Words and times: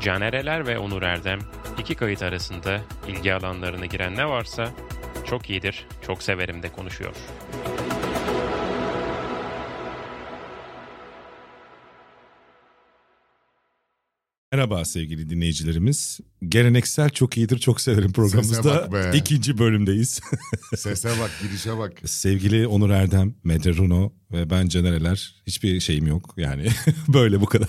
Canereler 0.00 0.66
ve 0.66 0.78
Onur 0.78 1.02
Erdem 1.02 1.38
iki 1.78 1.94
kayıt 1.94 2.22
arasında 2.22 2.80
ilgi 3.08 3.34
alanlarına 3.34 3.86
giren 3.86 4.16
ne 4.16 4.28
varsa 4.28 4.70
çok 5.26 5.50
iyidir, 5.50 5.86
çok 6.06 6.22
severim 6.22 6.62
de 6.62 6.72
konuşuyor. 6.72 7.14
Merhaba 14.52 14.84
sevgili 14.84 15.30
dinleyicilerimiz. 15.30 16.20
Geleneksel 16.48 17.10
Çok 17.10 17.36
iyidir 17.36 17.58
Çok 17.58 17.80
Severim 17.80 18.12
programımızda 18.12 18.88
ikinci 19.14 19.58
bölümdeyiz. 19.58 20.20
Sese 20.76 21.08
bak, 21.08 21.30
girişe 21.42 21.78
bak. 21.78 21.92
sevgili 22.04 22.66
Onur 22.66 22.90
Erdem, 22.90 23.34
Medre 23.44 23.76
Runo 23.76 24.12
ve 24.32 24.50
ben 24.50 24.68
Canereler. 24.68 25.34
Hiçbir 25.46 25.80
şeyim 25.80 26.06
yok 26.06 26.34
yani 26.36 26.68
böyle 27.08 27.40
bu 27.40 27.46
kadar. 27.46 27.68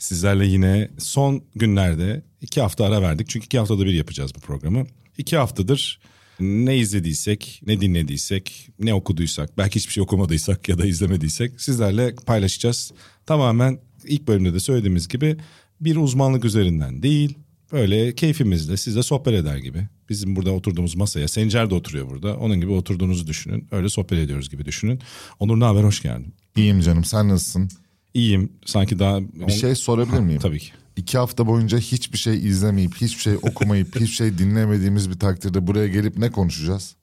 Sizlerle 0.00 0.46
yine 0.46 0.88
son 0.98 1.42
günlerde 1.54 2.22
iki 2.40 2.60
hafta 2.60 2.84
ara 2.84 3.02
verdik. 3.02 3.28
Çünkü 3.28 3.46
iki 3.46 3.58
haftada 3.58 3.86
bir 3.86 3.92
yapacağız 3.92 4.34
bu 4.34 4.40
programı. 4.40 4.86
İki 5.18 5.36
haftadır 5.36 6.00
ne 6.40 6.76
izlediysek, 6.76 7.62
ne 7.66 7.80
dinlediysek, 7.80 8.70
ne 8.78 8.94
okuduysak, 8.94 9.58
belki 9.58 9.76
hiçbir 9.76 9.92
şey 9.92 10.02
okumadıysak 10.02 10.68
ya 10.68 10.78
da 10.78 10.86
izlemediysek 10.86 11.60
sizlerle 11.60 12.14
paylaşacağız. 12.14 12.92
Tamamen 13.26 13.78
ilk 14.04 14.28
bölümde 14.28 14.54
de 14.54 14.60
söylediğimiz 14.60 15.08
gibi 15.08 15.36
bir 15.80 15.96
uzmanlık 15.96 16.44
üzerinden 16.44 17.02
değil, 17.02 17.38
böyle 17.72 18.14
keyfimizle 18.14 18.76
sizle 18.76 19.02
sohbet 19.02 19.34
eder 19.34 19.56
gibi. 19.56 19.88
Bizim 20.08 20.36
burada 20.36 20.50
oturduğumuz 20.50 20.96
masaya, 20.96 21.28
Sencer 21.28 21.70
de 21.70 21.74
oturuyor 21.74 22.10
burada. 22.10 22.36
Onun 22.36 22.60
gibi 22.60 22.70
oturduğunuzu 22.70 23.26
düşünün. 23.26 23.68
Öyle 23.70 23.88
sohbet 23.88 24.18
ediyoruz 24.18 24.50
gibi 24.50 24.64
düşünün. 24.64 25.00
Onur 25.38 25.60
ne 25.60 25.64
haber, 25.64 25.84
hoş 25.84 26.02
geldin. 26.02 26.34
İyiyim 26.56 26.80
canım, 26.80 27.04
sen 27.04 27.28
nasılsın? 27.28 27.68
İyiyim. 28.14 28.52
Sanki 28.66 28.98
daha... 28.98 29.20
Bir 29.20 29.52
şey 29.52 29.74
sorabilir 29.74 30.20
miyim? 30.20 30.40
Tabii 30.40 30.58
ki. 30.58 30.72
İki 30.96 31.18
hafta 31.18 31.46
boyunca 31.46 31.78
hiçbir 31.78 32.18
şey 32.18 32.46
izlemeyip, 32.46 32.94
hiçbir 32.96 33.22
şey 33.22 33.34
okumayıp, 33.34 33.94
hiçbir 34.00 34.06
şey 34.06 34.38
dinlemediğimiz 34.38 35.10
bir 35.10 35.18
takdirde 35.18 35.66
buraya 35.66 35.88
gelip 35.88 36.18
ne 36.18 36.30
konuşacağız? 36.30 36.96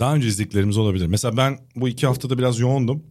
Daha 0.00 0.14
önce 0.14 0.28
izlediklerimiz 0.28 0.76
olabilir. 0.76 1.06
Mesela 1.06 1.36
ben 1.36 1.58
bu 1.76 1.88
iki 1.88 2.06
haftada 2.06 2.38
biraz 2.38 2.58
yoğundum. 2.58 3.02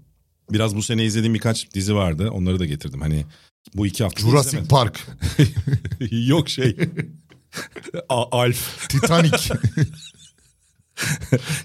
Biraz 0.51 0.75
bu 0.75 0.83
sene 0.83 1.05
izlediğim 1.05 1.33
birkaç 1.33 1.73
dizi 1.73 1.95
vardı. 1.95 2.29
Onları 2.31 2.59
da 2.59 2.65
getirdim. 2.65 3.01
Hani 3.01 3.25
bu 3.75 3.87
iki 3.87 4.03
hafta 4.03 4.21
Jurassic 4.21 4.47
izlemedim. 4.47 4.67
Park, 4.67 5.07
Yok 6.11 6.49
şey. 6.49 6.77
A- 8.09 8.41
Alf. 8.41 8.89
Titanic. 8.89 9.37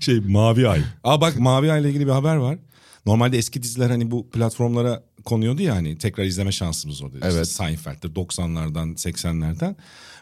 Şey 0.00 0.20
Mavi 0.20 0.68
Ay. 0.68 0.82
Aa 1.04 1.20
bak 1.20 1.38
Mavi 1.38 1.72
Ay 1.72 1.80
ile 1.80 1.88
ilgili 1.88 2.06
bir 2.06 2.12
haber 2.12 2.36
var. 2.36 2.58
Normalde 3.06 3.38
eski 3.38 3.62
diziler 3.62 3.90
hani 3.90 4.10
bu 4.10 4.30
platformlara 4.30 5.02
konuyordu 5.24 5.62
ya 5.62 5.74
hani 5.76 5.98
tekrar 5.98 6.24
izleme 6.24 6.52
şansımız 6.52 7.02
oldu. 7.02 7.14
İşte 7.14 7.28
Evet. 7.32 7.48
Seinfeld'dir 7.48 8.08
90'lardan 8.14 8.94
80'lerden. 8.94 9.76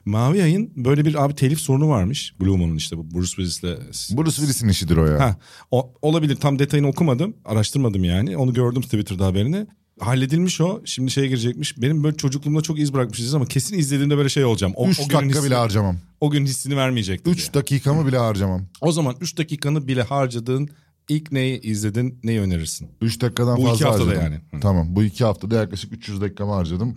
Mavi 0.04 0.42
Ay'ın 0.42 0.70
böyle 0.76 1.04
bir 1.04 1.24
abi 1.24 1.34
telif 1.34 1.60
sorunu 1.60 1.88
varmış. 1.88 2.34
Blue 2.40 2.56
Moon'un 2.56 2.76
işte 2.76 2.98
bu 2.98 3.10
Bruce 3.10 3.26
Willis'le 3.28 4.16
Bruce 4.16 4.30
Willis'in 4.36 4.68
işidir 4.68 4.96
o 4.96 5.06
ya. 5.06 5.20
Ha, 5.20 5.36
o, 5.70 5.92
olabilir 6.02 6.36
tam 6.36 6.58
detayını 6.58 6.86
okumadım 6.88 7.36
araştırmadım 7.44 8.04
yani 8.04 8.36
onu 8.36 8.54
gördüm 8.54 8.82
Twitter'da 8.82 9.26
haberini. 9.26 9.66
Halledilmiş 10.00 10.60
o 10.60 10.82
şimdi 10.84 11.10
şeye 11.10 11.26
girecekmiş 11.26 11.82
benim 11.82 12.04
böyle 12.04 12.16
çocukluğumda 12.16 12.60
çok 12.60 12.78
iz 12.78 12.94
bırakmışız 12.94 13.34
ama 13.34 13.46
kesin 13.46 13.78
izlediğimde 13.78 14.16
böyle 14.16 14.28
şey 14.28 14.44
olacağım. 14.44 14.72
O, 14.76 14.88
Üç 14.88 15.00
o 15.00 15.08
günün 15.08 15.20
dakika 15.20 15.38
hissini- 15.38 15.46
bile 15.46 15.54
harcamam. 15.54 15.96
O 16.20 16.30
gün 16.30 16.46
hissini 16.46 16.76
vermeyecekti. 16.76 17.30
Üç 17.30 17.54
dakikamı 17.54 18.06
bile 18.06 18.18
harcamam. 18.18 18.66
O 18.80 18.92
zaman 18.92 19.16
3 19.20 19.38
dakikanı 19.38 19.88
bile 19.88 20.02
harcadığın 20.02 20.68
ilk 21.08 21.32
neyi 21.32 21.60
izledin 21.60 22.20
neyi 22.24 22.40
önerirsin? 22.40 22.88
Üç 23.00 23.20
dakikadan 23.20 23.56
Bu 23.56 23.60
iki 23.60 23.68
fazla 23.68 23.86
haftada 23.88 24.08
harcadım. 24.08 24.22
yani. 24.32 24.40
Hı. 24.50 24.60
Tamam, 24.60 24.86
bu 24.96 25.02
iki 25.02 25.24
haftada 25.24 25.56
yaklaşık 25.56 25.92
300 25.92 26.20
dakikamı 26.20 26.52
harcadım. 26.52 26.96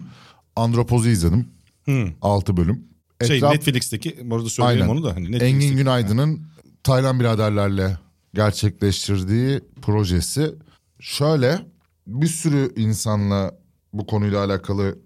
Andropoz'u 0.56 1.10
izledim. 1.10 1.48
Hı. 1.86 2.08
6 2.22 2.58
bölüm. 2.58 2.84
Şey 3.28 3.38
Etraf- 3.40 3.54
Netflix'teki 3.54 4.18
bu 4.24 4.36
arada 4.36 4.50
söyleyeyim 4.50 4.82
Aynen. 4.82 4.94
onu 4.94 5.04
da. 5.04 5.16
Hani 5.16 5.36
Engin 5.36 5.78
Günaydın'ın 5.78 6.42
Taylan 6.84 7.20
biraderlerle 7.20 7.98
gerçekleştirdiği 8.34 9.62
projesi. 9.82 10.56
Şöyle 11.00 11.60
bir 12.08 12.28
sürü 12.28 12.74
insanla 12.76 13.56
bu 13.94 14.06
konuyla 14.06 14.46
alakalı 14.46 15.00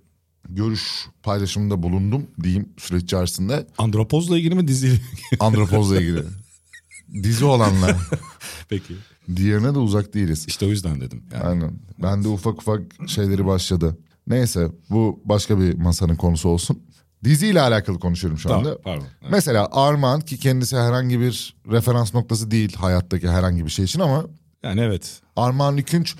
görüş 0.49 0.81
paylaşımında 1.23 1.83
bulundum 1.83 2.27
diyeyim 2.43 2.69
süreç 2.77 3.03
içerisinde. 3.03 3.67
Andropoz'la 3.77 4.37
ilgili 4.37 4.55
mi 4.55 4.67
diziyle? 4.67 4.99
Andropozla 5.39 6.01
ilgili. 6.01 6.23
Dizi 7.23 7.45
olanla. 7.45 7.97
Peki. 8.69 8.93
Diğerine 9.35 9.75
de 9.75 9.79
uzak 9.79 10.13
değiliz. 10.13 10.45
İşte 10.47 10.65
o 10.65 10.69
yüzden 10.69 11.01
dedim. 11.01 11.23
Yani. 11.33 11.43
Aynen. 11.43 11.71
Ben 12.03 12.23
de 12.23 12.27
ufak 12.27 12.57
ufak 12.61 12.81
şeyleri 13.07 13.45
başladı. 13.45 13.97
Neyse 14.27 14.67
bu 14.89 15.21
başka 15.25 15.59
bir 15.59 15.77
masanın 15.77 16.15
konusu 16.15 16.49
olsun. 16.49 16.83
Diziyle 17.23 17.61
alakalı 17.61 17.99
konuşuyorum 17.99 18.39
şu 18.39 18.53
anda. 18.53 18.63
Tamam, 18.63 18.81
pardon. 18.83 19.05
Evet. 19.21 19.31
Mesela 19.31 19.69
Armağan 19.71 20.21
ki 20.21 20.37
kendisi 20.37 20.77
herhangi 20.77 21.19
bir 21.19 21.55
referans 21.71 22.13
noktası 22.13 22.51
değil 22.51 22.75
hayattaki 22.75 23.29
herhangi 23.29 23.65
bir 23.65 23.69
şey 23.69 23.85
için 23.85 23.99
ama 23.99 24.25
Yani 24.63 24.81
evet. 24.81 25.21
Armağan 25.35 25.77
Lükünç 25.77 26.15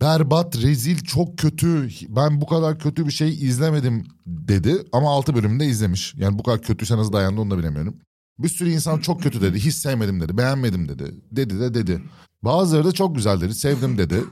berbat, 0.00 0.56
rezil, 0.56 0.98
çok 1.04 1.38
kötü. 1.38 1.88
Ben 2.08 2.40
bu 2.40 2.46
kadar 2.46 2.78
kötü 2.78 3.06
bir 3.06 3.12
şey 3.12 3.28
izlemedim 3.28 4.06
dedi 4.26 4.74
ama 4.92 5.10
6 5.10 5.34
bölümünde 5.34 5.66
izlemiş. 5.66 6.14
Yani 6.16 6.38
bu 6.38 6.42
kadar 6.42 6.62
kötüyse 6.62 6.96
nasıl 6.96 7.12
dayandı 7.12 7.40
onu 7.40 7.50
da 7.50 7.58
bilemiyorum. 7.58 7.96
Bir 8.38 8.48
sürü 8.48 8.70
insan 8.70 8.98
çok 8.98 9.22
kötü 9.22 9.40
dedi, 9.40 9.58
hiç 9.58 9.74
sevmedim 9.74 10.20
dedi, 10.20 10.38
beğenmedim 10.38 10.88
dedi. 10.88 11.14
Dedi 11.32 11.60
de 11.60 11.74
dedi. 11.74 12.02
Bazıları 12.42 12.84
da 12.84 12.92
çok 12.92 13.16
güzel 13.16 13.40
dedi, 13.40 13.54
sevdim 13.54 13.98
dedi. 13.98 14.24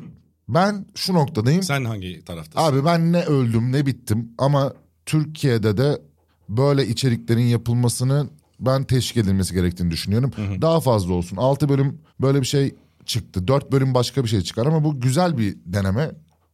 Ben 0.48 0.86
şu 0.94 1.14
noktadayım. 1.14 1.62
Sen 1.62 1.84
hangi 1.84 2.24
taraftasın? 2.24 2.68
Abi 2.68 2.84
ben 2.84 3.12
ne 3.12 3.22
öldüm 3.22 3.72
ne 3.72 3.86
bittim 3.86 4.28
ama 4.38 4.72
Türkiye'de 5.06 5.76
de 5.76 6.02
böyle 6.48 6.86
içeriklerin 6.86 7.46
yapılmasını 7.46 8.28
ben 8.60 8.84
teşvik 8.84 9.16
edilmesi 9.16 9.54
gerektiğini 9.54 9.90
düşünüyorum. 9.90 10.32
Daha 10.62 10.80
fazla 10.80 11.12
olsun. 11.14 11.36
6 11.36 11.68
bölüm 11.68 11.98
böyle 12.20 12.40
bir 12.40 12.46
şey 12.46 12.74
çıktı. 13.06 13.48
4 13.48 13.72
bölüm 13.72 13.94
başka 13.94 14.24
bir 14.24 14.28
şey 14.28 14.40
çıkar 14.40 14.66
ama 14.66 14.84
bu 14.84 15.00
güzel 15.00 15.38
bir 15.38 15.56
deneme. 15.66 16.10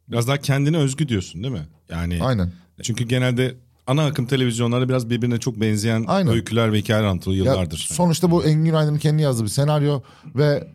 Biraz 0.08 0.28
daha 0.28 0.36
kendine 0.36 0.76
özgü 0.76 1.08
diyorsun 1.08 1.42
değil 1.42 1.54
mi? 1.54 1.66
Yani 1.90 2.22
Aynen. 2.22 2.52
çünkü 2.82 3.04
genelde 3.04 3.56
ana 3.90 4.06
akım 4.06 4.26
televizyonlarda 4.26 4.88
biraz 4.88 5.10
birbirine 5.10 5.38
çok 5.38 5.60
benzeyen 5.60 6.04
Aynen. 6.08 6.32
öyküler 6.32 6.72
ve 6.72 6.78
hikayeler 6.78 7.06
anlatılıyor 7.08 7.46
Ya, 7.46 7.52
yıllardır. 7.52 7.88
sonuçta 7.92 8.30
bu 8.30 8.44
Engin 8.44 8.64
Günaydın'ın 8.64 8.98
kendi 8.98 9.22
yazdığı 9.22 9.42
bir 9.44 9.48
senaryo 9.48 10.00
ve 10.36 10.68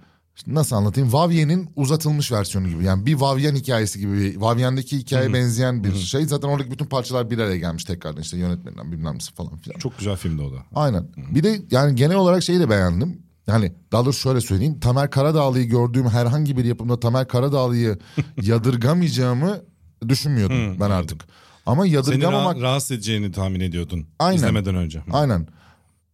nasıl 0.48 0.76
anlatayım? 0.76 1.14
Vavyen'in 1.14 1.70
uzatılmış 1.76 2.32
versiyonu 2.32 2.68
gibi. 2.70 2.84
Yani 2.84 3.06
bir 3.06 3.14
Vavyen 3.16 3.56
hikayesi 3.56 4.00
gibi. 4.00 4.42
Vavyen'deki 4.42 4.98
hikayeye 4.98 5.34
benzeyen 5.34 5.84
bir 5.84 5.96
şey. 5.96 6.26
Zaten 6.26 6.48
oradaki 6.48 6.72
bütün 6.72 6.86
parçalar 6.86 7.32
bir 7.32 7.40
araya 7.40 7.58
gelmiş 7.58 7.84
tekrardan 7.84 8.22
işte 8.22 8.38
yönetmeninden 8.38 8.92
bilmem 8.92 9.16
nesi 9.16 9.34
falan 9.34 9.58
filan. 9.58 9.80
Çok 9.80 9.98
güzel 9.98 10.16
filmdi 10.16 10.42
o 10.42 10.52
da. 10.52 10.58
Aynen. 10.76 11.08
Bir 11.32 11.44
de 11.44 11.62
yani 11.72 11.96
genel 11.96 12.16
olarak 12.16 12.44
şeyi 12.44 12.60
de 12.60 12.70
beğendim. 12.70 13.22
Yani 13.48 13.74
daha 13.92 14.06
doğrusu 14.06 14.20
şöyle 14.20 14.42
söyleyeyim. 14.42 14.80
Tamer 14.80 15.10
Karadağlı'yı 15.10 15.66
gördüğüm 15.66 16.08
herhangi 16.10 16.58
bir 16.58 16.66
yapımda 16.66 17.00
Tamer 17.00 17.28
Karadağlı'yı 17.28 17.98
yadırgamayacağımı 18.42 19.62
düşünmüyordum 20.10 20.80
ben 20.80 20.90
artık. 20.90 21.26
Ama 21.66 21.84
Seni 21.84 21.94
yadırgamamak... 21.94 22.58
ra- 22.58 22.62
rahatsız 22.62 22.92
edeceğini 22.92 23.32
tahmin 23.32 23.60
ediyordun. 23.60 24.08
Aynen. 24.20 24.38
İzlemeden 24.38 24.76
önce. 24.76 25.04
Aynen. 25.12 25.48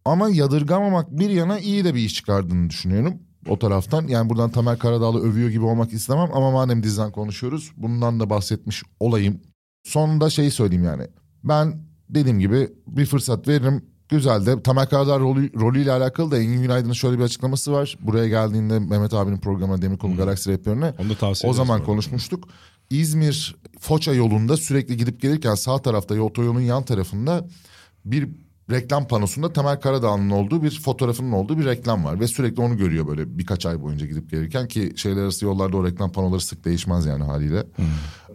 Ama 0.04 0.28
yadırgamamak 0.30 1.10
bir 1.18 1.30
yana 1.30 1.58
iyi 1.58 1.84
de 1.84 1.94
bir 1.94 2.00
iş 2.00 2.14
çıkardığını 2.14 2.70
düşünüyorum. 2.70 3.14
O 3.48 3.58
taraftan 3.58 4.08
yani 4.08 4.30
buradan 4.30 4.50
Tamer 4.50 4.78
Karadağlı 4.78 5.20
övüyor 5.22 5.50
gibi 5.50 5.64
olmak 5.64 5.92
istemem 5.92 6.28
ama 6.34 6.50
madem 6.50 6.82
diziden 6.82 7.12
konuşuyoruz 7.12 7.72
bundan 7.76 8.20
da 8.20 8.30
bahsetmiş 8.30 8.82
olayım. 9.00 9.40
Sonunda 9.84 10.30
şeyi 10.30 10.50
söyleyeyim 10.50 10.84
yani. 10.84 11.06
Ben 11.44 11.82
dediğim 12.08 12.38
gibi 12.40 12.68
bir 12.86 13.06
fırsat 13.06 13.48
veririm. 13.48 13.84
Güzel 14.08 14.46
de 14.46 14.62
Tamer 14.62 14.88
Karadağ 14.88 15.18
rolü, 15.18 15.60
rolüyle 15.60 15.92
alakalı 15.92 16.30
da 16.30 16.38
Engin 16.38 16.62
Günaydın'ın 16.62 16.92
şöyle 16.92 17.18
bir 17.18 17.24
açıklaması 17.24 17.72
var. 17.72 17.98
Buraya 18.00 18.28
geldiğinde 18.28 18.78
Mehmet 18.78 19.14
abinin 19.14 19.38
programına 19.38 19.82
Demirkol'un 19.82 20.16
Galaksi 20.16 20.50
Rehberine 20.50 20.94
Onu 20.98 21.10
da 21.10 21.14
tavsiye 21.14 21.50
o 21.50 21.54
zaman 21.54 21.84
konuşmuştuk. 21.84 22.48
İzmir 22.92 23.56
Foça 23.80 24.12
yolunda 24.12 24.56
sürekli 24.56 24.96
gidip 24.96 25.20
gelirken 25.20 25.54
sağ 25.54 25.78
tarafta 25.78 26.20
otoyolun 26.20 26.60
yan 26.60 26.84
tarafında 26.84 27.46
bir 28.04 28.28
reklam 28.70 29.08
panosunda 29.08 29.52
Tamer 29.52 29.80
Karadağlı'nın 29.80 30.30
olduğu 30.30 30.62
bir 30.62 30.80
fotoğrafının 30.80 31.32
olduğu 31.32 31.58
bir 31.58 31.64
reklam 31.64 32.04
var. 32.04 32.20
Ve 32.20 32.28
sürekli 32.28 32.62
onu 32.62 32.76
görüyor 32.76 33.06
böyle 33.06 33.38
birkaç 33.38 33.66
ay 33.66 33.82
boyunca 33.82 34.06
gidip 34.06 34.30
gelirken 34.30 34.68
ki 34.68 34.92
şeyler 34.96 35.22
arası 35.22 35.44
yollarda 35.44 35.76
o 35.76 35.84
reklam 35.84 36.12
panoları 36.12 36.40
sık 36.40 36.64
değişmez 36.64 37.06
yani 37.06 37.24
haliyle. 37.24 37.66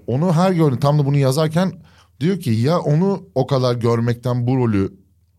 Onu 0.08 0.34
her 0.34 0.52
gördüm 0.52 0.80
tam 0.80 1.00
da 1.00 1.06
bunu 1.06 1.18
yazarken 1.18 1.72
diyor 2.20 2.40
ki 2.40 2.52
ya 2.52 2.80
onu 2.80 3.24
o 3.36 3.48
kadar 3.48 3.76
görmekten 3.76 4.48
bu 4.48 4.58
rolü 4.58 4.94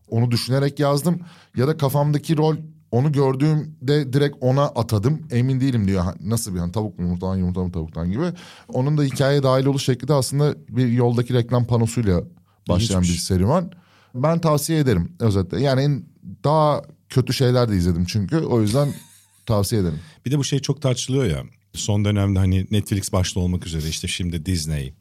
onu 0.07 0.31
düşünerek 0.31 0.79
yazdım 0.79 1.19
ya 1.55 1.67
da 1.67 1.77
kafamdaki 1.77 2.37
rol 2.37 2.55
onu 2.91 3.11
gördüğümde 3.11 4.13
direkt 4.13 4.37
ona 4.41 4.63
atadım. 4.65 5.21
Emin 5.31 5.61
değilim 5.61 5.87
diyor. 5.87 6.03
Nasıl 6.21 6.53
bir 6.55 6.59
hani 6.59 6.71
tavuk 6.71 6.99
mu 6.99 7.05
yumurtadan 7.05 7.35
yumurta 7.35 7.63
mı 7.63 7.71
tavuktan 7.71 8.11
gibi. 8.11 8.25
Onun 8.67 8.97
da 8.97 9.03
hikayeye 9.03 9.43
dahil 9.43 9.65
oluş 9.65 9.83
şekli 9.83 10.07
de 10.07 10.13
aslında 10.13 10.55
bir 10.69 10.87
yoldaki 10.87 11.33
reklam 11.33 11.67
panosuyla 11.67 12.23
başlayan 12.69 13.01
bir 13.01 13.07
İlginçmiş. 13.07 13.23
serüman. 13.23 13.71
Ben 14.15 14.39
tavsiye 14.41 14.79
ederim 14.79 15.11
özetle. 15.19 15.61
Yani 15.61 16.01
daha 16.43 16.81
kötü 17.09 17.33
şeyler 17.33 17.69
de 17.69 17.75
izledim 17.75 18.05
çünkü. 18.05 18.37
O 18.37 18.61
yüzden 18.61 18.93
tavsiye 19.45 19.81
ederim. 19.81 19.99
Bir 20.25 20.31
de 20.31 20.37
bu 20.37 20.43
şey 20.43 20.59
çok 20.59 20.81
tartışılıyor 20.81 21.25
ya. 21.25 21.43
Son 21.73 22.05
dönemde 22.05 22.39
hani 22.39 22.67
Netflix 22.71 23.13
başta 23.13 23.39
olmak 23.39 23.67
üzere 23.67 23.87
işte 23.89 24.07
şimdi 24.07 24.45
Disney. 24.45 24.93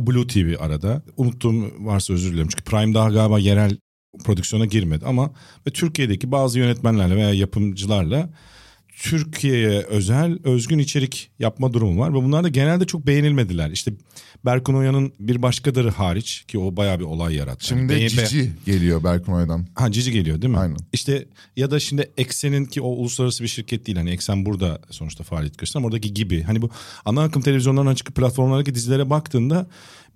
Blue 0.00 0.26
TV 0.26 0.54
arada. 0.62 1.02
Unuttuğum 1.16 1.86
varsa 1.86 2.12
özür 2.14 2.32
dilerim. 2.32 2.48
Çünkü 2.48 2.64
Prime 2.64 2.94
daha 2.94 3.10
galiba 3.10 3.38
yerel 3.38 3.76
prodüksiyona 4.24 4.64
girmedi 4.66 5.06
ama 5.06 5.30
ve 5.66 5.70
Türkiye'deki 5.70 6.32
bazı 6.32 6.58
yönetmenlerle 6.58 7.16
veya 7.16 7.34
yapımcılarla 7.34 8.28
Türkiye'ye 9.02 9.80
özel 9.82 10.38
özgün 10.44 10.78
içerik 10.78 11.30
yapma 11.38 11.72
durumu 11.72 12.00
var 12.00 12.10
ve 12.10 12.14
bunlar 12.14 12.44
da 12.44 12.48
genelde 12.48 12.86
çok 12.86 13.06
beğenilmediler. 13.06 13.70
İşte 13.70 13.92
Berkun 14.44 14.74
Oya'nın 14.74 15.12
bir 15.20 15.42
başkaları 15.42 15.90
hariç 15.90 16.44
ki 16.48 16.58
o 16.58 16.76
bayağı 16.76 16.98
bir 16.98 17.04
olay 17.04 17.34
yarattı. 17.34 17.66
Şimdi 17.66 17.80
Yani 17.80 17.90
beğen- 17.90 18.08
Cici 18.08 18.50
geliyor 18.66 19.04
Berkun 19.04 19.32
Oya'dan. 19.32 19.66
Ha 19.74 19.92
Cici 19.92 20.12
geliyor 20.12 20.42
değil 20.42 20.52
mi? 20.52 20.58
Aynen. 20.58 20.76
İşte 20.92 21.28
ya 21.56 21.70
da 21.70 21.80
şimdi 21.80 22.10
Eksen'in 22.18 22.64
ki 22.64 22.80
o 22.80 22.88
uluslararası 22.88 23.42
bir 23.42 23.48
şirket 23.48 23.86
değil. 23.86 23.98
Hani 23.98 24.10
Eksen 24.10 24.46
burada 24.46 24.80
sonuçta 24.90 25.24
faaliyet 25.24 25.76
ama 25.76 25.86
oradaki 25.86 26.14
gibi. 26.14 26.42
Hani 26.42 26.62
bu 26.62 26.70
ana 27.04 27.22
akım 27.22 27.42
televizyonlarından 27.42 27.94
çıkıp 27.94 28.16
platformlardaki 28.16 28.74
dizilere 28.74 29.10
baktığında 29.10 29.66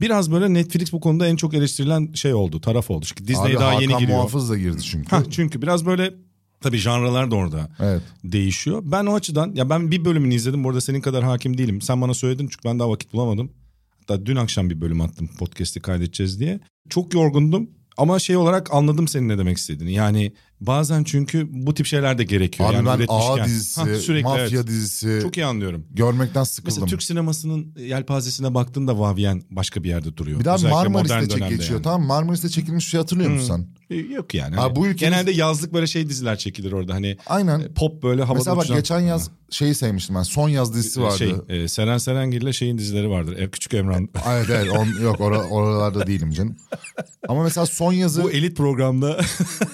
biraz 0.01 0.33
böyle 0.33 0.55
Netflix 0.55 0.93
bu 0.93 1.01
konuda 1.01 1.27
en 1.27 1.37
çok 1.37 1.55
eleştirilen 1.55 2.13
şey 2.13 2.35
oldu. 2.35 2.61
Taraf 2.61 2.91
oldu. 2.91 3.05
Çünkü 3.09 3.29
Disney 3.29 3.47
Abi 3.53 3.55
daha 3.55 3.69
Hakan 3.69 3.81
yeni 3.81 3.99
giriyor. 3.99 4.19
Muhafız 4.19 4.51
da 4.51 4.59
girdi 4.59 4.83
çünkü. 4.83 5.11
Ha, 5.11 5.23
çünkü 5.31 5.63
biraz 5.63 5.87
böyle 5.87 6.15
tabii 6.65 6.79
janralar 6.79 7.31
da 7.31 7.35
orada 7.37 7.69
Evet. 7.81 8.03
değişiyor. 8.25 8.83
Ben 8.85 9.07
o 9.07 9.15
açıdan 9.15 9.53
ya 9.55 9.71
ben 9.71 9.91
bir 9.91 10.05
bölümünü 10.05 10.35
izledim. 10.35 10.65
Bu 10.65 10.69
arada 10.69 10.81
senin 10.81 11.01
kadar 11.01 11.25
hakim 11.25 11.59
değilim. 11.59 11.81
Sen 11.81 12.01
bana 12.03 12.15
söyledin 12.15 12.49
çünkü 12.49 12.65
ben 12.65 12.79
daha 12.79 12.91
vakit 12.91 13.13
bulamadım. 13.13 13.53
Hatta 14.01 14.27
dün 14.27 14.37
akşam 14.37 14.71
bir 14.71 14.81
bölüm 14.81 15.01
attım 15.01 15.29
podcast'i 15.39 15.81
kaydedeceğiz 15.81 16.41
diye. 16.41 16.61
Çok 16.89 17.15
yorgundum 17.15 17.71
ama 17.97 18.19
şey 18.19 18.37
olarak 18.37 18.75
anladım 18.75 19.09
senin 19.09 19.29
ne 19.29 19.39
demek 19.39 19.59
istediğini. 19.59 19.93
Yani 19.93 20.33
bazen 20.67 21.05
çünkü 21.05 21.49
bu 21.51 21.75
tip 21.75 21.87
şeyler 21.87 22.19
de 22.19 22.25
gerekiyor. 22.25 22.69
Abi 22.69 22.75
yani 22.77 22.87
ben 22.87 22.97
üretmişken. 22.99 23.43
A 23.43 23.45
dizisi, 23.45 23.81
Ha, 23.81 23.87
sürekli, 23.95 24.23
mafya 24.25 24.47
evet. 24.59 24.67
dizisi 24.67 25.19
Çok 25.23 25.37
iyi 25.37 25.47
anlıyorum. 25.47 25.87
görmekten 25.91 26.45
sıkıldım. 26.45 26.75
Mesela 26.75 26.87
Türk 26.87 27.03
sinemasının 27.03 27.75
yelpazesine 27.79 28.55
baktığında 28.55 28.99
Vavien 28.99 29.43
başka 29.51 29.85
bir 29.85 29.89
yerde 29.89 30.17
duruyor. 30.17 30.41
bir 30.41 30.45
daha 30.45 30.55
Özellikle 30.55 30.77
Marmaris'te 30.89 31.29
çek 31.39 31.49
geçiyor 31.49 31.71
yani. 31.71 31.83
tamam? 31.83 32.03
Marmaris'te 32.07 32.49
çekilmiş 32.49 32.89
şey 32.89 33.01
hatırlıyor 33.01 33.31
musun 33.31 33.47
sen? 33.91 33.97
E, 33.97 34.01
Yok 34.01 34.35
yani. 34.35 34.57
Hani 34.57 34.77
bu 34.77 34.87
ülkenin- 34.87 35.11
Genelde 35.11 35.31
yazlık 35.31 35.73
böyle 35.75 35.87
şey 35.87 36.09
diziler 36.09 36.39
çekilir 36.39 36.73
orada. 36.73 36.95
Hani 36.95 37.17
Aynen. 37.27 37.61
e, 37.61 37.69
pop 37.69 38.03
böyle 38.03 38.23
havada 38.23 38.39
Mesela 38.39 38.57
bak 38.57 38.65
uçuşan- 38.65 38.77
geçen 38.77 39.01
yaz 39.01 39.31
şeyi 39.51 39.75
sevmiştim 39.75 40.15
ben. 40.17 40.23
Son 40.23 40.49
yaz 40.49 40.75
dizisi 40.75 41.03
vardı. 41.03 41.19
Şey, 41.19 41.35
e, 41.49 41.69
Seren 41.69 41.99
Serengil'le 41.99 42.53
şeyin 42.53 42.79
dizileri 42.79 43.11
vardır. 43.11 43.37
Ev 43.37 43.51
Küçük 43.51 43.75
Emran. 43.75 44.09
Evet 44.29 44.47
evet 44.51 44.71
on, 44.71 45.03
yok 45.03 45.21
ora- 45.21 45.43
oralarda 45.49 46.07
değilim 46.07 46.31
canım. 46.31 46.57
Ama 47.29 47.43
mesela 47.43 47.67
son 47.67 47.93
yazı 47.93 48.23
bu, 48.23 48.31
elit 48.31 48.57
programda 48.57 49.21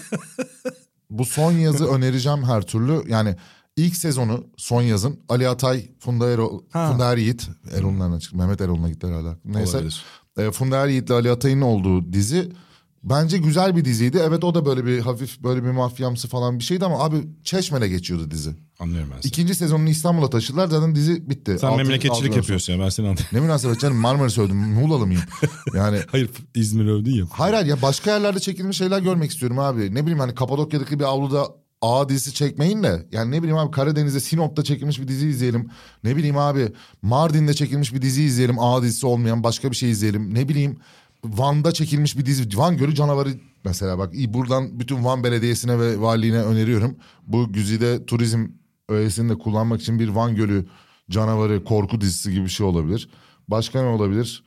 son 1.24 1.52
yazı 1.52 1.86
önereceğim 1.94 2.44
her 2.44 2.62
türlü. 2.62 3.02
Yani 3.08 3.36
ilk 3.76 3.96
sezonu 3.96 4.44
son 4.56 4.82
yazın 4.82 5.20
Ali 5.28 5.48
Atay, 5.48 5.88
Funda 5.98 6.30
Erol, 6.30 6.60
Ha. 6.70 6.90
Funda 6.90 7.12
Er 7.12 7.16
Yiğit, 7.16 7.48
Erol'un. 7.76 8.20
Mehmet 8.32 8.60
Erol'una 8.60 8.88
gitti 8.88 9.06
herhalde. 9.06 9.36
Neyse. 9.44 9.76
Olabilir. 9.76 10.04
E, 10.38 10.50
Funda 10.50 10.76
Er 10.84 10.88
Yiğit'le 10.88 11.10
Ali 11.10 11.30
Atay'ın 11.30 11.60
olduğu 11.60 12.12
dizi 12.12 12.52
bence 13.02 13.38
güzel 13.38 13.76
bir 13.76 13.84
diziydi. 13.84 14.20
Evet 14.28 14.44
o 14.44 14.54
da 14.54 14.66
böyle 14.66 14.86
bir 14.86 14.98
hafif 15.00 15.42
böyle 15.42 15.64
bir 15.64 15.70
mafyamsı 15.70 16.28
falan 16.28 16.58
bir 16.58 16.64
şeydi 16.64 16.84
ama 16.84 17.04
abi 17.04 17.16
Çeşme'de 17.44 17.88
geçiyordu 17.88 18.30
dizi. 18.30 18.50
anlıyorum 18.80 19.10
ben 19.16 19.20
seni. 19.20 19.28
İkinci 19.28 19.54
sezonunu 19.54 19.88
İstanbul'a 19.88 20.30
taşıdılar 20.30 20.68
zaten 20.68 20.94
dizi 20.94 21.30
bitti. 21.30 21.56
Sen 21.60 21.68
Altı- 21.68 21.76
memleketçilik 21.76 22.26
sonra. 22.26 22.36
yapıyorsun 22.36 22.72
ya 22.72 22.78
ben 22.78 22.88
seni 22.88 23.06
anlıyorum. 23.08 23.26
Ne 23.32 23.40
münasebet 23.40 23.80
canım 23.80 23.96
Marmaris 23.96 24.38
övdüm 24.38 24.56
Muğlalı 24.56 25.06
mıyım? 25.06 25.22
Yani 25.74 25.98
Hayır 26.10 26.30
İzmir 26.54 26.86
övdün 26.86 27.14
ya. 27.14 27.24
hayır 27.30 27.54
hayır 27.54 27.66
ya 27.66 27.82
başka 27.82 28.10
yerlerde 28.10 28.40
çekilmiş 28.40 28.76
şeyler 28.76 29.00
görmek 29.00 29.30
istiyorum 29.30 29.58
abi. 29.58 29.94
Ne 29.94 30.02
bileyim 30.02 30.18
hani 30.18 30.34
Kapadokya'daki 30.34 30.98
bir 30.98 31.04
avluda 31.04 31.46
A 31.82 32.08
dizisi 32.08 32.34
çekmeyin 32.34 32.82
de 32.82 33.06
yani 33.12 33.30
ne 33.30 33.38
bileyim 33.38 33.56
abi 33.58 33.70
Karadeniz'de 33.70 34.20
Sinop'ta 34.20 34.64
çekilmiş 34.64 35.00
bir 35.00 35.08
dizi 35.08 35.28
izleyelim. 35.28 35.68
Ne 36.04 36.16
bileyim 36.16 36.38
abi 36.38 36.72
Mardin'de 37.02 37.54
çekilmiş 37.54 37.94
bir 37.94 38.02
dizi 38.02 38.22
izleyelim. 38.22 38.58
A 38.58 38.82
dizisi 38.82 39.06
olmayan 39.06 39.44
başka 39.44 39.70
bir 39.70 39.76
şey 39.76 39.90
izleyelim. 39.90 40.34
Ne 40.34 40.48
bileyim 40.48 40.76
Van'da 41.24 41.72
çekilmiş 41.72 42.18
bir 42.18 42.26
dizi. 42.26 42.58
Van 42.58 42.76
Gölü 42.76 42.94
Canavarı 42.94 43.30
mesela 43.64 43.98
bak 43.98 44.14
buradan 44.28 44.80
bütün 44.80 45.04
Van 45.04 45.24
Belediyesi'ne 45.24 45.78
ve 45.78 46.00
valiliğine 46.00 46.42
öneriyorum. 46.42 46.96
Bu 47.26 47.52
Güzide 47.52 48.06
turizm 48.06 48.46
öğesini 48.88 49.30
de 49.30 49.38
kullanmak 49.38 49.80
için 49.80 49.98
bir 49.98 50.08
Van 50.08 50.34
Gölü 50.36 50.66
Canavarı 51.10 51.64
korku 51.64 52.00
dizisi 52.00 52.32
gibi 52.32 52.44
bir 52.44 52.50
şey 52.50 52.66
olabilir. 52.66 53.08
Başka 53.48 53.82
ne 53.82 53.88
olabilir? 53.88 54.44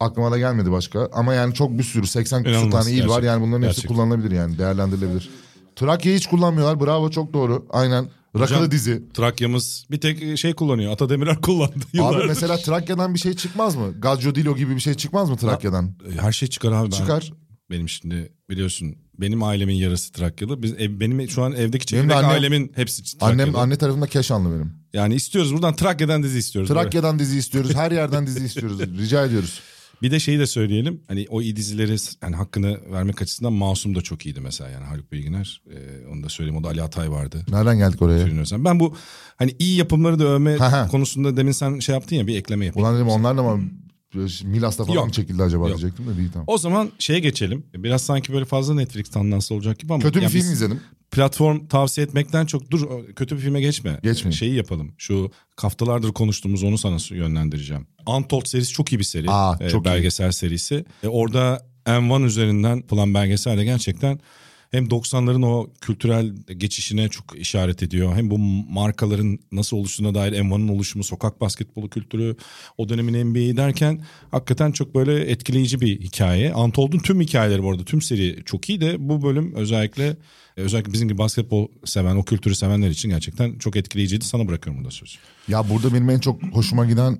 Aklıma 0.00 0.30
da 0.30 0.38
gelmedi 0.38 0.72
başka. 0.72 1.08
Ama 1.12 1.34
yani 1.34 1.54
çok 1.54 1.78
bir 1.78 1.82
sürü 1.82 2.06
80 2.06 2.44
küsur 2.44 2.70
tane 2.70 2.90
il 2.90 3.08
var. 3.08 3.22
Yani 3.22 3.42
bunların 3.42 3.62
hepsi 3.62 3.76
Gerçekten. 3.76 3.96
kullanılabilir 3.96 4.30
yani 4.30 4.58
değerlendirilebilir. 4.58 5.30
Trakya'yı 5.76 6.18
hiç 6.18 6.26
kullanmıyorlar. 6.26 6.80
Bravo 6.80 7.10
çok 7.10 7.32
doğru. 7.32 7.66
Aynen. 7.70 8.06
Hocam, 8.40 8.70
dizi. 8.70 9.02
Trakya'mız 9.14 9.86
bir 9.90 10.00
tek 10.00 10.38
şey 10.38 10.54
kullanıyor. 10.54 10.92
Ata 10.92 11.08
Demirer 11.08 11.40
kullandı 11.42 11.74
Abi 11.74 11.96
yıllardır. 11.96 12.26
mesela 12.26 12.56
Trakya'dan 12.56 13.14
bir 13.14 13.18
şey 13.18 13.34
çıkmaz 13.34 13.76
mı? 13.76 13.94
Gazzo 14.00 14.34
Dilo 14.34 14.56
gibi 14.56 14.74
bir 14.74 14.80
şey 14.80 14.94
çıkmaz 14.94 15.30
mı 15.30 15.36
Trakya'dan? 15.36 15.94
Her 16.20 16.32
şey 16.32 16.48
çıkar 16.48 16.72
abi. 16.72 16.92
Ben, 16.92 16.96
Çıkar. 16.96 17.32
Benim 17.70 17.88
şimdi 17.88 18.32
biliyorsun 18.50 18.94
benim 19.18 19.42
ailemin 19.42 19.74
yarısı 19.74 20.12
Trakyalı. 20.12 20.62
Biz 20.62 20.72
ev- 20.72 21.00
benim 21.00 21.28
şu 21.28 21.42
an 21.42 21.52
evdeki 21.52 21.86
çekirdek 21.86 22.16
annem- 22.16 22.30
ailemin 22.30 22.72
hepsi 22.74 23.18
Trakyalı. 23.18 23.32
Annem 23.42 23.56
anne 23.56 23.76
tarafında 23.78 24.06
Keşanlı 24.06 24.54
benim. 24.54 24.72
Yani 24.92 25.14
istiyoruz 25.14 25.54
buradan 25.54 25.76
Trakya'dan 25.76 26.22
dizi 26.22 26.38
istiyoruz. 26.38 26.70
Böyle. 26.70 26.80
Trakya'dan 26.82 27.18
dizi 27.18 27.38
istiyoruz. 27.38 27.74
Her 27.74 27.90
yerden 27.92 28.26
dizi 28.26 28.44
istiyoruz. 28.44 28.80
Rica 28.98 29.26
ediyoruz. 29.26 29.60
Bir 30.02 30.10
de 30.10 30.20
şeyi 30.20 30.38
de 30.38 30.46
söyleyelim. 30.46 31.00
Hani 31.08 31.26
o 31.28 31.42
iyi 31.42 31.56
dizileri 31.56 31.96
yani 32.22 32.36
hakkını 32.36 32.92
vermek 32.92 33.22
açısından 33.22 33.52
Masum 33.52 33.94
da 33.94 34.02
çok 34.02 34.26
iyiydi 34.26 34.40
mesela 34.40 34.70
yani 34.70 34.84
Haluk 34.84 35.12
Bilginer. 35.12 35.62
Ee, 35.70 36.06
onu 36.12 36.22
da 36.22 36.28
söyleyeyim. 36.28 36.56
O 36.60 36.64
da 36.64 36.68
Ali 36.68 36.82
Atay 36.82 37.10
vardı. 37.10 37.44
Nereden 37.48 37.78
geldik 37.78 38.02
oraya? 38.02 38.26
Ben 38.64 38.80
bu 38.80 38.94
hani 39.36 39.56
iyi 39.58 39.76
yapımları 39.76 40.18
da 40.18 40.24
övme 40.24 40.56
Ha, 40.56 40.72
ha. 40.72 40.88
konusunda 40.88 41.36
demin 41.36 41.52
sen 41.52 41.78
şey 41.78 41.92
yaptın 41.94 42.16
ya 42.16 42.26
bir 42.26 42.36
ekleme 42.36 42.66
yapayım. 42.66 42.88
Ulan 42.88 42.96
dedim 42.96 43.08
onlar 43.08 43.36
da 43.36 43.42
mı 43.42 43.62
Milas'ta 44.44 44.84
falan 44.84 44.96
Yok. 44.96 45.06
mı 45.06 45.12
çekildi 45.12 45.42
acaba 45.42 45.68
Yok. 45.68 45.78
diyecektim 45.78 46.06
de 46.14 46.16
değil 46.18 46.28
tamam. 46.32 46.44
O 46.48 46.58
zaman 46.58 46.90
şeye 46.98 47.18
geçelim. 47.18 47.66
Biraz 47.74 48.02
sanki 48.02 48.32
böyle 48.32 48.44
fazla 48.44 48.74
Netflix 48.74 49.10
tandanslı 49.10 49.54
olacak 49.54 49.78
gibi 49.78 49.92
ama. 49.94 50.02
Kötü 50.02 50.18
bir 50.18 50.22
ya 50.22 50.28
film 50.28 50.52
izledim. 50.52 50.80
Platform 51.10 51.66
tavsiye 51.66 52.06
etmekten 52.06 52.46
çok 52.46 52.70
dur 52.70 52.88
kötü 53.16 53.36
bir 53.36 53.40
filme 53.40 53.60
geçme. 53.60 54.00
Geçmeyeyim. 54.02 54.32
Şeyi 54.38 54.54
yapalım. 54.54 54.94
Şu 54.98 55.30
haftalardır 55.56 56.12
konuştuğumuz 56.12 56.62
onu 56.62 56.78
sana 56.78 56.96
yönlendireceğim. 57.10 57.86
Untold 58.06 58.46
serisi 58.46 58.72
çok 58.72 58.92
iyi 58.92 58.98
bir 58.98 59.04
seri. 59.04 59.30
Aa, 59.30 59.56
Ee, 59.60 59.70
çok 59.70 59.82
iyi. 59.82 59.90
belgesel 59.90 60.32
serisi. 60.32 60.84
E, 61.02 61.08
orada 61.08 61.66
M1 61.86 62.24
üzerinden 62.24 62.76
yapılan 62.76 63.14
belgesel 63.14 63.58
de 63.58 63.64
gerçekten 63.64 64.20
hem 64.76 64.84
90'ların 64.84 65.46
o 65.46 65.70
kültürel 65.80 66.32
geçişine 66.56 67.08
çok 67.08 67.38
işaret 67.38 67.82
ediyor. 67.82 68.16
Hem 68.16 68.30
bu 68.30 68.38
markaların 68.70 69.38
nasıl 69.52 69.76
oluştuğuna 69.76 70.14
dair 70.14 70.32
M1'ın 70.32 70.68
oluşumu, 70.68 71.04
sokak 71.04 71.40
basketbolu 71.40 71.90
kültürü, 71.90 72.36
o 72.78 72.88
dönemin 72.88 73.30
NBA'yi 73.30 73.56
derken 73.56 74.00
hakikaten 74.30 74.72
çok 74.72 74.94
böyle 74.94 75.30
etkileyici 75.30 75.80
bir 75.80 76.00
hikaye. 76.00 76.54
Untold'un 76.54 76.98
tüm 76.98 77.20
hikayeleri 77.20 77.62
bu 77.62 77.70
arada, 77.70 77.84
tüm 77.84 78.02
seri 78.02 78.42
çok 78.44 78.68
iyi 78.68 78.80
de 78.80 79.08
bu 79.08 79.22
bölüm 79.22 79.54
özellikle 79.54 80.16
e, 80.56 80.60
özellikle 80.60 80.92
bizim 80.92 81.08
gibi 81.08 81.18
basketbol 81.18 81.68
seven, 81.84 82.16
o 82.16 82.22
kültürü 82.22 82.54
sevenler 82.54 82.90
için 82.90 83.08
gerçekten 83.08 83.58
çok 83.58 83.76
etkileyiciydi. 83.76 84.24
Sana 84.24 84.48
bırakıyorum 84.48 84.82
burada 84.82 84.94
sözü. 84.94 85.18
Ya 85.48 85.70
burada 85.70 85.94
benim 85.94 86.10
en 86.10 86.18
çok 86.18 86.42
hoşuma 86.42 86.86
giden 86.86 87.18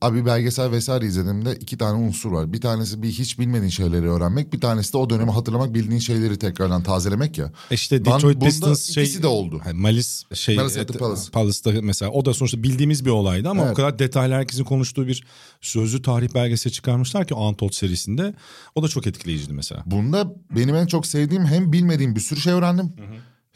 abi 0.00 0.26
belgesel 0.26 0.70
vesaire 0.70 1.06
izlediğimde 1.06 1.54
iki 1.56 1.78
tane 1.78 1.98
unsur 2.06 2.32
var. 2.32 2.52
Bir 2.52 2.60
tanesi 2.60 3.02
bir 3.02 3.08
hiç 3.08 3.38
bilmediğin 3.38 3.70
şeyleri 3.70 4.10
öğrenmek. 4.10 4.52
Bir 4.52 4.60
tanesi 4.60 4.92
de 4.92 4.96
o 4.96 5.10
dönemi 5.10 5.30
hatırlamak 5.30 5.74
bildiğin 5.74 6.00
şeyleri 6.00 6.38
tekrardan 6.38 6.82
tazelemek 6.82 7.38
ya. 7.38 7.52
İşte 7.70 8.04
Ben 8.04 8.14
Detroit 8.14 8.40
Pistons 8.42 8.90
şey 8.90 9.04
ikisi 9.04 9.22
de 9.22 9.26
oldu. 9.26 9.60
Hani 9.64 9.80
Malis 9.80 10.24
şey 10.34 10.56
Malice 10.56 10.80
at 10.80 10.88
the 10.88 10.94
et- 10.94 10.98
Palace. 11.00 11.30
Palace'da 11.32 11.82
mesela 11.82 12.10
o 12.10 12.24
da 12.24 12.34
sonuçta 12.34 12.62
bildiğimiz 12.62 13.04
bir 13.04 13.10
olaydı 13.10 13.48
ama 13.48 13.62
Evet. 13.62 13.72
o 13.72 13.74
kadar 13.74 13.98
detaylı 13.98 14.34
herkesin 14.34 14.64
konuştuğu 14.64 15.06
bir 15.06 15.24
sözlü 15.60 16.02
tarih 16.02 16.34
belgeseli 16.34 16.72
çıkarmışlar 16.72 17.26
ki 17.26 17.34
Untold 17.34 17.72
serisinde. 17.72 18.34
O 18.74 18.82
da 18.82 18.88
çok 18.88 19.06
etkileyiciydi 19.06 19.52
mesela. 19.52 19.82
Bunda 19.86 20.34
benim 20.56 20.74
en 20.74 20.86
çok 20.86 21.06
sevdiğim 21.06 21.44
hem 21.46 21.72
bilmediğim 21.72 22.14
bir 22.16 22.20
sürü 22.20 22.40
şey 22.40 22.52
öğrendim. 22.52 22.92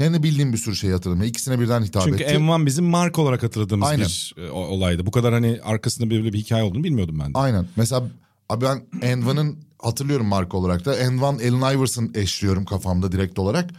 Hem 0.01 0.15
de 0.15 0.23
bildiğim 0.23 0.53
bir 0.53 0.59
sürü 0.59 0.77
şey 0.77 0.91
hatırladım. 0.91 1.23
İkisine 1.23 1.61
birden 1.61 1.83
hitap 1.83 2.03
Çünkü 2.05 2.23
etti. 2.23 2.35
M1 2.35 2.67
bizim 2.67 2.85
marka 2.85 3.23
olarak 3.23 3.43
hatırladığımız 3.43 3.89
Aynen. 3.89 4.07
bir 4.07 4.35
e, 4.43 4.51
olaydı. 4.51 5.07
Bu 5.07 5.11
kadar 5.11 5.33
hani 5.33 5.61
arkasında 5.65 6.11
böyle 6.11 6.33
bir 6.33 6.39
hikaye 6.39 6.63
olduğunu 6.63 6.85
bilmiyordum 6.85 7.19
ben 7.21 7.35
de. 7.35 7.39
Aynen. 7.39 7.67
Mesela 7.77 8.03
abi 8.49 8.65
ben 8.65 8.83
Envan'ın 9.03 9.59
hatırlıyorum 9.79 10.27
marka 10.27 10.57
olarak 10.57 10.85
da. 10.85 10.97
Envan 10.97 11.35
Allen 11.35 11.77
Iverson 11.77 12.11
eşliyorum 12.15 12.65
kafamda 12.65 13.13
direkt 13.13 13.39
olarak. 13.39 13.71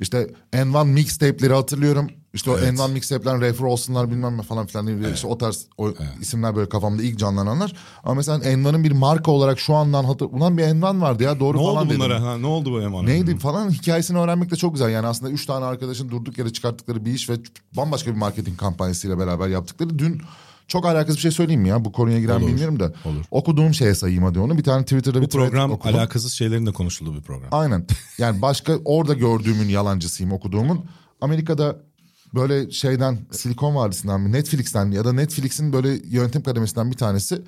İşte 0.00 0.30
Envan 0.52 0.86
mixtape'leri 0.86 1.54
hatırlıyorum. 1.54 2.08
İşte 2.34 2.50
o 2.50 2.58
Evet. 2.58 2.68
Envan 2.68 2.90
mixtape'ler 2.90 3.40
Refer 3.40 3.64
olsunlar 3.64 4.10
bilmem 4.10 4.38
ne 4.38 4.42
falan 4.42 4.66
filan. 4.66 5.12
İşte 5.14 5.26
o 5.26 5.38
tarz 5.38 5.66
o 5.78 5.90
isimler 6.20 6.56
böyle 6.56 6.68
kafamda 6.68 7.02
ilk 7.02 7.18
canlananlar. 7.18 7.72
Ama 8.04 8.14
mesela 8.14 8.44
Envan'ın 8.44 8.84
bir 8.84 8.92
marka 8.92 9.30
olarak 9.30 9.58
şu 9.60 9.74
andan 9.74 10.04
hatır... 10.04 10.26
Ulan 10.26 10.58
bir 10.58 10.62
Envan 10.62 11.00
vardı 11.00 11.22
ya 11.22 11.40
doğru 11.40 11.58
Ne 11.58 11.62
falan 11.62 11.76
oldu 11.76 11.88
dedim. 11.88 12.00
bunlara? 12.00 12.22
Ha, 12.22 12.38
ne 12.38 12.46
oldu 12.46 12.72
bu 12.72 12.78
M1'a? 12.78 13.02
Neydi 13.02 13.38
falan 13.38 13.70
hikayesini 13.70 14.18
öğrenmek 14.18 14.50
de 14.50 14.56
çok 14.56 14.72
güzel. 14.72 14.90
Yani 14.90 15.06
aslında 15.06 15.32
üç 15.32 15.46
tane 15.46 15.64
arkadaşın 15.64 16.10
durduk 16.10 16.38
yere 16.38 16.52
çıkarttıkları 16.52 17.04
bir 17.04 17.12
iş 17.12 17.30
ve 17.30 17.34
bambaşka 17.76 18.10
bir 18.10 18.16
marketing 18.16 18.58
kampanyasıyla 18.58 19.18
beraber 19.18 19.48
yaptıkları. 19.48 19.98
Dün 19.98 20.22
çok 20.68 20.86
alakasız 20.86 21.16
bir 21.16 21.20
şey 21.20 21.30
söyleyeyim 21.30 21.60
mi 21.60 21.68
ya? 21.68 21.84
Bu 21.84 21.92
konuya 21.92 22.20
giren 22.20 22.38
Olur, 22.40 22.46
bilmiyorum 22.48 22.80
da. 22.80 22.92
olur. 23.04 23.24
Okuduğum 23.30 23.74
şeye 23.74 23.94
sayayım 23.94 24.24
hadi 24.24 24.38
onu. 24.38 24.58
Bir 24.58 24.62
tane 24.62 24.82
Twitter'da 24.82 25.20
bir 25.20 25.26
Bu 25.26 25.30
program 25.30 25.70
okudum. 25.70 25.94
alakasız 25.96 26.32
şeylerin 26.32 26.66
de 26.66 26.72
konuşulduğu 26.72 27.14
bir 27.14 27.22
program. 27.22 27.48
Aynen. 27.52 27.86
Yani 28.18 28.42
başka 28.42 28.76
orada 28.84 29.14
gördüğümün 29.14 29.68
yalancısıyım 29.68 30.32
okuduğumun. 30.32 30.84
Amerika'da 31.20 31.82
böyle 32.34 32.70
şeyden 32.70 33.18
Silikon 33.30 33.74
Vadisi'nden 33.74 34.20
mi 34.20 34.32
Netflix'ten 34.32 34.90
ya 34.90 35.04
da 35.04 35.12
Netflix'in 35.12 35.72
böyle 35.72 35.88
yönetim 36.04 36.42
kademesinden 36.42 36.90
bir 36.90 36.96
tanesi 36.96 37.42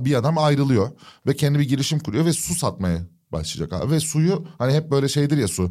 bir 0.00 0.14
adam 0.14 0.38
ayrılıyor 0.38 0.90
ve 1.26 1.36
kendi 1.36 1.58
bir 1.58 1.68
girişim 1.68 1.98
kuruyor 1.98 2.24
ve 2.24 2.32
su 2.32 2.54
satmaya 2.54 2.98
başlayacak 3.32 3.72
abi. 3.72 3.90
Ve 3.92 4.00
suyu 4.00 4.46
hani 4.58 4.72
hep 4.72 4.90
böyle 4.90 5.08
şeydir 5.08 5.38
ya 5.38 5.48
su 5.48 5.70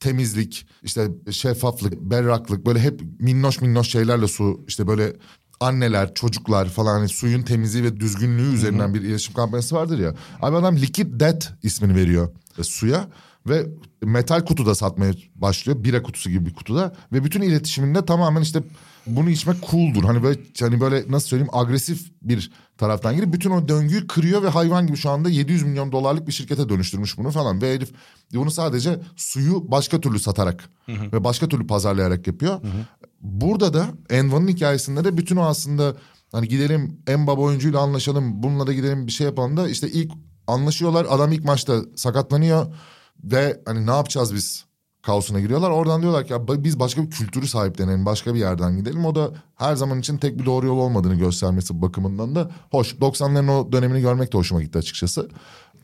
temizlik, 0.00 0.66
işte 0.82 1.08
şeffaflık, 1.30 2.00
berraklık 2.00 2.66
böyle 2.66 2.80
hep 2.80 3.00
minnoş 3.20 3.60
minnoş 3.60 3.88
şeylerle 3.88 4.28
su 4.28 4.64
işte 4.68 4.86
böyle 4.86 5.16
anneler, 5.60 6.14
çocuklar 6.14 6.68
falan 6.68 6.98
hani 6.98 7.08
suyun 7.08 7.42
temizliği 7.42 7.84
ve 7.84 8.00
düzgünlüğü 8.00 8.54
üzerinden 8.54 8.94
bir 8.94 9.00
iletişim 9.00 9.34
kampanyası 9.34 9.76
vardır 9.76 9.98
ya. 9.98 10.14
Abi 10.42 10.56
adam 10.56 10.76
Liquid 10.76 11.20
Death 11.20 11.46
ismini 11.62 11.94
veriyor 11.94 12.28
e, 12.58 12.62
suya 12.62 13.08
ve 13.48 13.66
metal 14.02 14.44
kutuda 14.44 14.74
satmaya 14.74 15.12
başlıyor. 15.34 15.84
Bira 15.84 16.02
kutusu 16.02 16.30
gibi 16.30 16.46
bir 16.46 16.54
kutuda 16.54 16.94
ve 17.12 17.24
bütün 17.24 17.42
iletişiminde 17.42 18.04
tamamen 18.04 18.42
işte 18.42 18.62
bunu 19.06 19.30
içmek 19.30 19.70
cool'dur. 19.70 20.04
Hani 20.04 20.22
böyle 20.22 20.40
hani 20.60 20.80
böyle 20.80 21.04
nasıl 21.08 21.28
söyleyeyim 21.28 21.50
agresif 21.52 22.12
bir 22.22 22.50
taraftan 22.78 23.16
girip 23.16 23.32
bütün 23.32 23.50
o 23.50 23.68
döngüyü 23.68 24.06
kırıyor 24.06 24.42
ve 24.42 24.48
hayvan 24.48 24.86
gibi 24.86 24.96
şu 24.96 25.10
anda 25.10 25.28
700 25.28 25.62
milyon 25.62 25.92
dolarlık 25.92 26.26
bir 26.26 26.32
şirkete 26.32 26.68
dönüştürmüş 26.68 27.18
bunu 27.18 27.30
falan. 27.30 27.62
Ve 27.62 27.74
herif 27.74 27.90
bunu 28.34 28.50
sadece 28.50 29.00
suyu 29.16 29.70
başka 29.70 30.00
türlü 30.00 30.18
satarak 30.18 30.68
ve 31.12 31.24
başka 31.24 31.48
türlü 31.48 31.66
pazarlayarak 31.66 32.26
yapıyor. 32.26 32.60
Burada 33.20 33.74
da 33.74 33.86
Envan'ın 34.10 34.48
hikayesinde 34.48 35.04
de 35.04 35.16
bütün 35.16 35.36
o 35.36 35.42
aslında 35.42 35.96
hani 36.32 36.48
gidelim 36.48 37.02
en 37.06 37.26
baba 37.26 37.40
oyuncuyla 37.40 37.80
anlaşalım 37.80 38.42
bununla 38.42 38.66
da 38.66 38.72
gidelim 38.72 39.06
bir 39.06 39.12
şey 39.12 39.26
yapalım 39.26 39.56
da 39.56 39.68
işte 39.68 39.88
ilk 39.90 40.12
anlaşıyorlar 40.46 41.06
adam 41.10 41.32
ilk 41.32 41.44
maçta 41.44 41.80
sakatlanıyor 41.96 42.66
ve 43.24 43.60
hani 43.66 43.86
ne 43.86 43.90
yapacağız 43.90 44.34
biz 44.34 44.64
kaosuna 45.02 45.40
giriyorlar. 45.40 45.70
Oradan 45.70 46.02
diyorlar 46.02 46.26
ki 46.26 46.32
ya 46.32 46.48
biz 46.48 46.80
başka 46.80 47.02
bir 47.02 47.10
kültürü 47.10 47.48
sahiplenelim 47.48 48.06
başka 48.06 48.34
bir 48.34 48.40
yerden 48.40 48.76
gidelim. 48.76 49.04
O 49.04 49.14
da 49.14 49.30
her 49.54 49.76
zaman 49.76 50.00
için 50.00 50.18
tek 50.18 50.38
bir 50.38 50.46
doğru 50.46 50.66
yol 50.66 50.78
olmadığını 50.78 51.14
göstermesi 51.14 51.82
bakımından 51.82 52.34
da 52.34 52.50
hoş. 52.70 52.94
90'ların 52.94 53.50
o 53.50 53.72
dönemini 53.72 54.00
görmek 54.00 54.32
de 54.32 54.38
hoşuma 54.38 54.62
gitti 54.62 54.78
açıkçası. 54.78 55.28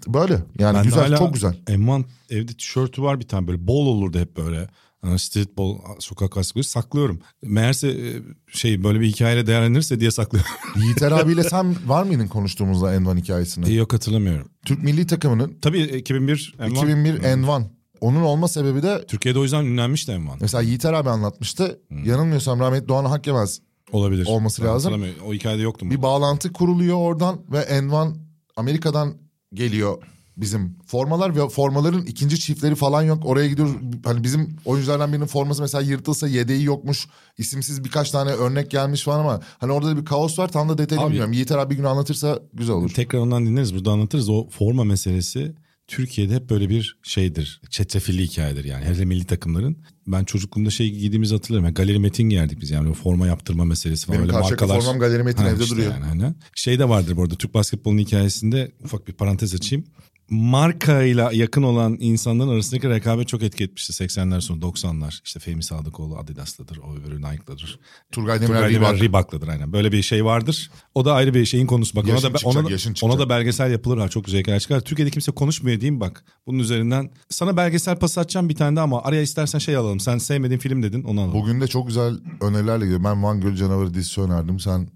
Böyle 0.06 0.42
yani 0.58 0.76
Ben 0.76 0.84
güzel 0.84 1.16
çok 1.16 1.34
güzel. 1.34 1.54
M1 1.66 2.04
evde 2.30 2.52
tişörtü 2.52 3.02
var 3.02 3.20
bir 3.20 3.28
tane 3.28 3.48
böyle 3.48 3.66
bol 3.66 3.86
olurdu 3.86 4.18
hep 4.18 4.36
böyle. 4.36 4.68
Hani 5.02 5.18
street 5.18 5.58
ball, 5.58 5.78
sokak 5.98 6.32
gazetesi 6.32 6.70
saklıyorum. 6.70 7.20
Meğerse 7.42 7.88
e, 7.88 8.22
şey 8.52 8.84
böyle 8.84 9.00
bir 9.00 9.06
hikayeyle 9.06 9.46
değerlenirse 9.46 10.00
diye 10.00 10.10
saklıyorum. 10.10 10.50
Yiğiter 10.82 11.12
abiyle 11.12 11.44
sen 11.44 11.76
var 11.86 12.02
mıydın 12.02 12.26
konuştuğumuzda 12.26 12.94
Envan 12.94 13.16
hikayesini? 13.16 13.74
Yok 13.74 13.92
hatırlamıyorum. 13.92 14.48
Türk 14.66 14.82
milli 14.82 15.06
takımının 15.06 15.58
Tabii 15.62 15.82
2001 15.82 16.54
M1. 16.58 16.70
2001 16.70 17.22
Envan. 17.22 17.64
Onun 18.00 18.22
olma 18.22 18.48
sebebi 18.48 18.82
de 18.82 19.04
Türkiye'de 19.08 19.38
o 19.38 19.42
yüzden 19.42 19.64
ünlenmişti 19.64 20.12
M1. 20.12 20.36
mesela 20.40 20.62
Yiğiter 20.62 20.92
abi 20.92 21.10
anlatmıştı. 21.10 21.80
Yanılmıyorsam 22.04 22.60
rahmetli 22.60 22.88
Doğan 22.88 23.04
Hakkemez 23.04 23.60
Olabilir. 23.92 24.26
Olması 24.26 24.62
Ben 24.62 24.68
lazım. 24.68 25.04
O 25.26 25.34
hikayede 25.34 25.62
yoktum. 25.62 25.90
bir 25.90 26.02
bağlantı 26.02 26.52
kuruluyor 26.52 26.96
oradan 26.96 27.40
ve 27.52 27.58
Envan 27.58 28.16
Amerika'dan 28.56 29.14
geliyor 29.54 30.02
bizim 30.36 30.76
formalar 30.86 31.36
ve 31.36 31.48
formaların 31.48 32.02
ikinci 32.06 32.40
çiftleri 32.40 32.74
falan 32.74 33.02
yok. 33.02 33.26
Oraya 33.26 33.48
gidiyoruz. 33.48 33.74
Hani 34.04 34.24
bizim 34.24 34.56
oyunculardan 34.64 35.12
birinin 35.12 35.26
forması 35.26 35.62
mesela 35.62 35.82
yırtılsa 35.82 36.28
yedeği 36.28 36.64
yokmuş. 36.64 37.06
İsimsiz 37.38 37.84
birkaç 37.84 38.10
tane 38.10 38.30
örnek 38.30 38.70
gelmiş 38.70 39.02
falan 39.02 39.20
ama 39.20 39.40
hani 39.58 39.72
orada 39.72 39.88
da 39.90 39.96
bir 39.96 40.04
kaos 40.04 40.38
var. 40.38 40.48
Tam 40.48 40.68
da 40.68 40.78
detayını 40.78 41.04
Abi- 41.04 41.10
bilmiyorum. 41.10 41.32
Yiğiter 41.32 41.58
abi 41.58 41.70
bir 41.70 41.76
gün 41.76 41.84
anlatırsa 41.84 42.38
güzel 42.54 42.76
olur. 42.76 42.90
Tekrar 42.90 43.18
ondan 43.18 43.46
dinleriz. 43.46 43.74
Burada 43.74 43.90
anlatırız. 43.90 44.28
O 44.28 44.48
forma 44.48 44.84
meselesi 44.84 45.54
Türkiye'de 45.88 46.34
hep 46.34 46.50
böyle 46.50 46.68
bir 46.68 46.98
şeydir. 47.02 47.60
Çetrefilli 47.70 48.22
hikayedir 48.22 48.64
yani. 48.64 48.84
Hele 48.84 49.04
milli 49.04 49.24
takımların. 49.24 49.76
Ben 50.06 50.24
çocukluğumda 50.24 50.70
şey 50.70 50.90
giydiğimizi 50.90 51.34
hatırlarım. 51.34 51.64
Yani 51.64 51.74
galeri 51.74 51.98
metin 51.98 52.28
giyerdik 52.28 52.60
biz 52.60 52.70
yani. 52.70 52.88
O 52.88 52.92
forma 52.92 53.26
yaptırma 53.26 53.64
meselesi 53.64 54.06
falan. 54.06 54.18
Benim 54.18 54.34
Öyle 54.34 54.40
markalar. 54.40 54.80
formam 54.80 54.98
Galeri 54.98 55.22
Metin 55.22 55.42
Ha, 55.42 55.48
evde 55.48 55.62
işte 55.62 55.74
duruyor. 55.76 55.92
Yani, 55.92 56.04
hani. 56.04 56.34
Şey 56.54 56.78
de 56.78 56.88
vardır 56.88 57.16
bu 57.16 57.22
arada 57.22 57.34
Türk 57.34 57.54
basketbolunun 57.54 57.98
hikayesinde 57.98 58.72
ufak 58.84 59.08
bir 59.08 59.12
parantez 59.12 59.54
açayım. 59.54 59.84
Markayla 60.30 61.32
yakın 61.32 61.62
olan 61.62 61.96
insanların 62.00 62.48
arasındaki 62.48 62.88
rekabet 62.88 63.28
çok 63.28 63.42
etki 63.42 63.64
etmişti 63.64 64.04
80'ler 64.04 64.40
sonu 64.40 64.60
90'lar. 64.60 65.20
İşte 65.24 65.40
Fehmi 65.40 65.62
Sadıkoğlu 65.62 66.18
Adidas'tadır, 66.18 66.78
o 66.78 66.94
öbürü 66.94 67.22
Nike'dadır. 67.22 67.78
Turgay 68.12 68.40
Demirer 68.40 68.56
Turgay 68.56 68.70
Reebok. 68.70 68.88
Demirel 68.88 69.00
Reebok'ladır 69.00 69.48
aynen. 69.48 69.72
Böyle 69.72 69.92
bir 69.92 70.02
şey 70.02 70.24
vardır. 70.24 70.70
O 70.94 71.04
da 71.04 71.14
ayrı 71.14 71.34
bir 71.34 71.44
şeyin 71.44 71.66
konusu. 71.66 71.96
Bak 71.96 72.04
ona 72.04 72.12
Yaşın 72.12 72.34
da, 72.34 72.38
çıkacak, 72.38 72.56
ona, 72.56 72.66
da, 72.66 72.70
yaşın 72.70 72.94
ona 73.02 73.18
da 73.18 73.28
belgesel 73.28 73.70
yapılır 73.70 73.98
ha 73.98 74.08
çok 74.08 74.24
güzel 74.24 74.40
hikayeler 74.40 74.60
çıkar. 74.60 74.80
Türkiye'de 74.80 75.10
kimse 75.10 75.32
konuşmuyor 75.32 75.80
diyeyim 75.80 76.00
bak. 76.00 76.24
Bunun 76.46 76.58
üzerinden 76.58 77.10
sana 77.28 77.56
belgesel 77.56 77.96
pas 77.96 78.18
atacağım 78.18 78.48
bir 78.48 78.56
tane 78.56 78.76
de 78.76 78.80
ama 78.80 79.02
araya 79.02 79.22
istersen 79.22 79.58
şey 79.58 79.76
alalım. 79.76 80.00
Sen 80.00 80.18
sevmediğin 80.18 80.60
film 80.60 80.82
dedin 80.82 81.02
onu 81.02 81.20
alalım. 81.20 81.34
Bugün 81.34 81.60
de 81.60 81.66
çok 81.66 81.86
güzel 81.86 82.14
önerilerle 82.40 82.84
gidiyor. 82.84 83.04
Ben 83.04 83.22
Van 83.22 83.40
Göl 83.40 83.54
Canavarı 83.54 83.94
dizisi 83.94 84.20
önerdim. 84.20 84.60
Sen 84.60 84.88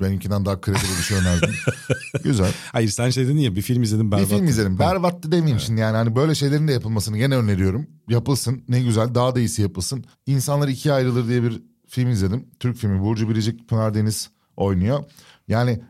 benimkinden 0.00 0.44
daha 0.44 0.60
kredili 0.60 0.82
bir 0.98 1.02
şey 1.02 1.18
önerdin. 1.18 1.50
güzel. 2.24 2.52
Hayır 2.72 2.88
sen 2.88 3.10
şey 3.10 3.24
dedin 3.24 3.38
ya 3.38 3.56
bir 3.56 3.62
film 3.62 3.82
izledim 3.82 4.06
Bir 4.06 4.16
berbat. 4.16 4.28
film 4.28 4.44
izledim. 4.46 4.78
Berbattı 4.78 5.32
demeyeyim 5.32 5.60
şimdi 5.60 5.80
yani 5.80 5.96
hani 5.96 6.16
böyle 6.16 6.34
şeylerin 6.34 6.68
de 6.68 6.72
yapılmasını 6.72 7.18
gene 7.18 7.36
öneriyorum. 7.36 7.86
Yapılsın 8.08 8.62
ne 8.68 8.80
güzel 8.80 9.14
daha 9.14 9.34
da 9.34 9.38
iyisi 9.40 9.62
yapılsın. 9.62 10.04
İnsanlar 10.26 10.68
ikiye 10.68 10.94
ayrılır 10.94 11.28
diye 11.28 11.42
bir 11.42 11.62
film 11.88 12.10
izledim. 12.10 12.46
Türk 12.60 12.76
filmi 12.76 13.00
Burcu 13.02 13.28
Biricik 13.28 13.68
Pınar 13.68 13.94
Deniz 13.94 14.30
oynuyor. 14.56 15.04
Yani 15.48 15.80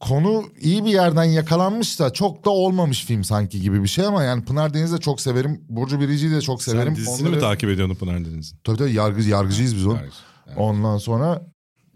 konu 0.00 0.44
iyi 0.60 0.84
bir 0.84 0.90
yerden 0.90 1.24
yakalanmış 1.24 2.00
da 2.00 2.10
çok 2.12 2.44
da 2.44 2.50
olmamış 2.50 3.04
film 3.04 3.24
sanki 3.24 3.60
gibi 3.60 3.82
bir 3.82 3.88
şey 3.88 4.06
ama 4.06 4.22
yani 4.22 4.44
Pınar 4.44 4.74
Deniz'i 4.74 4.96
de 4.96 5.00
çok 5.00 5.20
severim. 5.20 5.60
Burcu 5.68 6.00
Biricik'i 6.00 6.34
de 6.34 6.40
çok 6.40 6.62
Sen 6.62 6.72
severim. 6.72 6.96
dizisini 6.96 7.22
Onları- 7.28 7.34
mi 7.36 7.40
takip 7.40 7.70
ediyorsun 7.70 7.94
Pınar 7.94 8.24
Deniz'in? 8.24 8.56
Tabii 8.64 8.76
tabii 8.78 8.92
yargı, 8.92 9.22
yargıcıyız 9.22 9.76
biz 9.76 9.86
o. 9.86 9.96
Hayır. 9.98 10.12
Ondan 10.56 10.98
sonra 10.98 11.42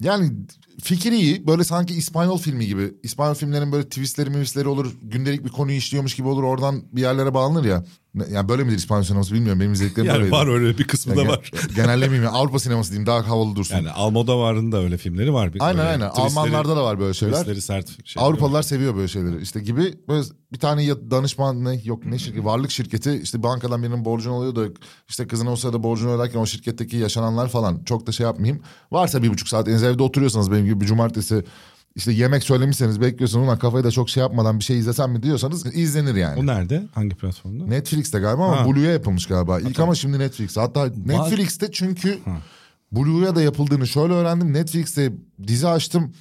yani 0.00 0.32
fikri 0.82 1.16
iyi. 1.16 1.46
Böyle 1.46 1.64
sanki 1.64 1.94
İspanyol 1.94 2.38
filmi 2.38 2.66
gibi. 2.66 2.94
İspanyol 3.02 3.34
filmlerin 3.34 3.72
böyle 3.72 3.84
twistleri 3.88 4.32
twistleri 4.32 4.68
olur. 4.68 4.92
Gündelik 5.02 5.44
bir 5.44 5.50
konuyu 5.50 5.76
işliyormuş 5.76 6.14
gibi 6.14 6.28
olur. 6.28 6.42
Oradan 6.42 6.82
bir 6.92 7.00
yerlere 7.00 7.34
bağlanır 7.34 7.64
ya. 7.64 7.84
Yani 8.32 8.48
böyle 8.48 8.64
midir 8.64 8.76
İspanyol 8.76 9.02
sineması 9.04 9.34
bilmiyorum. 9.34 9.60
Benim 9.60 9.72
izlediklerim 9.72 10.08
Yani 10.10 10.30
var 10.30 10.46
öyle 10.46 10.78
bir 10.78 10.84
kısmı 10.84 11.16
Ya 11.16 11.24
da 11.24 11.28
var. 11.28 11.50
Genellemeyeyim. 11.76 12.24
ya. 12.24 12.30
Avrupa 12.30 12.58
sineması 12.58 12.90
diyeyim. 12.90 13.06
Daha 13.06 13.28
havalı 13.28 13.56
dursun. 13.56 13.76
Yani 13.76 13.90
Almodovar'ın 13.90 14.72
da 14.72 14.78
öyle 14.82 14.96
filmleri 14.98 15.32
var. 15.32 15.54
Bir- 15.54 15.60
aynen 15.60 15.86
aynen. 15.86 16.08
twistleri- 16.08 16.20
Almanlarda 16.38 16.76
da 16.76 16.84
var 16.84 17.00
böyle 17.00 17.14
şeyler. 17.14 17.32
twistleri 17.34 17.62
sert. 17.62 18.06
Şey 18.06 18.22
Avrupalılar 18.22 18.62
seviyor 18.62 18.96
böyle 18.96 19.08
şeyleri. 19.08 19.42
İşte 19.42 19.60
gibi 19.60 19.94
böyle 20.08 20.22
bir 20.52 20.58
tane 20.58 20.88
danışman 21.10 21.64
ne 21.64 21.74
yok 21.84 22.04
ne 22.06 22.18
şirketi 22.18 22.44
varlık 22.44 22.70
şirketi 22.70 23.20
işte 23.22 23.42
bankadan 23.42 23.82
birinin 23.82 24.04
borcunu 24.04 24.34
alıyor 24.34 24.56
da 24.56 24.64
işte 25.08 25.26
kızına 25.26 25.52
o 25.52 25.56
sırada 25.56 25.82
borcunu 25.82 26.10
öderken 26.20 26.38
o 26.40 26.46
şirketteki 26.46 26.96
yaşananlar 26.96 27.48
falan 27.48 27.84
çok 27.84 28.06
da 28.06 28.12
şey 28.12 28.26
yapmayayım. 28.26 28.62
Varsa 28.92 29.22
bir 29.22 29.28
buçuk 29.28 29.48
saat 29.48 29.68
evde 29.68 30.02
oturuyorsanız 30.02 30.52
benim 30.52 30.64
gibi 30.64 30.80
bir 30.80 30.86
cumartesi 30.86 31.44
işte 31.96 32.12
yemek 32.12 32.42
söylemişseniz 32.42 33.00
bekliyorsunuz 33.00 33.46
ulan 33.46 33.58
kafayı 33.58 33.84
da 33.84 33.90
çok 33.90 34.10
şey 34.10 34.20
yapmadan 34.20 34.58
bir 34.58 34.64
şey 34.64 34.78
izlesem 34.78 35.10
mi 35.12 35.22
diyorsanız 35.22 35.76
izlenir 35.76 36.14
yani. 36.14 36.40
O 36.40 36.46
nerede? 36.46 36.86
Hangi 36.94 37.16
platformda? 37.16 37.66
Netflix'te 37.66 38.18
galiba 38.18 38.44
ama 38.44 38.60
Ha. 38.60 38.66
Blue'ya 38.66 38.92
yapılmış 38.92 39.26
galiba. 39.26 39.60
İlk 39.60 39.80
ama 39.80 39.94
şimdi 39.94 40.18
Netflix'te. 40.18 40.60
Hatta 40.60 40.90
Netflix'te 41.06 41.72
çünkü 41.72 42.18
Blue'ya 42.92 43.36
da 43.36 43.42
yapıldığını 43.42 43.86
şöyle 43.86 44.12
öğrendim. 44.12 44.52
Netflix'te 44.52 45.12
dizi 45.46 45.68
açtım. 45.68 46.12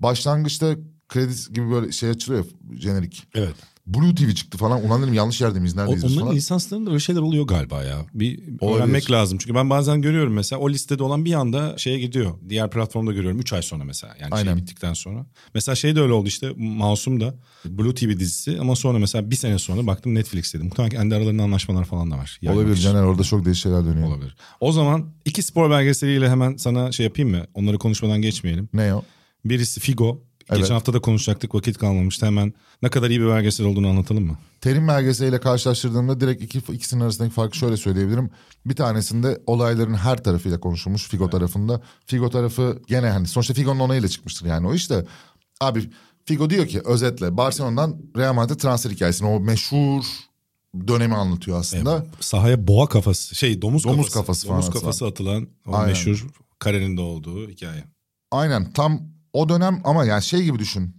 Başlangıçta 0.00 0.74
kredi 1.08 1.32
gibi 1.52 1.70
böyle 1.70 1.92
şey 1.92 2.10
açılıyor 2.10 2.46
jenerik. 2.78 3.26
Evet. 3.34 3.54
Blue 3.86 4.14
TV 4.14 4.30
çıktı 4.34 4.58
falan. 4.58 4.84
Ulan 4.84 5.02
dedim 5.02 5.14
yanlış 5.14 5.40
yerde 5.40 5.58
miyiz? 5.58 5.74
O, 5.76 5.80
Neredeyiz 5.80 6.04
biz 6.04 6.12
onların 6.12 6.24
falan. 6.26 6.36
lisanslarında 6.36 6.90
öyle 6.90 7.00
şeyler 7.00 7.20
oluyor 7.20 7.46
galiba 7.46 7.82
ya. 7.82 8.06
Bir 8.14 8.38
Olabilir. 8.60 8.78
öğrenmek 8.78 9.10
lazım. 9.10 9.38
Çünkü 9.38 9.54
ben 9.54 9.70
bazen 9.70 10.02
görüyorum 10.02 10.32
mesela 10.32 10.60
o 10.60 10.70
listede 10.70 11.02
olan 11.02 11.24
bir 11.24 11.32
anda 11.32 11.78
şeye 11.78 11.98
gidiyor. 11.98 12.34
Diğer 12.48 12.70
platformda 12.70 13.12
görüyorum 13.12 13.38
3 13.40 13.52
ay 13.52 13.62
sonra 13.62 13.84
mesela. 13.84 14.14
Yani 14.20 14.34
Aynen. 14.34 14.54
şey 14.54 14.62
bittikten 14.62 14.92
sonra. 14.94 15.26
Mesela 15.54 15.74
şey 15.76 15.96
de 15.96 16.00
öyle 16.00 16.12
oldu 16.12 16.28
işte 16.28 16.52
Masum 16.56 17.20
da 17.20 17.34
Blue 17.64 17.94
TV 17.94 18.18
dizisi 18.18 18.58
ama 18.60 18.76
sonra 18.76 18.98
mesela 18.98 19.30
bir 19.30 19.36
sene 19.36 19.58
sonra 19.58 19.86
baktım 19.86 20.14
Netflix 20.14 20.54
dedim. 20.54 20.66
Muhtemelen 20.66 20.90
kendi 20.90 21.14
aralarında 21.14 21.42
anlaşmalar 21.42 21.84
falan 21.84 22.10
da 22.10 22.16
var. 22.18 22.38
Yaymak 22.42 22.58
Olabilir 22.62 22.76
için. 22.76 22.84
Caner 22.92 23.02
orada 23.02 23.22
çok 23.22 23.44
değişik 23.44 23.62
şeyler 23.62 23.84
dönüyor. 23.84 24.08
Olabilir. 24.08 24.36
O 24.60 24.72
zaman 24.72 25.06
iki 25.24 25.42
spor 25.42 25.70
belgeseliyle 25.70 26.30
hemen 26.30 26.56
sana 26.56 26.92
şey 26.92 27.04
yapayım 27.04 27.30
mı? 27.30 27.46
Onları 27.54 27.78
konuşmadan 27.78 28.22
geçmeyelim. 28.22 28.68
Ne 28.74 28.94
o? 28.94 29.02
Birisi 29.44 29.80
Figo. 29.80 30.22
Evet. 30.50 30.60
Geçen 30.60 30.74
hafta 30.74 30.92
da 30.92 31.00
konuşacaktık 31.00 31.54
vakit 31.54 31.78
kalmamıştı. 31.78 32.26
Hemen 32.26 32.52
ne 32.82 32.88
kadar 32.88 33.10
iyi 33.10 33.20
bir 33.20 33.28
belgesel 33.28 33.66
olduğunu 33.66 33.88
anlatalım 33.88 34.24
mı? 34.26 34.38
Terim 34.60 34.88
belgeseliyle 34.88 35.40
karşılaştırdığımda 35.40 36.20
direkt 36.20 36.42
iki, 36.42 36.58
ikisinin 36.58 37.00
arasındaki 37.00 37.34
farkı 37.34 37.56
şöyle 37.56 37.76
söyleyebilirim. 37.76 38.30
Bir 38.66 38.76
tanesinde 38.76 39.40
olayların 39.46 39.94
her 39.94 40.24
tarafıyla 40.24 40.60
konuşulmuş 40.60 41.08
Figo 41.08 41.30
tarafında. 41.30 41.80
Figo 42.06 42.30
tarafı 42.30 42.82
gene 42.86 43.08
hani 43.10 43.28
sonuçta 43.28 43.54
Figo'nun 43.54 43.80
onayıyla 43.80 44.08
çıkmıştır 44.08 44.46
yani 44.46 44.66
o 44.66 44.74
işte. 44.74 45.06
Abi 45.60 45.90
Figo 46.24 46.50
diyor 46.50 46.66
ki 46.66 46.80
özetle 46.84 47.36
Barcelona'dan 47.36 47.96
Real 48.16 48.34
Madrid 48.34 48.56
transfer 48.56 48.90
hikayesini 48.90 49.28
o 49.28 49.40
meşhur 49.40 50.04
dönemi 50.88 51.14
anlatıyor 51.14 51.60
aslında. 51.60 52.06
Sahaya 52.20 52.66
boğa 52.66 52.86
kafası, 52.88 53.34
şey 53.34 53.62
domuz, 53.62 53.84
Domuz 53.84 53.96
kafası, 53.96 54.14
kafası 54.14 54.46
falan 54.46 54.62
domuz 54.62 54.74
kafası 54.74 55.06
atılan 55.06 55.48
o 55.66 55.74
Aynen. 55.74 55.88
meşhur 55.88 56.26
karenin 56.58 56.96
de 56.96 57.00
olduğu 57.00 57.50
hikaye. 57.50 57.84
Aynen 58.30 58.72
tam 58.72 59.15
o 59.32 59.48
dönem 59.48 59.80
ama 59.84 60.04
yani 60.04 60.22
şey 60.22 60.42
gibi 60.42 60.58
düşün. 60.58 60.96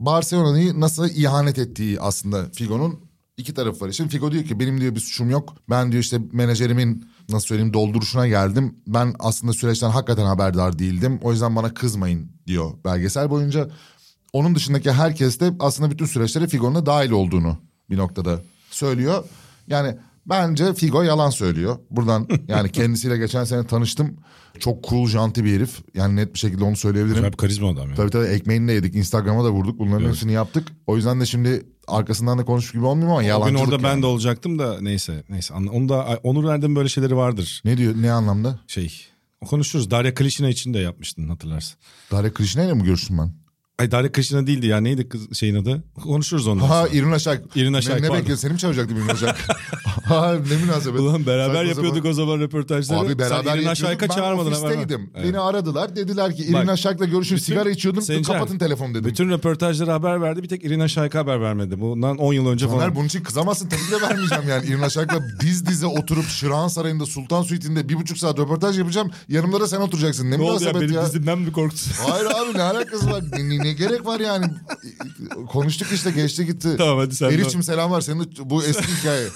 Barcelona'yı 0.00 0.80
nasıl 0.80 1.08
ihanet 1.08 1.58
ettiği 1.58 2.00
aslında 2.00 2.44
Figo'nun 2.52 3.00
iki 3.36 3.54
tarafı 3.54 3.84
var. 3.84 3.92
Şimdi 3.92 4.10
Figo 4.10 4.32
diyor 4.32 4.44
ki 4.44 4.60
benim 4.60 4.80
diyor 4.80 4.94
bir 4.94 5.00
suçum 5.00 5.30
yok. 5.30 5.54
Ben 5.70 5.92
diyor 5.92 6.02
işte 6.02 6.20
menajerimin 6.32 7.08
nasıl 7.28 7.46
söyleyeyim 7.46 7.74
dolduruşuna 7.74 8.28
geldim. 8.28 8.74
Ben 8.86 9.14
aslında 9.18 9.52
süreçten 9.52 9.90
hakikaten 9.90 10.24
haberdar 10.24 10.78
değildim. 10.78 11.18
O 11.22 11.32
yüzden 11.32 11.56
bana 11.56 11.74
kızmayın 11.74 12.30
diyor 12.46 12.70
belgesel 12.84 13.30
boyunca. 13.30 13.70
Onun 14.32 14.54
dışındaki 14.54 14.92
herkes 14.92 15.40
de 15.40 15.52
aslında 15.60 15.90
bütün 15.90 16.06
süreçlere 16.06 16.48
Figo'nun 16.48 16.74
da 16.74 16.86
dahil 16.86 17.10
olduğunu 17.10 17.58
bir 17.90 17.96
noktada 17.96 18.42
söylüyor. 18.70 19.24
Yani 19.66 19.96
bence 20.28 20.74
Figo 20.74 21.02
yalan 21.02 21.30
söylüyor. 21.30 21.78
Buradan 21.90 22.28
yani 22.48 22.72
kendisiyle 22.72 23.16
geçen 23.18 23.44
sene 23.44 23.66
tanıştım. 23.66 24.16
Çok 24.60 24.84
cool, 24.88 25.08
janti 25.08 25.44
bir 25.44 25.54
herif. 25.56 25.78
Yani 25.94 26.16
net 26.16 26.34
bir 26.34 26.38
şekilde 26.38 26.64
onu 26.64 26.76
söyleyebilirim. 26.76 27.18
Acayip 27.18 27.38
karizma 27.38 27.70
adam 27.70 27.88
ya. 27.90 27.94
Tabii 27.94 28.10
tabii 28.10 28.26
ekmeğini 28.26 28.68
de 28.68 28.72
yedik. 28.72 28.94
Instagram'a 28.94 29.44
da 29.44 29.50
vurduk. 29.50 29.78
Bunların 29.78 30.08
hepsini 30.08 30.32
yaptık. 30.32 30.68
O 30.86 30.96
yüzden 30.96 31.20
de 31.20 31.26
şimdi 31.26 31.66
arkasından 31.88 32.38
da 32.38 32.44
konuşmuş 32.44 32.72
gibi 32.72 32.84
olmuyor 32.84 33.10
ama 33.10 33.22
yalancılık 33.22 33.62
orada 33.62 33.74
yani. 33.74 33.82
ben 33.84 34.02
de 34.02 34.06
olacaktım 34.06 34.58
da 34.58 34.80
neyse. 34.80 35.24
Neyse 35.28 35.54
onu 35.54 35.88
da 35.88 36.20
Onur 36.22 36.44
Erdem 36.50 36.76
böyle 36.76 36.88
şeyleri 36.88 37.16
vardır. 37.16 37.62
Ne 37.64 37.76
diyor 37.76 37.94
ne 37.96 38.12
anlamda? 38.12 38.58
Şey 38.66 39.02
konuşuruz. 39.46 39.90
Darya 39.90 40.14
Klişina 40.14 40.48
için 40.48 40.74
de 40.74 40.78
yapmıştın 40.78 41.28
hatırlarsın. 41.28 41.78
Darya 42.12 42.34
Krishna 42.34 42.62
ile 42.64 42.74
mi 42.74 42.84
görüştüm 42.84 43.18
ben? 43.18 43.32
Ay 43.78 43.90
Darya 43.90 44.12
Klişina 44.12 44.46
değildi 44.46 44.66
ya 44.66 44.80
neydi 44.80 45.08
kız 45.08 45.38
şeyin 45.38 45.54
adı? 45.54 45.84
Konuşuruz 46.02 46.46
ondan 46.46 46.66
Ha 46.66 46.74
sonra. 46.86 46.88
İrina 46.98 47.18
Şayk. 47.18 47.40
İrina 47.56 47.76
Ne, 47.76 47.82
Şayk, 47.82 48.00
ne 48.00 48.06
pardon. 48.08 48.20
bekliyorsun? 48.20 48.42
Seni 48.42 48.52
mi 48.52 48.58
çağıracaktım 48.58 48.98
İrina 48.98 49.14
Şayk? 49.16 49.36
ha 50.08 50.34
ne 50.50 50.56
münasebet. 50.56 51.00
Ulan 51.00 51.26
beraber 51.26 51.54
Saçma 51.54 51.68
yapıyorduk 51.68 51.96
sapan. 51.96 52.10
o 52.10 52.14
zaman 52.14 52.40
röportajları. 52.40 52.98
Abi 53.00 53.18
beraber 53.18 53.62
Sen. 53.62 53.74
Şayk'a 53.74 54.08
Ben 54.08 54.14
çağırmadın 54.14 54.50
ver. 54.50 54.56
ofisteydim. 54.56 55.10
Evet. 55.14 55.26
Beni 55.28 55.40
aradılar. 55.40 55.96
Dediler 55.96 56.36
ki 56.36 56.42
İrina 56.44 56.66
Bak, 56.66 56.78
Şayk'la 56.78 57.04
görüşün. 57.04 57.36
Sigara 57.36 57.70
içiyordum. 57.70 58.02
Sencer, 58.02 58.34
kapatın 58.34 58.58
telefonu 58.58 58.94
dedim. 58.94 59.04
Bütün 59.04 59.30
röportajlara 59.30 59.94
haber 59.94 60.20
verdi. 60.22 60.42
Bir 60.42 60.48
tek 60.48 60.64
Irina 60.64 60.88
Şayk'a 60.88 61.18
haber 61.18 61.40
vermedi. 61.40 61.80
Bundan 61.80 62.16
10 62.16 62.32
yıl 62.32 62.46
önce 62.46 62.66
falan. 62.66 62.78
Caner 62.80 62.96
bunun 62.96 63.06
için 63.06 63.22
kızamazsın. 63.22 63.68
Tabii 63.68 64.00
de 64.00 64.02
vermeyeceğim 64.08 64.48
yani. 64.48 64.66
İrina 64.66 64.90
Şayk'la 64.90 65.20
diz 65.40 65.66
dize 65.66 65.86
oturup 65.86 66.24
Şırağan 66.28 66.68
Sarayı'nda 66.68 67.06
Sultan 67.06 67.42
Suite'inde 67.42 67.88
bir 67.88 67.94
buçuk 67.94 68.18
saat 68.18 68.38
röportaj 68.38 68.78
yapacağım. 68.78 69.10
Yanımda 69.28 69.60
da 69.60 69.68
sen 69.68 69.80
oturacaksın. 69.80 70.30
Ne, 70.30 70.38
ne 70.38 70.42
oldu 70.42 70.64
ya 70.64 70.74
benim 70.74 70.92
ya. 70.92 71.06
dizimden 71.06 71.38
mi 71.38 71.52
korktun? 71.52 71.78
Hayır 72.10 72.26
abi 72.26 72.58
ne 72.58 72.62
alakası 72.62 73.10
var? 73.10 73.24
Ne, 73.32 73.58
ne- 73.64 73.72
gerek 73.72 74.06
var 74.06 74.20
yani? 74.20 74.46
Konuştuk 75.48 75.88
işte 75.92 76.10
geçti 76.10 76.46
gitti. 76.46 76.74
Tamam, 76.78 76.98
hadi 76.98 77.14
sen 77.16 77.30
Elif'ciğim 77.30 77.62
selam 77.62 77.90
var. 77.90 78.00
Senin 78.00 78.32
bu 78.44 78.64
eski 78.64 78.84
hikaye. 79.00 79.26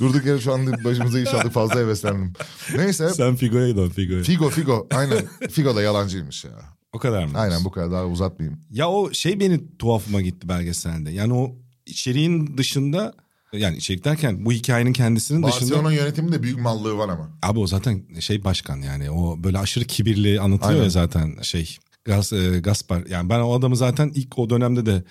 Durduk 0.00 0.26
yere 0.26 0.40
şu 0.40 0.52
anda 0.52 0.84
başımıza 0.84 1.20
iş 1.20 1.34
aldık 1.34 1.52
fazla 1.52 1.76
heveslendim. 1.80 2.32
Neyse. 2.76 3.10
Sen 3.10 3.36
Figo'ya 3.36 3.76
dön 3.76 3.88
Figo'ya. 3.88 4.22
Figo 4.22 4.50
Figo 4.50 4.86
aynen. 4.94 5.24
Figo 5.50 5.76
da 5.76 5.82
yalancıymış 5.82 6.44
ya. 6.44 6.50
o 6.92 6.98
kadar 6.98 7.24
mı? 7.24 7.38
Aynen 7.38 7.64
bu 7.64 7.70
kadar 7.70 7.92
daha 7.92 8.06
uzatmayayım. 8.06 8.60
Ya 8.70 8.88
o 8.90 9.12
şey 9.12 9.40
beni 9.40 9.76
tuhafıma 9.78 10.20
gitti 10.20 10.48
belgeselde. 10.48 11.10
Yani 11.10 11.34
o 11.34 11.54
içeriğin 11.86 12.56
dışında 12.56 13.14
yani 13.52 13.76
içerik 13.76 14.04
derken 14.04 14.44
bu 14.44 14.52
hikayenin 14.52 14.92
kendisinin 14.92 15.42
Barcelona 15.42 15.88
dışında 15.88 15.92
yönetiminde 15.92 16.42
büyük 16.42 16.60
mallığı 16.60 16.98
var 16.98 17.08
ama. 17.08 17.30
abi 17.42 17.58
o 17.58 17.66
zaten 17.66 18.02
şey 18.20 18.44
başkan 18.44 18.76
yani 18.76 19.10
o 19.10 19.44
böyle 19.44 19.58
aşırı 19.58 19.84
kibirli 19.84 20.40
anlatıyor 20.40 20.70
Aynen. 20.70 20.84
ya 20.84 20.90
zaten 20.90 21.36
şey 21.42 21.76
Gas, 22.04 22.32
e, 22.32 22.60
Gaspar 22.60 23.06
yani 23.06 23.28
ben 23.28 23.40
o 23.40 23.54
adamı 23.58 23.76
zaten 23.76 24.12
ilk 24.14 24.38
o 24.38 24.50
dönemde 24.50 24.86
de 24.86 25.04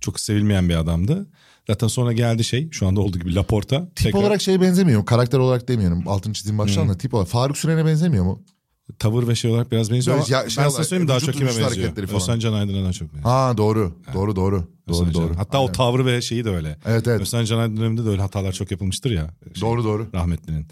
çok 0.00 0.20
sevilmeyen 0.20 0.68
bir 0.68 0.74
adamdı. 0.74 1.26
Zaten 1.70 1.86
sonra 1.88 2.12
geldi 2.12 2.44
şey 2.44 2.68
şu 2.70 2.86
anda 2.86 3.00
olduğu 3.00 3.18
gibi 3.18 3.34
Laporta. 3.34 3.88
Tip 3.96 4.14
olarak 4.14 4.40
şeye 4.42 4.60
benzemiyor 4.60 4.98
mu? 5.00 5.04
Karakter 5.04 5.38
olarak 5.38 5.68
demiyorum. 5.68 6.02
Altını 6.06 6.32
çizdiğim 6.32 6.58
baştan 6.58 6.88
da 6.88 6.98
tip 6.98 7.14
olarak. 7.14 7.28
Faruk 7.28 7.58
Süren'e 7.58 7.86
benzemiyor 7.86 8.24
mu? 8.24 8.42
tavır 8.98 9.28
ve 9.28 9.34
şey 9.34 9.50
olarak 9.50 9.72
biraz 9.72 9.90
benziyor 9.90 10.16
ama 10.16 10.26
ya- 10.28 10.50
şey 10.50 10.64
ben 10.64 10.68
size 10.68 10.84
söyleyeyim 10.84 11.08
daha 11.08 11.20
çok 11.20 11.34
kime 11.34 11.50
benziyor. 11.58 11.96
Özcan 11.96 12.38
Can 12.38 12.52
Aydın'a 12.52 12.82
daha 12.84 12.92
çok 12.92 13.08
benziyor. 13.14 13.30
Ha 13.30 13.56
doğru. 13.56 13.94
Doğru 14.14 14.36
doğru. 14.36 14.68
Doğru 14.88 15.12
Can. 15.12 15.14
doğru. 15.14 15.36
Hatta 15.36 15.60
o 15.62 15.72
tavrı 15.72 16.06
ve 16.06 16.22
şeyi 16.22 16.44
de 16.44 16.50
öyle. 16.50 16.78
Evet 16.86 17.08
evet. 17.08 17.20
Özcan 17.20 17.44
Can 17.44 17.58
Aydın 17.58 17.76
döneminde 17.76 18.04
de 18.04 18.08
öyle 18.08 18.22
hatalar 18.22 18.52
çok 18.52 18.70
yapılmıştır 18.70 19.10
ya. 19.10 19.34
Şey, 19.54 19.62
Doğru 19.62 19.84
doğru. 19.84 20.06
rahmetlinin. 20.14 20.66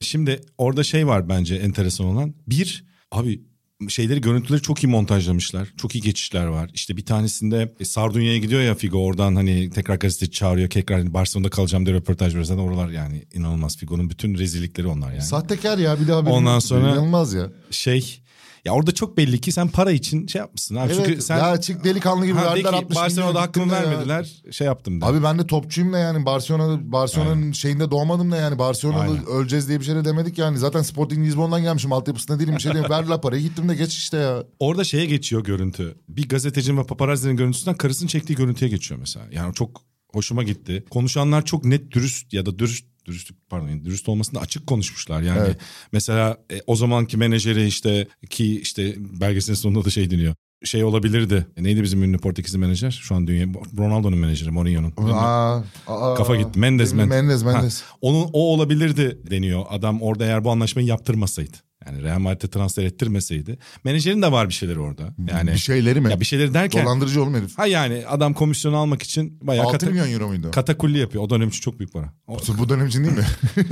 Şimdi 0.00 0.40
orada 0.58 0.84
şey 0.84 1.06
var 1.06 1.28
bence 1.28 1.54
enteresan 1.54 2.06
olan. 2.06 2.34
Bir 2.48 2.84
abi 3.12 3.42
şeyleri 3.90 4.20
görüntüleri 4.20 4.62
çok 4.62 4.84
iyi 4.84 4.86
montajlamışlar. 4.86 5.68
Çok 5.76 5.94
iyi 5.94 6.00
geçişler 6.02 6.46
var. 6.46 6.70
İşte 6.74 6.96
bir 6.96 7.04
tanesinde 7.04 7.74
e, 7.80 7.84
Sardunya'ya 7.84 8.38
gidiyor 8.38 8.62
ya 8.62 8.74
Figo 8.74 8.98
oradan 8.98 9.34
hani 9.36 9.70
tekrar 9.70 9.96
gazeteci 9.96 10.32
çağırıyor. 10.32 10.70
Tekrar 10.70 10.98
hani 10.98 11.14
Barcelona'da 11.14 11.50
kalacağım 11.50 11.86
diye 11.86 11.96
röportaj 11.96 12.28
veriyor. 12.28 12.44
Zaten 12.44 12.62
oralar 12.62 12.88
yani 12.90 13.24
inanılmaz 13.34 13.76
Figo'nun 13.76 14.10
bütün 14.10 14.38
rezillikleri 14.38 14.86
onlar 14.86 15.10
yani. 15.12 15.22
Sahtekar 15.22 15.78
ya 15.78 16.00
bir 16.00 16.08
daha 16.08 16.16
haberin 16.16 16.34
Ondan 16.34 16.58
sonra- 16.58 16.88
İnanılmaz 16.88 17.34
ya. 17.34 17.50
şey 17.70 18.20
ya 18.64 18.72
orada 18.72 18.92
çok 18.92 19.16
belli 19.16 19.40
ki 19.40 19.52
sen 19.52 19.68
para 19.68 19.90
için 19.90 20.26
şey 20.26 20.38
yapmışsın 20.38 20.74
abi. 20.74 20.92
Evet 20.92 21.06
Çünkü 21.06 21.22
sen 21.22 21.38
ya 21.38 21.60
çık 21.60 21.84
delikanlı 21.84 22.26
gibi 22.26 22.38
ha, 22.38 22.44
de 22.44 22.48
verdiler 22.48 22.70
ki 22.70 22.76
60 22.76 22.96
Barcelona'da 22.96 23.42
hakkımı 23.42 23.70
de 23.70 23.74
ya. 23.74 23.82
vermediler. 23.82 24.42
Şey 24.50 24.66
yaptım 24.66 25.00
da. 25.00 25.06
Abi 25.06 25.22
ben 25.22 25.38
de 25.38 25.46
topçuyum 25.46 25.92
da 25.92 25.98
yani 25.98 26.26
Barcelona 26.26 26.92
Barcelona'nın 26.92 27.52
şeyinde 27.52 27.90
doğmadım 27.90 28.30
da 28.32 28.36
yani 28.36 28.58
Barcelona'da 28.58 29.02
Aynen. 29.02 29.26
öleceğiz 29.26 29.68
diye 29.68 29.80
bir 29.80 29.84
şey 29.84 29.94
de 29.94 30.04
demedik 30.04 30.38
yani. 30.38 30.58
Zaten 30.58 30.82
Sporting 30.82 31.26
Lisbon'dan 31.26 31.62
gelmişim 31.62 31.92
altyapısında 31.92 32.40
değilim 32.40 32.54
bir 32.54 32.60
şey 32.60 32.72
diyeyim. 32.72 32.90
Verdiler 32.94 33.20
parayı 33.20 33.42
gittim 33.42 33.68
de 33.68 33.74
geç 33.74 33.94
işte 33.94 34.16
ya. 34.16 34.44
Orada 34.58 34.84
şeye 34.84 35.06
geçiyor 35.06 35.44
görüntü. 35.44 35.94
Bir 36.08 36.28
gazetecinin 36.28 36.78
ve 36.78 36.84
paparazzinin 36.84 37.36
görüntüsünden 37.36 37.76
karısının 37.76 38.08
çektiği 38.08 38.34
görüntüye 38.34 38.70
geçiyor 38.70 39.00
mesela. 39.00 39.26
Yani 39.32 39.54
çok 39.54 39.82
hoşuma 40.12 40.42
gitti. 40.42 40.84
Konuşanlar 40.90 41.44
çok 41.44 41.64
net 41.64 41.90
dürüst 41.90 42.32
ya 42.32 42.46
da 42.46 42.58
dürüst 42.58 42.93
dürüstlük 43.04 43.38
pardon 43.50 43.84
dürüst 43.84 44.08
olmasında 44.08 44.40
açık 44.40 44.66
konuşmuşlar. 44.66 45.22
Yani 45.22 45.38
Evet. 45.46 45.56
mesela 45.92 46.36
e, 46.52 46.60
o 46.66 46.76
zamanki 46.76 47.16
menajeri 47.16 47.66
işte 47.66 48.08
ki 48.30 48.60
işte 48.60 48.94
belgeselin 49.20 49.56
sonunda 49.56 49.84
da 49.84 49.90
şey 49.90 50.10
deniyor. 50.10 50.34
Şey 50.64 50.84
olabilirdi. 50.84 51.46
E, 51.56 51.62
neydi 51.62 51.82
bizim 51.82 52.02
ünlü 52.02 52.18
Portekizli 52.18 52.58
menajer? 52.58 52.90
Şu 52.90 53.14
an 53.14 53.26
dünya 53.26 53.46
Ronaldo'nun 53.78 54.18
menajeri 54.18 54.50
Mourinho'nun. 54.50 54.92
Aa, 55.12 55.62
aa, 55.86 56.14
Kafa 56.14 56.36
gitti. 56.36 56.58
Mendes, 56.58 56.92
Mendes. 56.92 57.10
Mendes 57.22 57.42
Ha, 57.44 57.52
Mendes. 57.52 57.82
onun 58.00 58.28
o 58.32 58.52
olabilirdi 58.54 59.18
deniyor. 59.30 59.64
Adam 59.68 60.02
orada 60.02 60.24
eğer 60.24 60.44
bu 60.44 60.50
anlaşmayı 60.50 60.88
yaptırmasaydı. 60.88 61.56
Yani 61.86 62.02
Real 62.02 62.18
Madrid'e 62.18 62.48
transfer 62.50 62.84
ettirmeseydi. 62.84 63.58
Menajerin 63.84 64.22
de 64.22 64.32
var 64.32 64.48
bir 64.48 64.54
şeyleri 64.54 64.78
orada. 64.80 65.02
Yani 65.30 65.50
bir 65.52 65.56
şeyleri 65.58 66.00
mi? 66.00 66.10
ya 66.10 66.20
bir 66.20 66.24
şeyleri 66.24 66.54
derken 66.54 66.84
Dolandırıcı 66.84 67.22
oğlum 67.22 67.34
herif. 67.34 67.58
ha 67.58 67.66
yani 67.66 68.04
adam 68.08 68.34
komisyon 68.34 68.72
almak 68.72 69.02
için 69.02 69.38
bayağı 69.42 69.64
6 69.66 69.72
kata, 69.72 69.86
milyon 69.90 70.12
euro 70.12 70.28
muydu? 70.28 70.50
katakulli 70.50 70.98
yapıyor. 70.98 71.24
O 71.24 71.30
dönem 71.30 71.48
için 71.48 71.60
çok 71.60 71.78
büyük 71.78 71.92
para. 71.92 72.12
O- 72.26 72.38
Bu 72.58 72.68
dönem 72.68 72.86
için 72.86 73.04
değil 73.04 73.16
mi? 73.16 73.24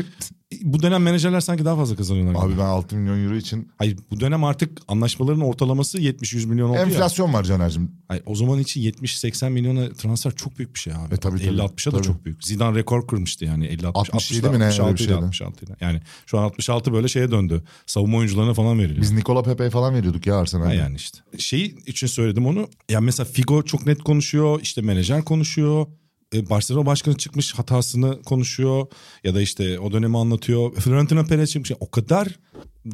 bu 0.62 0.82
dönem 0.82 1.02
menajerler 1.02 1.40
sanki 1.40 1.64
daha 1.64 1.76
fazla 1.76 1.96
kazanıyorlar. 1.96 2.46
Abi 2.46 2.52
ben 2.58 2.64
6 2.64 2.96
milyon 2.96 3.24
euro 3.24 3.36
için 3.36 3.68
Hayır 3.78 3.98
bu 4.10 4.20
dönem 4.20 4.44
artık 4.44 4.78
anlaşmaların 4.88 5.40
ortalaması 5.40 5.98
70-100 5.98 6.46
milyon 6.46 6.68
oldu 6.70 6.76
ya. 6.78 6.82
enflasyon 6.82 7.32
var 7.32 7.44
Caner'cim. 7.44 7.90
Hayır, 8.08 8.22
o 8.26 8.34
zaman 8.34 8.58
için 8.58 8.82
70-80 8.82 9.50
milyona 9.50 9.92
transfer 9.92 10.30
çok 10.36 10.58
büyük 10.58 10.74
bir 10.74 10.80
şey 10.80 10.92
abi. 10.92 11.14
E, 11.14 11.16
tabii, 11.16 11.38
tabii. 11.38 11.56
50-60'a 11.56 11.92
da 11.92 11.96
Tabii. 11.96 12.06
çok 12.06 12.24
büyük. 12.24 12.44
Zidane 12.44 12.78
rekor 12.78 13.06
kırmıştı 13.06 13.44
yani 13.44 13.66
50-60. 13.66 13.86
67 13.94 14.48
mi 14.48 14.58
ne? 14.58 14.64
Öyle 14.64 14.74
bir 14.74 14.80
66 14.80 14.98
şeydi. 15.02 15.14
66 15.14 15.64
'ydı. 15.64 15.76
Yani 15.80 16.00
şu 16.26 16.38
an 16.38 16.42
66 16.42 16.92
böyle 16.92 17.08
şeye 17.08 17.30
döndü. 17.30 17.62
Savunma 17.86 18.18
oyuncularına 18.18 18.54
falan 18.54 18.78
veriliyor. 18.78 19.00
Biz 19.02 19.12
Nikola 19.12 19.42
Pepe'ye 19.42 19.70
falan 19.70 19.94
veriyorduk 19.94 20.26
ya 20.26 20.36
Arsenal'de. 20.36 20.68
Ha 20.68 20.74
yani 20.74 20.96
işte. 20.96 21.18
Şey 21.38 21.74
için 21.86 22.06
söyledim 22.06 22.46
onu. 22.46 22.68
Yani 22.88 23.04
mesela 23.04 23.26
Figo 23.32 23.62
çok 23.62 23.86
net 23.86 24.02
konuşuyor. 24.02 24.60
işte 24.62 24.80
menajer 24.82 25.24
konuşuyor. 25.24 25.86
E, 26.34 26.50
Barcelona 26.50 26.86
başkanı 26.86 27.16
çıkmış 27.16 27.54
hatasını 27.54 28.22
konuşuyor. 28.22 28.86
Ya 29.24 29.34
da 29.34 29.40
işte 29.40 29.78
o 29.80 29.92
dönemi 29.92 30.18
anlatıyor. 30.18 30.74
Florentino 30.74 31.24
Perez 31.24 31.50
çıkmış. 31.50 31.70
Yani 31.70 31.78
o 31.80 31.90
kadar 31.90 32.28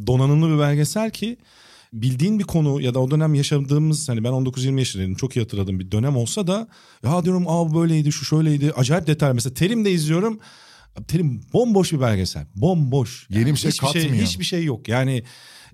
donanımlı 0.06 0.54
bir 0.54 0.58
belgesel 0.58 1.10
ki 1.10 1.36
bildiğin 1.92 2.38
bir 2.38 2.44
konu 2.44 2.80
ya 2.80 2.94
da 2.94 3.00
o 3.00 3.10
dönem 3.10 3.34
yaşadığımız 3.34 4.08
hani 4.08 4.24
ben 4.24 4.30
19-20 4.30 4.78
yaşındaydım 4.78 5.14
çok 5.14 5.36
iyi 5.36 5.40
hatırladığım 5.40 5.80
bir 5.80 5.90
dönem 5.90 6.16
olsa 6.16 6.46
da 6.46 6.68
ya 7.04 7.24
diyorum 7.24 7.44
aa 7.48 7.74
böyleydi 7.74 8.12
şu 8.12 8.24
şöyleydi 8.24 8.72
acayip 8.72 9.06
detay 9.06 9.32
mesela 9.32 9.54
Terim'de 9.54 9.92
izliyorum 9.92 10.40
Terim 11.08 11.40
bomboş 11.52 11.92
bir 11.92 12.00
belgesel 12.00 12.46
bomboş 12.56 13.26
Yeni 13.30 13.52
bir 13.52 13.56
şey 13.56 13.70
hiçbir 13.70 13.88
şey 13.88 14.02
katmıyor. 14.02 14.26
hiçbir 14.26 14.44
şey 14.44 14.64
yok 14.64 14.88
yani 14.88 15.22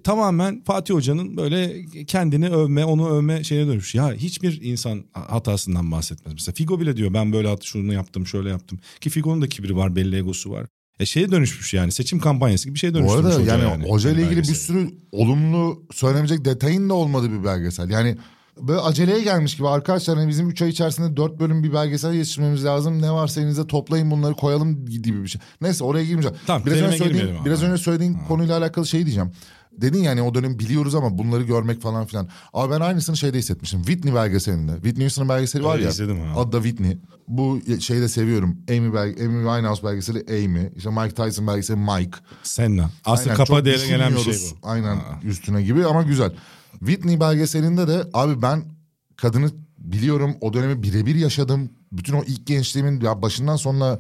tamamen 0.05 0.63
Fatih 0.65 0.95
Hoca'nın 0.95 1.37
böyle 1.37 1.85
kendini 2.07 2.49
övme, 2.49 2.85
onu 2.85 3.11
övme 3.11 3.45
şeyine 3.45 3.69
dönmüş. 3.69 3.95
Ya 3.95 4.13
hiçbir 4.13 4.63
insan 4.63 5.05
hatasından 5.13 5.93
bahsetmez. 5.93 6.35
Mesela 6.35 6.55
Figo 6.55 6.81
bile 6.81 6.97
diyor 6.97 7.15
ben 7.15 7.33
böyle 7.33 7.49
hat- 7.49 7.65
şunu 7.65 7.93
yaptım, 7.93 8.27
şöyle 8.27 8.49
yaptım. 8.49 8.79
Ki 9.01 9.11
Figo'nun 9.11 9.43
da 9.43 9.47
kibri 9.49 9.77
var, 9.77 9.97
belli 9.97 10.17
egosu 10.17 10.51
var. 10.51 10.67
E 11.01 11.07
şeye 11.07 11.31
dönüşmüş 11.31 11.75
yani 11.75 11.93
seçim 11.93 12.19
kampanyası 12.19 12.65
gibi 12.65 12.75
bir 12.75 12.79
şeye 12.81 12.95
Bu 12.95 12.99
dönüşmüş 12.99 13.25
arada 13.25 13.35
hoca 13.35 13.59
yani, 13.59 13.89
hoca 13.89 14.11
ile 14.11 14.21
Yani 14.21 14.33
ilgili 14.33 14.49
bir 14.49 14.55
sürü 14.55 14.91
olumlu 15.13 15.83
söylemeyecek 15.93 16.45
detayın 16.45 16.89
da 16.89 16.95
olmadığı 16.95 17.31
bir 17.33 17.45
belgesel. 17.45 17.91
Yani 17.91 18.17
böyle 18.61 18.81
aceleye 18.81 19.23
gelmiş 19.23 19.57
gibi 19.57 19.69
arkadaşlar 19.69 20.17
hani 20.19 20.29
bizim 20.29 20.49
3 20.49 20.63
ay 20.63 20.69
içerisinde 20.69 21.17
4 21.17 21.41
bölüm 21.41 21.63
bir 21.63 21.73
belgesel 21.73 22.13
yetiştirmemiz 22.13 22.65
lazım. 22.65 23.03
Ne 23.03 23.11
varsa 23.11 23.41
elinize 23.41 23.67
toplayın 23.67 24.11
bunları 24.11 24.35
koyalım 24.35 24.87
gibi 24.87 25.23
bir 25.23 25.29
şey. 25.29 25.41
Neyse 25.61 25.85
oraya 25.85 26.05
girmeyeceğim. 26.05 26.37
Tamam, 26.47 26.67
biraz 26.67 26.79
önce 26.79 27.31
ama. 27.31 27.45
biraz 27.45 27.63
önce 27.63 27.83
söylediğin 27.83 28.19
konuyla 28.29 28.59
alakalı 28.59 28.87
şey 28.87 29.05
diyeceğim. 29.05 29.31
Dedin 29.81 29.99
yani 30.03 30.23
o 30.23 30.35
dönem 30.35 30.59
biliyoruz 30.59 30.95
ama 30.95 31.19
bunları 31.19 31.43
görmek 31.43 31.81
falan 31.83 32.07
filan. 32.07 32.29
Ama 32.53 32.71
ben 32.75 32.81
aynısını 32.81 33.17
şeyde 33.17 33.39
hissetmiştim. 33.39 33.83
Whitney 33.83 34.15
belgeselinde. 34.15 34.73
Whitney 34.75 35.05
Houston'ın 35.05 35.29
belgeseli 35.29 35.65
var 35.65 35.79
ya. 35.79 35.89
izledim 35.89 36.21
ha. 36.21 36.41
Adı 36.41 36.53
da 36.53 36.63
Whitney. 36.63 36.99
Bu 37.29 37.61
şeyi 37.81 38.01
de 38.01 38.09
seviyorum. 38.09 38.57
Amy, 38.71 38.95
belge, 38.95 39.25
Amy 39.25 39.45
Winehouse 39.45 39.83
belgeseli 39.87 40.25
Amy. 40.29 40.71
İşte 40.77 40.91
Mike 40.91 41.15
Tyson 41.15 41.47
belgeseli 41.47 41.77
Mike. 41.77 42.19
Senna. 42.43 42.91
Aslında 43.05 43.31
Aynen, 43.33 43.45
kapa 43.45 43.65
değerine 43.65 43.87
gelen 43.89 44.15
bir 44.15 44.19
şey 44.21 44.35
bu. 44.35 44.69
Aynen 44.69 44.97
Ha. 44.97 45.21
üstüne 45.25 45.63
gibi 45.63 45.87
ama 45.87 46.03
güzel. 46.03 46.33
Whitney 46.79 47.21
belgeselinde 47.21 47.89
de 47.89 48.05
abi 48.13 48.43
ben 48.43 48.65
kadını 49.17 49.51
biliyorum 49.79 50.37
o 50.41 50.53
dönemi 50.53 50.83
birebir 50.83 51.15
yaşadım. 51.15 51.71
Bütün 51.93 52.13
o 52.13 52.23
ilk 52.27 52.47
gençliğimin 52.47 53.01
ya 53.01 53.23
başından 53.23 53.57
sonuna 53.57 53.99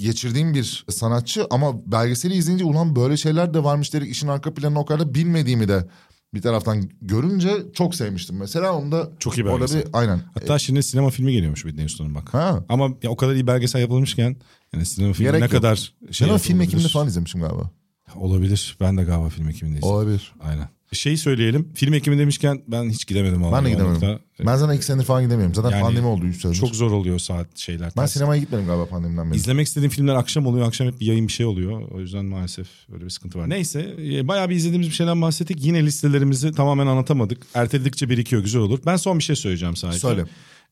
geçirdiğim 0.00 0.54
bir 0.54 0.84
sanatçı 0.88 1.46
ama 1.50 1.92
belgeseli 1.92 2.34
izleyince 2.34 2.64
ulan 2.64 2.96
böyle 2.96 3.16
şeyler 3.16 3.54
de 3.54 3.64
varmış 3.64 3.92
dedik 3.92 4.10
işin 4.10 4.28
arka 4.28 4.54
planını 4.54 4.80
o 4.80 4.84
kadar 4.84 5.00
da 5.00 5.14
bilmediğimi 5.14 5.68
de 5.68 5.86
bir 6.34 6.42
taraftan 6.42 6.90
görünce 7.02 7.50
çok 7.74 7.94
sevmiştim. 7.94 8.36
Mesela 8.36 8.72
onda 8.72 9.10
Çok 9.18 9.38
iyi 9.38 9.44
orada 9.44 9.78
bir 9.78 9.84
aynen. 9.92 10.20
Hatta 10.34 10.58
şimdi 10.58 10.82
sinema 10.82 11.10
filmi 11.10 11.32
geliyormuş 11.32 11.60
Whitney 11.60 11.84
Houston'un 11.84 12.14
bak. 12.14 12.34
Ha. 12.34 12.64
Ama 12.68 12.88
ya 13.02 13.10
o 13.10 13.16
kadar 13.16 13.34
iyi 13.34 13.46
belgesel 13.46 13.80
yapılmışken 13.80 14.36
yani 14.72 14.86
sinema 14.86 15.12
filmi 15.12 15.28
Gerek 15.28 15.40
ne 15.40 15.44
yok. 15.44 15.52
kadar 15.52 15.94
şey 16.10 16.28
ben 16.28 16.32
o 16.34 16.38
film 16.38 16.60
ekimini 16.60 16.88
falan 16.88 17.06
izlemişim 17.08 17.40
galiba. 17.40 17.70
Olabilir. 18.16 18.76
Ben 18.80 18.96
de 18.96 19.04
galiba 19.04 19.28
film 19.28 19.48
ekiminde 19.48 19.78
izledim. 19.78 19.94
Olabilir. 19.94 20.34
Aynen. 20.40 20.68
Şeyi 20.92 21.18
söyleyelim. 21.18 21.72
Film 21.74 21.94
ekimi 21.94 22.18
demişken 22.18 22.62
ben 22.68 22.90
hiç 22.90 23.06
gidemedim. 23.06 23.42
Ben 23.52 23.64
de 23.64 23.70
gidemedim. 23.70 23.78
yoğunlukta. 24.02 24.18
Ben 24.46 24.56
zaten 24.56 24.76
iki 24.76 24.84
senedir 24.84 25.04
falan 25.04 25.22
gidemiyorum. 25.24 25.54
Zaten 25.54 25.70
Yani 25.70 25.82
pandemi 25.82 26.06
oldu 26.06 26.24
3 26.26 26.40
senedir. 26.40 26.58
Çok 26.58 26.74
zor 26.74 26.90
oluyor 26.90 27.18
saat 27.18 27.58
şeyler. 27.58 27.92
ben 27.96 28.06
sinemaya 28.06 28.40
gitmedim 28.40 28.66
galiba 28.66 28.86
pandemiden 28.86 29.30
beri. 29.30 29.36
İzlemek 29.36 29.66
istediğim 29.66 29.90
filmler 29.90 30.14
akşam 30.14 30.46
oluyor. 30.46 30.66
Akşam 30.66 30.86
hep 30.86 31.00
bir 31.00 31.06
yayın 31.06 31.26
bir 31.28 31.32
şey 31.32 31.46
oluyor. 31.46 31.82
O 31.90 32.00
yüzden 32.00 32.24
maalesef 32.24 32.68
öyle 32.94 33.04
bir 33.04 33.10
sıkıntı 33.10 33.38
var. 33.38 33.50
Neyse 33.50 33.94
e, 33.98 34.28
bayağı 34.28 34.50
bir 34.50 34.54
izlediğimiz 34.56 34.88
bir 34.88 34.94
şeyden 34.94 35.22
bahsettik. 35.22 35.64
Yine 35.64 35.82
listelerimizi 35.86 36.52
tamamen 36.52 36.86
anlatamadık. 36.86 37.46
Erteledikçe 37.54 38.08
birikiyor 38.10 38.42
güzel 38.42 38.60
olur. 38.60 38.78
Ben 38.86 38.96
son 38.96 39.18
bir 39.18 39.24
şey 39.24 39.36
söyleyeceğim 39.36 39.76
sadece. 39.76 39.98
Söyle. 39.98 40.24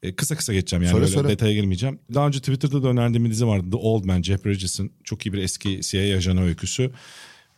E, 0.03 0.14
kısa 0.14 0.37
kısa 0.37 0.53
geçeceğim 0.53 0.83
yani 0.83 0.90
Söyle, 0.92 1.05
öyle 1.05 1.14
söyle. 1.14 1.29
detaya 1.29 1.53
girmeyeceğim. 1.55 1.98
Daha 2.14 2.27
önce 2.27 2.38
Twitter'da 2.38 2.83
da 2.83 2.88
önerdiğim 2.88 3.24
bir 3.24 3.31
dizi 3.31 3.46
vardı. 3.46 3.66
The 3.70 3.77
Old 3.77 4.05
Man, 4.05 4.22
Jeff 4.22 4.44
Bridges'in 4.44 4.92
çok 5.05 5.27
iyi 5.27 5.33
bir 5.33 5.38
eski 5.38 5.81
CIA 5.83 6.16
ajanı 6.16 6.42
öyküsü. 6.44 6.90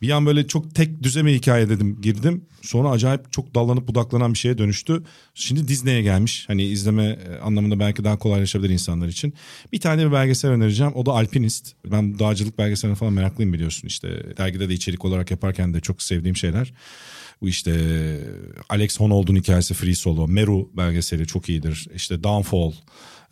Bir 0.02 0.10
an 0.10 0.26
böyle 0.26 0.46
çok 0.46 0.74
tek 0.74 1.02
düze 1.02 1.24
bir 1.24 1.34
hikaye 1.34 1.68
dedim 1.68 2.00
girdim. 2.00 2.44
Sonra 2.62 2.90
acayip 2.90 3.32
çok 3.32 3.54
dallanıp 3.54 3.88
budaklanan 3.88 4.32
bir 4.32 4.38
şeye 4.38 4.58
dönüştü. 4.58 5.02
Şimdi 5.34 5.68
Disney'e 5.68 6.02
gelmiş. 6.02 6.44
Hani 6.46 6.62
izleme 6.62 7.04
e, 7.04 7.38
anlamında 7.38 7.78
belki 7.78 8.04
daha 8.04 8.18
kolaylaşabilir 8.18 8.70
insanlar 8.72 9.08
için. 9.08 9.34
Bir 9.72 9.80
tane 9.80 10.06
bir 10.06 10.12
belgesel 10.12 10.50
önereceğim. 10.50 10.92
O 10.94 11.06
da 11.06 11.12
Alpinist. 11.12 11.72
Ben 11.86 12.18
dağcılık 12.18 12.58
belgeseline 12.58 12.96
falan 12.96 13.12
meraklıyım 13.12 13.52
biliyorsun. 13.52 13.88
İşte 13.88 14.36
dergide 14.38 14.68
de 14.68 14.74
içerik 14.74 15.04
olarak 15.04 15.30
yaparken 15.30 15.74
de 15.74 15.80
çok 15.80 16.02
sevdiğim 16.02 16.36
şeyler. 16.36 16.72
Bu 17.42 17.48
işte 17.48 17.72
Alex 18.68 19.00
Honnold'un 19.00 19.36
hikayesi 19.36 19.74
Free 19.74 19.94
Solo, 19.94 20.28
Meru 20.28 20.70
belgeseli 20.76 21.26
çok 21.26 21.48
iyidir. 21.48 21.86
İşte 21.94 22.22
Downfall, 22.22 22.72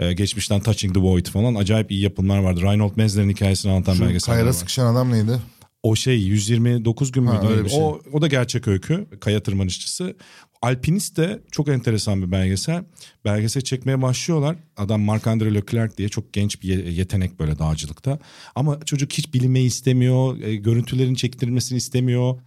e, 0.01 0.13
geçmişten 0.13 0.61
Touching 0.61 0.95
the 0.95 1.01
Void 1.01 1.27
falan 1.27 1.55
acayip 1.55 1.91
iyi 1.91 2.01
yapımlar 2.01 2.39
vardı. 2.39 2.63
Reinhold 2.63 2.97
Messner'in 2.97 3.31
hikayesini 3.31 3.73
anlatan 3.73 3.95
Şu 3.95 4.03
belgeseller 4.03 4.35
kayada 4.35 4.49
var. 4.49 4.53
sıkışan 4.53 4.87
adam 4.95 5.13
neydi? 5.13 5.39
O 5.85 5.97
şey 5.97 6.21
129 6.21 7.13
gün 7.13 7.25
müydü? 7.25 7.47
öyle 7.47 7.65
bir 7.65 7.69
şey. 7.71 7.79
O, 7.81 8.01
o 8.13 8.23
da 8.23 8.27
gerçek 8.27 8.69
öykü. 8.69 9.07
Kaya 9.21 9.43
tırmanışçısı. 9.43 10.17
Alpinist 10.63 11.17
de 11.17 11.43
çok 11.51 11.69
enteresan 11.69 12.23
bir 12.23 12.31
belgesel. 12.33 12.85
Belgesel 13.25 13.63
çekmeye 13.63 14.03
başlıyorlar. 14.03 14.57
Adam 14.77 15.03
Marc-André 15.03 15.55
Leclerc 15.55 15.97
diye 15.97 16.09
çok 16.09 16.33
genç 16.33 16.63
bir 16.63 16.69
ye- 16.69 16.91
yetenek 16.93 17.41
böyle 17.41 17.59
dağcılıkta. 17.59 18.19
Ama 18.55 18.81
çocuk 18.85 19.13
hiç 19.13 19.35
bilinmeyi 19.35 19.67
istemiyor. 19.67 20.41
e, 20.43 20.57
görüntülerin 20.57 21.15
çektirilmesini 21.15 21.79
istemiyor. 21.79 22.41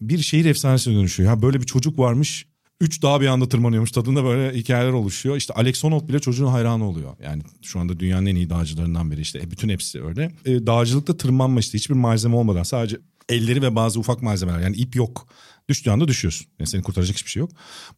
Bir 0.00 0.18
şehir 0.18 0.44
efsanesine 0.44 0.94
dönüşüyor. 0.94 1.30
Ya 1.30 1.42
böyle 1.42 1.60
bir 1.60 1.66
çocuk 1.66 1.98
varmış. 1.98 2.46
Üç 2.80 3.02
dağ 3.02 3.20
bir 3.20 3.26
anda 3.26 3.48
tırmanıyormuş. 3.48 3.92
Tadında 3.92 4.24
böyle 4.24 4.58
hikayeler 4.58 4.92
oluşuyor. 4.92 5.36
İşte 5.36 5.54
Alex 5.54 5.84
Honnold 5.84 6.08
bile 6.08 6.18
çocuğun 6.18 6.46
hayranı 6.46 6.88
oluyor. 6.88 7.16
Yani 7.24 7.42
şu 7.62 7.80
anda 7.80 8.00
dünyanın 8.00 8.26
en 8.26 8.36
iyi 8.36 8.50
dağcılarından 8.50 9.10
biri 9.10 9.20
işte. 9.20 9.38
E, 9.38 9.50
bütün 9.50 9.68
hepsi 9.68 10.02
öyle. 10.04 10.32
E, 10.44 10.66
dağcılıkta 10.66 11.16
tırmanma 11.16 11.60
işte 11.60 11.78
hiçbir 11.78 11.94
malzeme 11.94 12.36
olmadan 12.36 12.62
sadece 12.62 12.96
elleri 13.28 13.62
ve 13.62 13.74
bazı 13.74 14.00
ufak 14.00 14.22
malzemeler. 14.22 14.60
Yani 14.60 14.76
ip 14.76 14.96
yok. 14.96 15.26
Düştüğü 15.68 15.90
anda 15.90 16.08
düşüyorsun. 16.08 16.46
Yani 16.58 16.68
seni 16.68 16.82
kurtaracak 16.82 17.16
hiçbir 17.16 17.30
şey 17.30 17.40
yok. 17.40 17.50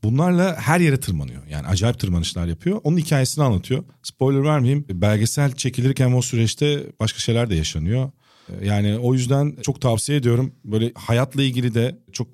Bunlarla 0.03 0.57
her 0.59 0.81
yere 0.81 1.01
tırmanıyor. 1.01 1.47
Yani 1.47 1.67
acayip 1.67 1.99
tırmanışlar 1.99 2.47
yapıyor. 2.47 2.81
Onun 2.85 2.97
hikayesini 2.99 3.45
anlatıyor. 3.45 3.85
Spoiler 4.03 4.45
vermeyeyim. 4.45 4.85
Belgesel 4.91 5.53
çekilirken 5.57 6.13
o 6.13 6.23
süreçte 6.23 6.87
başka 7.01 7.19
şeyler 7.19 7.51
de 7.51 7.55
yaşanıyor. 7.55 8.11
E, 8.61 8.67
Yani 8.67 8.99
o 8.99 9.15
yüzden 9.15 9.57
çok 9.63 9.81
tavsiye 9.81 10.19
ediyorum. 10.19 10.53
Böyle 10.65 10.93
hayatla 10.95 11.43
ilgili 11.43 11.75
de 11.75 11.99
çok 12.13 12.29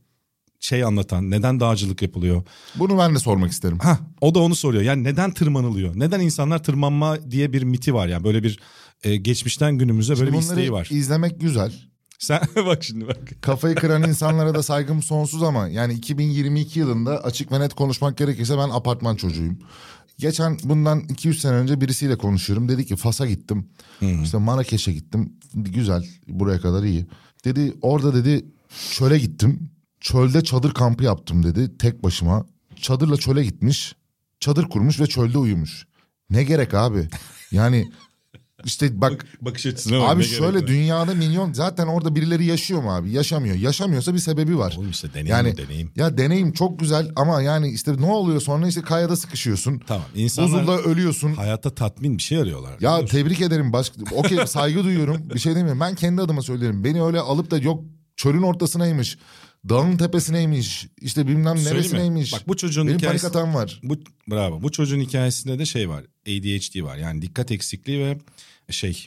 şey 0.61 0.85
anlatan, 0.85 1.31
neden 1.31 1.61
dağcılık 1.61 2.03
yapılıyor? 2.03 2.43
Bunu 2.75 2.99
ben 2.99 3.15
de 3.15 3.19
sormak 3.19 3.51
isterim. 3.53 3.79
Ha, 3.79 3.99
o 4.21 4.35
da 4.35 4.39
onu 4.39 4.55
soruyor. 4.55 4.83
Yani 4.83 5.05
neden 5.05 5.31
tırmanılıyor? 5.31 5.93
Neden 5.99 6.21
insanlar 6.21 6.63
tırmanma 6.63 7.31
diye 7.31 7.53
bir 7.53 7.63
miti 7.63 7.95
var 7.95 8.09
yani 8.09 8.25
böyle 8.25 8.43
bir 8.43 8.59
e, 9.03 9.17
geçmişten 9.17 9.79
günümüze 9.79 10.19
böyle 10.19 10.33
bir 10.33 10.39
isteği 10.39 10.73
var. 10.73 10.89
izlemek 10.91 11.41
güzel. 11.41 11.73
Sen 12.19 12.41
bak 12.67 12.85
şimdi 12.85 13.07
bak. 13.09 13.19
Kafayı 13.41 13.75
kıran 13.75 14.03
insanlara 14.09 14.55
da 14.55 14.63
saygım 14.63 15.03
sonsuz 15.03 15.43
ama 15.43 15.69
yani 15.69 15.95
2022 15.95 16.79
yılında 16.79 17.25
açık 17.25 17.53
ve 17.53 17.61
net 17.61 17.75
konuşmak 17.75 18.17
gerekirse 18.17 18.59
ben 18.59 18.69
apartman 18.69 19.17
çocuğuyum. 19.17 19.59
Geçen 20.19 20.59
bundan 20.65 21.01
2-3 21.01 21.35
sene 21.35 21.53
önce 21.53 21.81
birisiyle 21.81 22.19
konuşuyorum. 22.19 22.69
Dedi 22.69 22.87
ki 22.87 22.97
Fas'a 22.97 23.27
gittim. 23.27 23.69
İşte 24.23 24.39
Marrakeş'e 24.39 24.93
gittim. 24.93 25.33
Güzel 25.55 26.05
buraya 26.29 26.61
kadar 26.61 26.83
iyi. 26.83 27.07
Dedi 27.45 27.75
orada 27.83 28.15
dedi 28.15 28.47
çöle 28.93 29.19
gittim. 29.19 29.71
Çölde 30.01 30.45
çadır 30.45 30.75
kampı 30.75 31.05
yaptım 31.05 31.43
dedi 31.43 31.79
tek 31.79 32.03
başıma. 32.03 32.47
Çadırla 32.77 33.17
çöle 33.17 33.45
gitmiş. 33.45 33.95
Çadır 34.41 34.65
kurmuş 34.65 35.01
ve 35.01 35.07
çölde 35.07 35.39
uyumuş. 35.39 35.87
Ne 36.31 36.45
gerek 36.45 36.75
abi? 36.75 37.09
Yani 37.51 37.91
işte 38.65 39.01
bak 39.01 39.27
Bakış 39.41 39.67
açısına 39.67 40.01
bak. 40.01 40.11
Abi 40.11 40.25
şöyle 40.25 40.67
dünyada 40.67 41.15
milyon 41.15 41.53
zaten 41.53 41.87
orada 41.87 42.15
birileri 42.15 42.45
yaşıyor 42.45 42.83
mu 42.83 42.95
abi? 42.95 43.11
Yaşamıyor. 43.11 43.57
Yaşamıyorsa 43.57 44.15
bir 44.15 44.19
sebebi 44.19 44.59
var. 44.59 44.75
Oğlum 44.79 44.91
işte 44.91 45.09
deneyim 45.11 45.29
yani 45.29 45.57
deneyim. 45.57 45.91
ya 45.97 46.19
deneyim 46.19 46.53
çok 46.53 46.79
güzel 46.79 47.11
ama 47.17 47.43
yani 47.43 47.71
işte 47.71 47.97
ne 48.01 48.07
oluyor 48.07 48.41
sonra 48.41 48.69
işte 48.69 48.83
kayada 48.83 49.17
sıkışıyorsun. 49.17 49.79
Tamam 49.87 50.05
insanlar 50.15 50.53
Buzulda 50.53 50.79
ölüyorsun. 50.79 51.33
hayatta 51.33 51.75
tatmin 51.75 52.19
bir 52.19 52.23
şey 52.23 52.39
arıyorlar. 52.39 52.77
Ya 52.81 53.03
Dur. 53.03 53.07
tebrik 53.07 53.41
ederim. 53.41 53.73
Baş... 53.73 53.93
Okey 54.13 54.47
saygı 54.47 54.85
duyuyorum. 54.85 55.31
Bir 55.35 55.39
şey 55.39 55.55
demiyorum. 55.55 55.81
Ben 55.81 55.95
kendi 55.95 56.23
adıma 56.23 56.43
söylerim. 56.43 56.85
Beni 56.85 57.03
öyle 57.03 57.21
alıp 57.21 57.51
da 57.51 57.59
yok 57.59 57.85
çölün 58.17 58.43
ortasınaymış. 58.43 59.19
Dağın 59.69 59.97
tepesineymiş. 59.97 60.87
işte 61.01 61.27
bilmem 61.27 61.57
Söyleyeyim 61.59 61.77
mi? 61.77 61.81
neresineymiş. 61.81 62.33
Bak 62.33 62.49
bu 62.49 62.57
çocuğun 62.57 62.87
Benim 62.87 62.99
hikayesi... 62.99 63.23
panik 63.23 63.37
atağım 63.37 63.55
var. 63.55 63.81
Bu, 63.83 63.97
bravo. 64.31 64.63
Bu 64.63 64.73
çocuğun 64.73 65.01
hikayesinde 65.01 65.59
de 65.59 65.67
şey 65.67 65.89
var. 65.89 66.05
ADHD 66.27 66.83
var. 66.83 66.97
Yani 66.97 67.23
dikkat 67.23 67.53
eksikliği 67.53 68.01
ve 68.01 68.19
şey... 68.73 69.07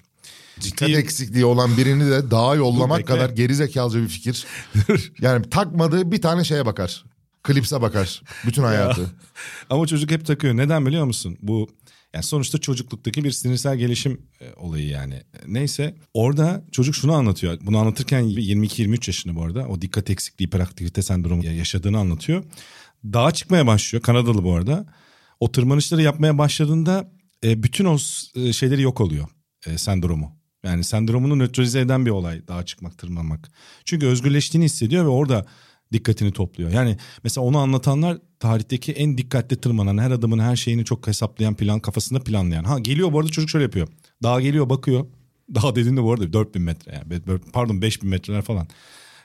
Dikkat 0.61 0.89
ciddi- 0.89 0.97
eksikliği 0.97 1.45
olan 1.45 1.77
birini 1.77 2.11
de 2.11 2.31
dağa 2.31 2.55
yollamak 2.55 3.07
kadar 3.07 3.29
gerizekalıca 3.29 4.01
bir 4.01 4.07
fikir. 4.07 4.45
yani 5.21 5.49
takmadığı 5.49 6.11
bir 6.11 6.21
tane 6.21 6.43
şeye 6.43 6.65
bakar. 6.65 7.03
Klipse 7.43 7.81
bakar. 7.81 8.21
Bütün 8.45 8.63
hayatı. 8.63 9.11
Ama 9.69 9.87
çocuk 9.87 10.11
hep 10.11 10.25
takıyor. 10.25 10.57
Neden 10.57 10.85
biliyor 10.85 11.05
musun? 11.05 11.37
Bu 11.41 11.69
yani 12.13 12.23
sonuçta 12.23 12.57
çocukluktaki 12.57 13.23
bir 13.23 13.31
sinirsel 13.31 13.77
gelişim 13.77 14.21
e, 14.41 14.53
olayı 14.53 14.87
yani. 14.87 15.21
Neyse 15.47 15.95
orada 16.13 16.63
çocuk 16.71 16.95
şunu 16.95 17.13
anlatıyor. 17.13 17.57
Bunu 17.61 17.77
anlatırken 17.77 18.23
22-23 18.23 19.09
yaşında 19.09 19.35
bu 19.35 19.43
arada. 19.43 19.67
O 19.67 19.81
dikkat 19.81 20.09
eksikliği 20.09 20.47
hiperaktivite 20.47 21.01
sendromu 21.01 21.45
yaşadığını 21.45 21.97
anlatıyor. 21.97 22.43
Dağa 23.05 23.31
çıkmaya 23.31 23.67
başlıyor. 23.67 24.03
Kanadalı 24.03 24.43
bu 24.43 24.53
arada. 24.53 24.85
O 25.39 25.51
tırmanışları 25.51 26.01
yapmaya 26.01 26.37
başladığında 26.37 27.11
e, 27.43 27.63
bütün 27.63 27.85
o 27.85 27.97
e, 28.35 28.53
şeyleri 28.53 28.81
yok 28.81 29.01
oluyor. 29.01 29.27
Sendromu. 29.75 30.41
Yani 30.63 30.83
sendromunu 30.83 31.39
nötralize 31.39 31.79
eden 31.79 32.05
bir 32.05 32.11
olay 32.11 32.47
dağa 32.47 32.65
çıkmak, 32.65 32.97
tırmanmak. 32.97 33.51
Çünkü 33.85 34.07
özgürleştiğini 34.07 34.65
hissediyor 34.65 35.05
ve 35.05 35.09
orada 35.09 35.45
dikkatini 35.93 36.31
topluyor. 36.31 36.71
Yani 36.71 36.97
mesela 37.23 37.45
onu 37.45 37.57
anlatanlar 37.57 38.17
tarihteki 38.41 38.91
en 38.91 39.17
dikkatli 39.17 39.55
tırmanan, 39.55 39.97
her 39.97 40.11
adamın 40.11 40.39
her 40.39 40.55
şeyini 40.55 40.85
çok 40.85 41.07
hesaplayan, 41.07 41.55
plan 41.55 41.79
kafasında 41.79 42.19
planlayan. 42.19 42.63
Ha 42.63 42.79
geliyor 42.79 43.13
bu 43.13 43.19
arada 43.19 43.31
çocuk 43.31 43.49
şöyle 43.49 43.63
yapıyor. 43.63 43.87
Dağa 44.23 44.41
geliyor 44.41 44.69
bakıyor. 44.69 45.05
Dağ 45.55 45.75
dediğinde 45.75 46.03
bu 46.03 46.13
arada 46.13 46.33
4000 46.33 46.61
metre 46.61 46.93
yani 46.93 47.39
pardon 47.53 47.81
5000 47.81 48.09
metreler 48.09 48.41
falan. 48.41 48.67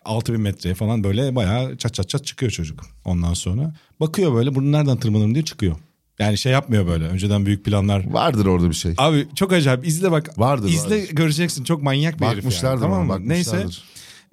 6000 0.05 0.41
metreye 0.41 0.75
falan 0.75 1.05
böyle 1.05 1.35
bayağı 1.35 1.77
çat 1.77 1.95
çat 1.95 2.09
çat 2.09 2.25
çıkıyor 2.27 2.53
çocuk 2.53 2.81
ondan 3.05 3.35
sonra. 3.35 3.75
Bakıyor 4.01 4.35
böyle 4.35 4.55
bunu 4.55 4.73
nereden 4.73 4.97
tırmanırım 4.97 5.35
diye 5.35 5.45
çıkıyor. 5.45 5.77
Yani 6.19 6.39
şey 6.39 6.53
yapmıyor 6.53 6.87
böyle 6.87 7.05
önceden 7.05 7.47
büyük 7.47 7.65
planlar. 7.65 8.11
Vardır 8.11 8.47
orada 8.47 8.69
bir 8.69 8.75
şey. 8.75 8.95
Abi 8.99 9.27
çok 9.35 9.53
acayip 9.53 9.87
izle 9.87 10.11
bak. 10.11 10.39
Vardır, 10.39 10.69
İzle 10.69 11.03
vardır. 11.03 11.15
göreceksin 11.15 11.65
çok 11.65 11.83
manyak 11.83 12.21
bir 12.21 12.27
herif 12.27 12.63
yani. 12.65 12.81
Tamam 12.81 13.07
mı? 13.07 13.19
Neyse 13.29 13.51
bakmışlardır. 13.53 13.85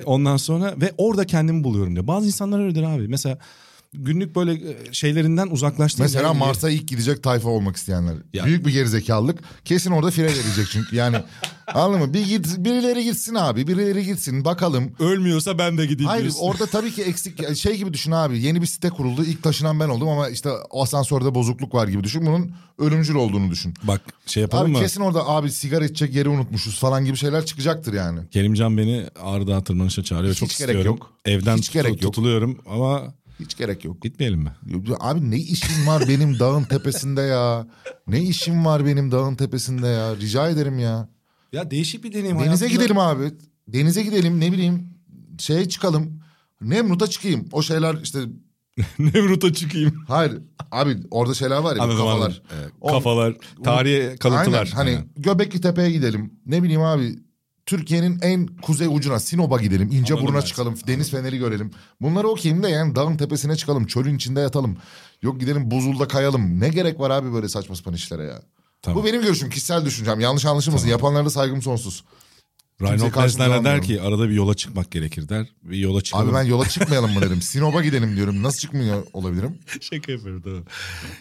ondan 0.06 0.38
sonra 0.38 0.74
ve 0.82 0.93
orada 0.98 1.26
kendimi 1.26 1.63
buluyorum 1.63 1.96
diyor. 1.96 2.08
Bazı 2.08 2.28
insanlar 2.28 2.60
öyledir 2.60 2.84
abi. 2.84 3.08
Mesela 3.08 3.38
günlük 3.94 4.36
böyle 4.36 4.54
e, 4.54 4.78
şeylerinden 4.94 5.48
uzaklaştığın 5.48 6.04
Mesela 6.04 6.34
Mars'a 6.34 6.70
ilk 6.70 6.88
gidecek 6.88 7.24
tayfa 7.24 7.50
olmak 7.50 7.76
isteyenler. 7.76 8.16
Ya. 8.34 8.46
Büyük 8.46 8.66
bir 8.66 8.72
gerizekalılık. 8.72 9.40
Kesin 9.66 9.92
orada 9.92 10.12
fire 10.12 10.26
verecek 10.26 10.68
çünkü. 10.72 10.96
Yani 10.96 11.18
anladın 11.74 12.08
mı? 12.08 12.14
Bir 12.14 12.26
git, 12.28 12.58
birileri 12.58 13.04
gitsin 13.04 13.36
abi. 13.36 13.68
Birileri 13.68 14.06
gitsin 14.06 14.46
bakalım. 14.46 14.92
ölmüyorsa 15.00 15.58
ben 15.58 15.78
de 15.78 15.86
gideyim 15.86 16.10
Hayır 16.10 16.24
diyorsun. 16.24 16.42
orada 16.42 16.66
tabii 16.66 16.92
ki 16.92 17.02
eksik 17.04 17.56
şey 17.58 17.78
gibi 17.78 17.94
düşün 17.94 18.12
abi. 18.12 18.40
Yeni 18.42 18.62
bir 18.62 18.66
site 18.68 18.90
kuruldu. 18.90 19.24
İlk 19.24 19.44
taşınan 19.44 19.80
ben 19.80 19.90
oldum 19.90 20.08
ama 20.08 20.30
işte 20.30 20.50
asansörde 20.72 21.36
bozukluk 21.36 21.74
var 21.74 21.88
gibi 21.88 22.04
düşün. 22.04 22.26
Bunun 22.26 22.52
ölümcül 22.80 23.16
olduğunu 23.16 23.52
düşün. 23.52 23.74
Bak 23.84 24.02
şey 24.26 24.42
yapalım 24.42 24.66
Abi 24.66 24.72
mı? 24.72 24.80
kesin 24.80 25.02
orada 25.02 25.28
abi 25.28 25.52
sigara 25.52 25.86
içecek 25.86 26.16
yeri 26.16 26.30
unutmuşuz 26.30 26.80
falan 26.80 27.06
gibi 27.06 27.18
şeyler 27.18 27.46
çıkacaktır 27.46 27.94
yani. 27.94 28.20
Kerimcan 28.32 28.78
beni 28.78 29.06
Ağrı 29.24 29.48
Dağı 29.48 29.64
tırmanışa 29.64 30.04
çağırıyor. 30.04 30.34
Hiç 30.34 30.40
çok 30.40 30.50
gerek 30.50 30.60
istiyorum. 30.62 30.86
yok. 30.86 31.14
Evden 31.26 31.58
Hiç 31.58 31.72
gerek 31.72 31.92
yok. 31.92 32.02
tutuluyorum 32.02 32.60
ama 32.70 33.14
Hiç 33.44 33.58
gerek 33.58 33.86
yok. 33.86 34.02
Gitmeyelim 34.02 34.40
mi? 34.40 34.52
Abi 35.00 35.32
ne 35.32 35.38
işim 35.38 35.88
var 35.88 36.04
benim 36.10 36.40
dağın 36.40 36.64
tepesinde 36.64 37.22
ya? 37.22 37.68
Ne 38.08 38.22
işim 38.22 38.66
var 38.66 38.86
benim 38.86 39.12
dağın 39.12 39.36
tepesinde 39.36 39.88
ya? 39.88 40.16
Rica 40.16 40.50
ederim 40.50 40.80
ya. 40.80 41.10
Ya 41.54 41.72
değişik 41.72 42.04
bir 42.04 42.14
deneyim. 42.14 42.40
Denize 42.40 42.46
hayatımda. 42.66 42.68
gidelim 42.68 42.98
abi. 42.98 43.32
Denize 43.68 44.04
gidelim 44.04 44.40
ne 44.40 44.52
bileyim. 44.52 44.90
Şeye 45.40 45.70
çıkalım. 45.70 46.20
Nemrut'a 46.62 47.08
çıkayım. 47.08 47.46
O 47.52 47.62
şeyler 47.62 47.96
işte 48.04 48.20
Nemrut'a 49.00 49.54
çıkayım. 49.54 50.04
hayır 50.08 50.42
abi 50.72 50.98
orada 51.12 51.34
şeyler 51.34 51.58
var 51.58 51.76
ya 51.76 51.84
Anladım, 51.84 52.00
kafalar. 52.00 52.16
anladım. 52.26 52.44
Evet, 52.60 52.72
O- 52.82 52.88
kafalar, 52.92 53.36
tarihi 53.64 54.18
kalıntılar. 54.18 54.60
Aynen 54.66 54.72
hani 54.76 54.90
Aynen. 54.90 55.10
Göbekli 55.18 55.62
Tepe'ye 55.62 55.92
gidelim. 55.92 56.34
Ne 56.46 56.64
bileyim 56.64 56.82
abi 56.82 57.16
Türkiye'nin 57.65 58.19
en 58.21 58.47
kuzey 58.47 58.88
ucuna 58.88 59.19
Sinop'a 59.19 59.58
gidelim. 59.62 59.82
Anladım 59.82 59.97
İnceburnu'na 59.97 60.41
çıkalım. 60.41 60.78
seni, 60.78 60.88
Deniz 60.88 61.12
feneri 61.12 61.38
görelim. 61.38 61.71
Bunları 62.02 62.28
okuyayım 62.28 62.63
da 62.63 62.69
yani 62.69 62.95
dağın 62.95 63.17
tepesine 63.17 63.56
çıkalım. 63.56 63.86
Çölün 63.88 64.15
içinde 64.15 64.39
yatalım. 64.39 64.78
Yok 65.21 65.39
gidelim 65.39 65.71
buzulda 65.71 66.08
kayalım. 66.08 66.60
Ne 66.60 66.69
gerek 66.69 66.99
var 66.99 67.10
abi 67.10 67.34
böyle 67.34 67.49
saçma 67.49 67.76
sapan 67.76 67.93
işlere 67.93 68.23
ya. 68.23 68.41
Tamam. 68.82 69.02
Bu 69.02 69.06
benim 69.06 69.21
görüşüm, 69.21 69.49
kişisel 69.49 69.86
düşüncem. 69.86 70.19
Yanlış 70.19 70.45
anlaşılmasın. 70.45 70.88
Yapanlara 70.88 71.26
da 71.26 71.30
saygım 71.30 71.62
sonsuz. 71.62 72.04
Reinhold 72.82 73.12
karşımıza 73.12 73.50
Messner 73.50 73.64
der 73.64 73.82
ki 73.82 74.02
arada 74.02 74.30
bir 74.30 74.34
yola 74.34 74.54
çıkmak 74.54 74.92
gerekir 74.92 75.30
der. 75.30 75.48
Bir 75.64 75.78
yola 75.78 76.02
çıkalım. 76.02 76.30
Abi 76.30 76.36
ben 76.36 76.44
yola 76.44 76.66
çıkmayalım 76.70 77.14
mı 77.14 77.22
dedim. 77.22 77.42
Sinop'a 77.42 77.82
gidelim 77.82 78.16
diyorum. 78.16 78.44
Nasıl 78.44 78.60
çıkmıyor 78.60 79.04
olabilirim? 79.14 79.60
Şaka 79.82 80.12
yapıyorum 80.12 80.42
tamam. 80.42 80.64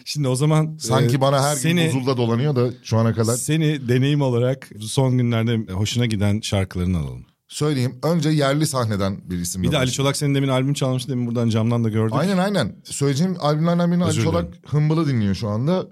Şimdi 0.05 0.27
o 0.27 0.35
zaman... 0.35 0.77
Sanki 0.79 1.15
e, 1.15 1.21
bana 1.21 1.43
her 1.43 1.55
seni, 1.55 1.83
gün 1.83 1.87
buzulda 1.87 2.17
dolanıyor 2.17 2.55
da 2.55 2.69
şu 2.83 2.97
ana 2.97 3.13
kadar. 3.13 3.35
Seni 3.35 3.87
deneyim 3.89 4.21
olarak 4.21 4.69
son 4.79 5.17
günlerde 5.17 5.73
hoşuna 5.73 6.05
giden 6.05 6.39
şarkılarını 6.41 6.97
alalım. 6.97 7.25
Söyleyeyim. 7.47 7.99
Önce 8.03 8.29
yerli 8.29 8.67
sahneden 8.67 9.21
bir 9.29 9.37
isim. 9.37 9.63
Bir 9.63 9.71
de 9.71 9.77
Ali 9.77 9.91
Çolak 9.91 10.17
senin 10.17 10.35
demin 10.35 10.47
albüm 10.47 10.73
çalmıştı 10.73 11.11
demin 11.11 11.27
buradan 11.27 11.49
camdan 11.49 11.83
da 11.83 11.89
gördük. 11.89 12.15
Aynen 12.15 12.37
aynen. 12.37 12.75
Söyleyeceğim 12.83 13.35
albümlerden 13.39 13.91
birini 13.91 14.03
Ali 14.03 14.13
Çolak. 14.13 14.53
Hımbıl'ı 14.67 15.07
dinliyor 15.07 15.35
şu 15.35 15.47
anda. 15.47 15.87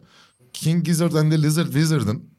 King 0.53 0.85
Gizzard 0.85 1.13
and 1.13 1.31
the 1.31 1.41
Lizard 1.41 1.65
Wizard'ın 1.65 2.30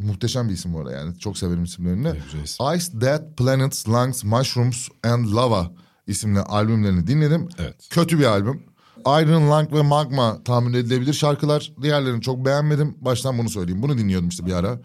muhteşem 0.00 0.48
bir 0.48 0.54
isim 0.54 0.74
bu 0.74 0.80
arada 0.80 0.92
yani. 0.92 1.18
Çok 1.18 1.38
severim 1.38 1.64
isimlerini. 1.64 2.12
İsim. 2.44 2.66
Ice, 2.76 3.00
Dead, 3.00 3.36
Planets, 3.36 3.88
Lungs, 3.88 4.24
Mushrooms 4.24 4.88
and 5.04 5.34
Lava 5.34 5.70
isimli 6.06 6.40
albümlerini 6.40 7.06
dinledim. 7.06 7.48
Evet. 7.58 7.88
Kötü 7.90 8.18
bir 8.18 8.24
albüm. 8.24 8.62
Iron 9.00 9.50
Lung 9.50 9.72
ve 9.72 9.82
Magma 9.82 10.44
tahmin 10.44 10.72
edilebilir 10.72 11.12
şarkılar. 11.12 11.72
Diğerlerini 11.82 12.22
çok 12.22 12.44
beğenmedim. 12.44 12.96
Baştan 13.00 13.38
bunu 13.38 13.50
söyleyeyim. 13.50 13.82
Bunu 13.82 13.98
dinliyordum 13.98 14.28
işte 14.28 14.46
bir 14.46 14.52
ara. 14.52 14.80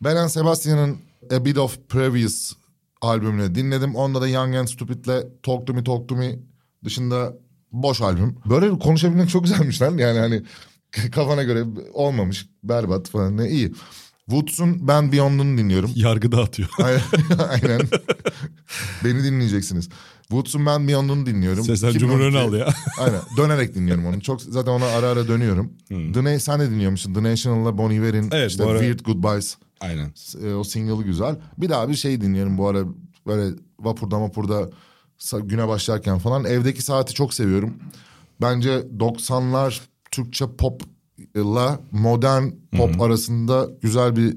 Belen 0.00 0.26
Sebastian'ın 0.26 0.96
A 1.32 1.44
Bit 1.44 1.58
of 1.58 1.78
Previous 1.88 2.52
albümünü 3.00 3.54
dinledim. 3.54 3.94
Onda 3.94 4.20
da 4.20 4.28
Young 4.28 4.56
and 4.56 4.68
Stupid'le 4.68 5.42
Talk 5.42 5.66
To 5.66 5.74
Me 5.74 5.84
Talk 5.84 6.08
To 6.08 6.16
Me 6.16 6.38
dışında 6.84 7.34
boş 7.72 8.00
albüm. 8.00 8.36
Böyle 8.50 8.78
konuşabilmek 8.78 9.28
çok 9.28 9.44
güzelmiş 9.44 9.82
lan. 9.82 9.98
Yani 9.98 10.18
hani 10.18 10.42
kafana 11.12 11.42
göre 11.42 11.64
olmamış. 11.92 12.46
Berbat 12.62 13.08
falan 13.08 13.36
ne 13.36 13.48
iyi. 13.48 13.72
Woods'un 14.30 14.88
Ben 14.88 15.12
Beyond'unu 15.12 15.58
dinliyorum. 15.58 15.90
Yargı 15.94 16.32
dağıtıyor. 16.32 16.68
Aynen. 17.48 17.80
Beni 19.04 19.24
dinleyeceksiniz. 19.24 19.88
Woods'un 20.22 20.66
Ben 20.66 20.88
Beyond'unu 20.88 21.26
dinliyorum. 21.26 21.64
2012 21.64 21.98
Cumhur'unu 21.98 22.38
al 22.38 22.54
ya. 22.54 22.68
Aynen. 22.98 23.20
Dönerek 23.36 23.74
dinliyorum 23.74 24.06
onu. 24.06 24.20
Çok 24.20 24.42
zaten 24.42 24.72
ona 24.72 24.86
ara 24.86 25.06
ara 25.06 25.28
dönüyorum. 25.28 25.72
The 25.88 26.24
Na- 26.24 26.38
sen 26.38 26.60
de 26.60 26.70
dinliyormuşsun. 26.70 27.14
The 27.14 27.22
National'la 27.22 27.78
Bon 27.78 27.90
Iver'in 27.90 28.28
Evet, 28.32 28.50
işte 28.50 28.64
ara- 28.64 28.78
Weird 28.78 29.00
Goodbyes. 29.00 29.56
Aynen. 29.80 30.12
E, 30.44 30.54
o 30.54 30.64
single'ı 30.64 31.02
güzel. 31.02 31.36
Bir 31.58 31.68
daha 31.68 31.88
bir 31.88 31.94
şey 31.94 32.20
dinliyorum 32.20 32.58
bu 32.58 32.68
ara. 32.68 32.84
Böyle 33.26 33.56
vapurda 33.80 34.20
vapurda 34.20 34.70
güne 35.42 35.68
başlarken 35.68 36.18
falan. 36.18 36.44
Evdeki 36.44 36.82
saati 36.82 37.14
çok 37.14 37.34
seviyorum. 37.34 37.74
Bence 38.40 38.70
90'lar 38.98 39.80
Türkçe 40.10 40.44
popla 41.34 41.80
modern 41.92 42.44
pop 42.76 43.00
arasında 43.00 43.68
güzel 43.82 44.16
bir 44.16 44.36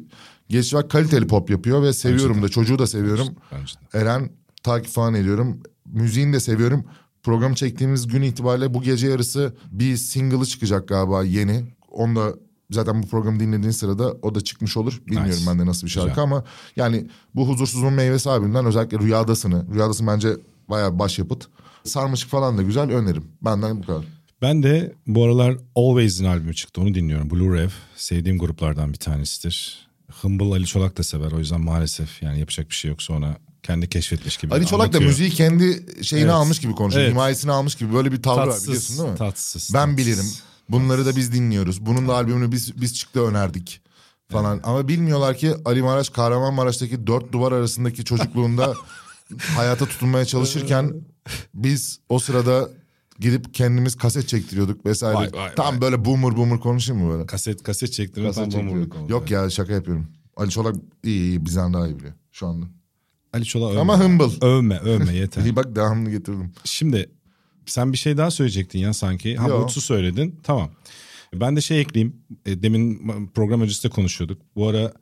geçiş 0.50 0.74
var. 0.74 0.90
Kaliteli 0.90 1.28
pop 1.28 1.50
yapıyor 1.50 1.84
ve 1.84 1.94
seviyorum 1.94 2.42
da. 2.44 2.50
Çocuğu 2.50 2.80
da 2.80 2.88
seviyorum. 2.88 3.28
Bence 3.52 3.74
de. 3.74 3.98
Eren 4.00 4.30
takip 4.64 4.92
falan 4.92 5.14
ediyorum. 5.14 5.60
Müziğini 5.86 6.34
de 6.34 6.40
seviyorum. 6.40 6.86
Programı 7.24 7.56
çektiğimiz 7.56 8.08
gün 8.08 8.22
itibariyle 8.22 8.74
bu 8.74 8.82
gece 8.82 9.08
yarısı 9.08 9.56
bir 9.72 9.98
single'ı 9.98 10.46
çıkacak 10.46 10.88
galiba 10.88 11.24
yeni. 11.24 11.64
Onu 11.92 12.16
da 12.16 12.34
zaten 12.72 13.04
bu 13.04 13.08
programı 13.08 13.40
dinlediğin 13.40 13.72
sırada 13.72 14.12
o 14.22 14.36
da 14.36 14.42
çıkmış 14.42 14.78
olur. 14.78 15.02
Bilmiyorum 15.08 15.32
Nice. 15.32 15.52
ben 15.52 15.60
de 15.60 15.66
nasıl 15.66 15.88
bir 15.88 15.92
şarkı 15.92 16.10
Güzel. 16.10 16.24
ama 16.24 16.44
yani 16.76 17.08
bu 17.36 17.48
huzursuzluğun 17.50 17.94
meyvesi 17.94 18.30
albümünden 18.30 18.66
özellikle 18.66 19.00
Rüyadasını. 19.00 19.66
Rüyadasın 19.74 20.08
bence 20.08 20.30
bayağı 20.70 21.00
başyapıt. 21.00 21.48
Sarmaşık 21.84 22.30
falan 22.30 22.58
da 22.58 22.64
güzel 22.64 22.92
öneririm. 22.92 23.26
Benden 23.42 23.78
bu 23.84 23.86
kadar. 23.86 24.06
Ben 24.42 24.64
de 24.64 24.94
bu 25.08 25.24
aralar 25.24 25.58
Always'in 25.76 26.26
albümü 26.26 26.56
çıktı 26.56 26.82
onu 26.82 26.94
dinliyorum. 26.96 27.30
Blue 27.32 27.58
Rev 27.62 27.70
sevdiğim 27.96 28.38
gruplardan 28.40 28.94
bir 28.94 28.98
tanesidir. 28.98 29.88
Humble 30.22 30.46
Ali 30.46 30.66
Çolak 30.66 30.98
da 30.98 31.04
sever 31.04 31.32
o 31.32 31.40
yüzden 31.40 31.62
maalesef 31.62 32.22
yani 32.24 32.40
yapacak 32.40 32.70
bir 32.70 32.76
şey 32.76 32.92
yok 32.92 33.02
sonra 33.02 33.38
kendi 33.64 33.90
keşfetmiş 33.90 34.38
gibi 34.38 34.54
Ali 34.54 34.66
Çolak 34.66 34.80
da 34.80 34.84
anlatıyor. 34.84 35.04
müziği 35.10 35.30
kendi 35.30 35.86
şeyine 36.04 36.26
Evet. 36.26 36.36
almış 36.36 36.60
gibi 36.60 36.76
konuşuyor. 36.76 37.04
Evet. 37.04 37.14
Himayesine 37.14 37.52
almış 37.52 37.76
gibi 37.76 37.94
böyle 37.94 38.12
bir 38.12 38.22
tavrı 38.22 38.40
var 38.42 38.46
tatsız, 38.46 38.68
biliyorsun 38.68 38.98
değil 38.98 39.10
mi? 39.10 39.18
tatsız. 39.18 39.74
Ben 39.74 39.80
tatsız. 39.90 39.98
bilirim. 39.98 40.26
Bunları 40.70 41.06
da 41.06 41.16
biz 41.16 41.34
dinliyoruz. 41.34 41.86
Bunun 41.86 42.08
da 42.08 42.16
albümünü 42.16 42.52
biz 42.52 42.82
biz 42.82 42.94
çıktı 42.96 43.22
önerdik 43.22 43.82
falan. 44.32 44.60
Ama 44.64 44.88
bilmiyorlar 44.88 45.38
ki 45.38 45.54
Ali 45.66 45.82
Maraş 45.82 46.10
Kahramanmaraş'taki 46.10 47.08
dört 47.08 47.32
duvar 47.32 47.52
arasındaki 47.52 48.06
çocukluğunda 48.06 48.74
hayata 49.56 49.86
tutunmaya 49.86 50.26
çalışırken 50.26 50.94
biz 51.54 52.00
o 52.10 52.20
sırada 52.20 52.70
gidip 53.20 53.54
kendimiz 53.54 53.96
kaset 53.96 54.28
çektiriyorduk 54.28 54.86
vesaire. 54.86 55.16
Vay, 55.18 55.30
vay, 55.34 55.56
Tam 55.56 55.74
vay. 55.74 55.82
böyle 55.82 56.06
boomer 56.06 56.38
boomer 56.38 56.60
konuşayım 56.60 57.04
mı 57.04 57.14
böyle? 57.14 57.26
Kaset 57.26 57.64
kaset 57.64 57.94
çektirme 57.94 58.28
Kaset 58.28 58.52
tam 58.52 58.70
oldu. 58.70 58.90
Yok 59.10 59.32
ya 59.32 59.50
şaka 59.50 59.74
yapıyorum. 59.74 60.08
Ali 60.36 60.50
Çolak 60.50 60.76
iyi 61.04 61.22
iyi 61.22 61.46
bizden 61.46 61.74
daha 61.74 61.88
iyi 61.88 62.00
biliyor 62.00 62.14
şu 62.32 62.48
anda. 62.48 62.66
Ali 63.34 63.46
Çolak 63.46 63.72
övme. 63.72 63.82
Ama 63.82 64.00
humble. 64.00 64.46
Övme 64.46 64.78
övme 64.78 65.14
yeter. 65.16 65.42
İyi 65.46 65.56
bak 65.56 65.76
devamını 65.76 66.10
getirdim. 66.10 66.52
Şimdi 66.64 67.10
sen 67.66 67.94
bir 67.94 67.98
şey 67.98 68.18
daha 68.18 68.32
söyleyecektin 68.32 68.80
ya 68.80 68.94
sanki. 68.94 69.36
Ha 69.36 69.48
Yo. 69.48 69.54
Woods'u 69.56 69.82
söyledin. 69.82 70.40
Tamam. 70.44 70.70
Ben 71.34 71.56
de 71.56 71.62
şey 71.62 71.82
ekleyeyim. 71.82 72.16
E, 72.46 72.64
demin 72.64 73.28
program 73.28 73.62
öncesinde 73.62 73.94
konuşuyorduk. 73.94 74.42
Bu 74.56 74.68
ara 74.68 74.94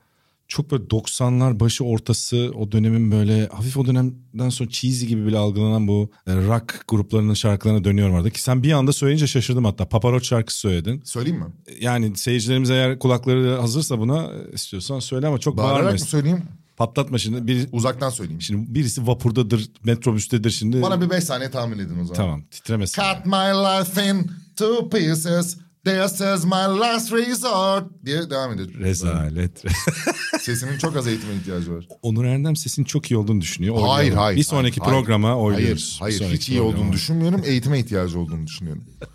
çok 0.47 0.71
böyle 0.71 0.84
90'lar 0.84 1.60
başı 1.60 1.84
ortası 1.86 2.51
o 2.55 2.71
dönemin 2.71 3.12
böyle 3.12 3.47
hafif 3.47 3.77
o 3.77 3.86
dönemden 3.86 4.49
sonra 4.49 4.69
cheesy 4.69 5.05
gibi 5.05 5.25
bile 5.25 5.38
algılanan 5.38 5.88
bu 5.88 6.12
e, 6.27 6.36
rock 6.36 6.84
gruplarının 6.88 7.34
şarkılarına 7.34 7.84
dönüyorum 7.84 8.15
orada. 8.15 8.29
Ki 8.29 8.41
sen 8.41 8.63
bir 8.63 8.71
anda 8.71 8.93
söyleyince 8.93 9.27
şaşırdım 9.27 9.65
hatta. 9.65 9.89
Papa 9.89 10.12
Roach 10.12 10.23
şarkısı 10.25 10.60
söyledin. 10.60 11.01
Söyleyeyim 11.05 11.39
mi? 11.39 11.45
Yani 11.81 12.17
seyircilerimiz 12.17 12.69
eğer 12.69 12.99
kulakları 12.99 13.58
hazırsa 13.60 13.99
buna 13.99 14.23
e, 14.23 14.53
istiyorsan 14.53 14.99
söyle 14.99 15.27
ama 15.27 15.38
çok 15.38 15.58
Bağırarak 15.58 15.79
mı 15.79 15.86
bağırma. 15.86 15.97
söyleyeyim? 16.05 16.43
Patlatma 16.77 17.17
şimdi. 17.17 17.47
Bir, 17.47 17.67
Uzaktan 17.71 18.10
söyleyeyim. 18.10 18.41
şimdi 18.41 18.75
birisi 18.75 19.08
vapurdadır, 19.08 19.69
metrobüstedir 19.84 20.49
şimdi. 20.49 20.81
Bana 20.81 21.01
bir 21.01 21.10
beş 21.10 21.23
saniye 21.23 21.51
tahmin 21.51 21.77
edin 21.79 21.93
o 22.01 22.05
zaman. 22.05 22.13
Tamam 22.13 22.43
titremesin. 22.51 23.01
Cut 23.01 23.25
my 23.25 23.31
life 23.34 24.10
in 24.10 24.31
two 24.55 24.89
pieces. 24.89 25.58
This 25.85 26.21
is 26.21 26.45
my 26.45 26.79
last 26.79 27.13
resort 27.13 27.85
diye 28.05 28.29
devam 28.29 28.53
ediyor. 28.53 28.69
Rezalet. 28.79 29.63
Sesimin 30.41 30.77
çok 30.77 30.95
az 30.97 31.07
eğitime 31.07 31.33
ihtiyacı 31.35 31.73
var. 31.73 31.87
Onur 32.01 32.25
Erdem 32.25 32.55
sesinin 32.55 32.85
çok 32.85 33.11
iyi 33.11 33.17
olduğunu 33.17 33.41
düşünüyor. 33.41 33.75
Hayır 33.75 33.87
Oylayalım. 33.89 34.17
hayır. 34.17 34.37
Bir 34.37 34.43
sonraki 34.43 34.81
hayır, 34.81 34.93
programa 34.93 35.27
hayır. 35.27 35.39
oyluyoruz. 35.39 35.97
Hayır, 35.99 36.19
hayır 36.19 36.33
hiç 36.33 36.49
iyi 36.49 36.61
olduğunu 36.61 36.91
düşünmüyorum. 36.93 37.41
Eğitime 37.45 37.79
ihtiyacı 37.79 38.19
olduğunu 38.19 38.47
düşünüyorum. 38.47 38.83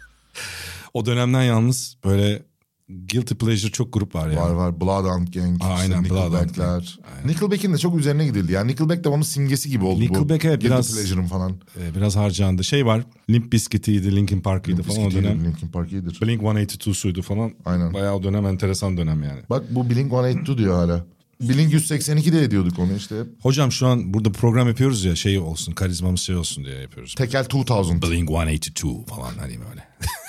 O 0.94 1.06
dönemden 1.06 1.42
yalnız 1.42 1.96
böyle 2.04 2.42
guilty 3.12 3.34
pleasure 3.34 3.72
çok 3.72 3.92
grup 3.92 4.14
var 4.14 4.30
ya. 4.30 4.40
Var 4.40 4.50
var 4.50 4.80
Bloodhound 4.80 5.28
Gang, 5.34 5.62
Aa, 5.62 5.74
işte 5.74 5.94
aynen, 5.94 6.02
Nickelback'ler. 6.02 6.98
Nickelback'in 7.24 7.72
de 7.72 7.78
çok 7.78 7.98
üzerine 7.98 8.24
gidildi. 8.26 8.52
Yani 8.52 8.70
Nickelback 8.70 9.04
de 9.04 9.08
onun 9.08 9.22
simgesi 9.22 9.70
gibi 9.70 9.84
oldu 9.84 10.00
Nickelback 10.00 10.44
bu. 10.44 10.48
evet, 10.48 10.64
biraz- 10.64 10.94
Pleasure'ın 10.94 11.26
falan. 11.26 11.52
Ee, 11.80 11.94
biraz 11.94 12.16
harcandı. 12.16 12.64
Şey 12.64 12.86
var. 12.86 13.02
Limp 13.30 13.52
Bizkit'iydi, 13.52 14.16
Linkin 14.16 14.40
Park'ıydı 14.40 14.82
falan 14.82 15.06
o 15.06 15.10
dönem. 15.10 15.44
Linkin 15.44 15.68
Park 15.68 15.92
iyidir. 15.92 16.18
Blink 16.22 16.42
182'suydu 16.42 17.22
falan. 17.22 17.52
Aynen. 17.64 17.94
Bayağı 17.94 18.14
o 18.14 18.22
dönem 18.22 18.46
enteresan 18.46 18.96
dönem 18.96 19.22
yani. 19.22 19.40
Bak 19.50 19.64
bu 19.70 19.80
Blink-182 19.80 20.58
diyor 20.58 20.74
hala. 20.74 21.04
Blink 21.40 21.72
182 21.72 22.32
de 22.32 22.42
ediyorduk 22.42 22.78
onu 22.78 22.96
işte. 22.96 23.14
Hocam 23.42 23.72
şu 23.72 23.86
an 23.86 24.14
burada 24.14 24.32
program 24.32 24.68
yapıyoruz 24.68 25.04
ya 25.04 25.16
şey 25.16 25.38
olsun 25.38 25.72
karizmamız 25.72 26.20
şey 26.20 26.36
olsun 26.36 26.64
diye 26.64 26.76
yapıyoruz. 26.80 27.14
Tekel 27.14 27.44
2000. 27.44 28.02
Blink 28.02 28.30
182 28.30 29.06
falan 29.06 29.32
hani 29.38 29.58
böyle. 29.68 29.88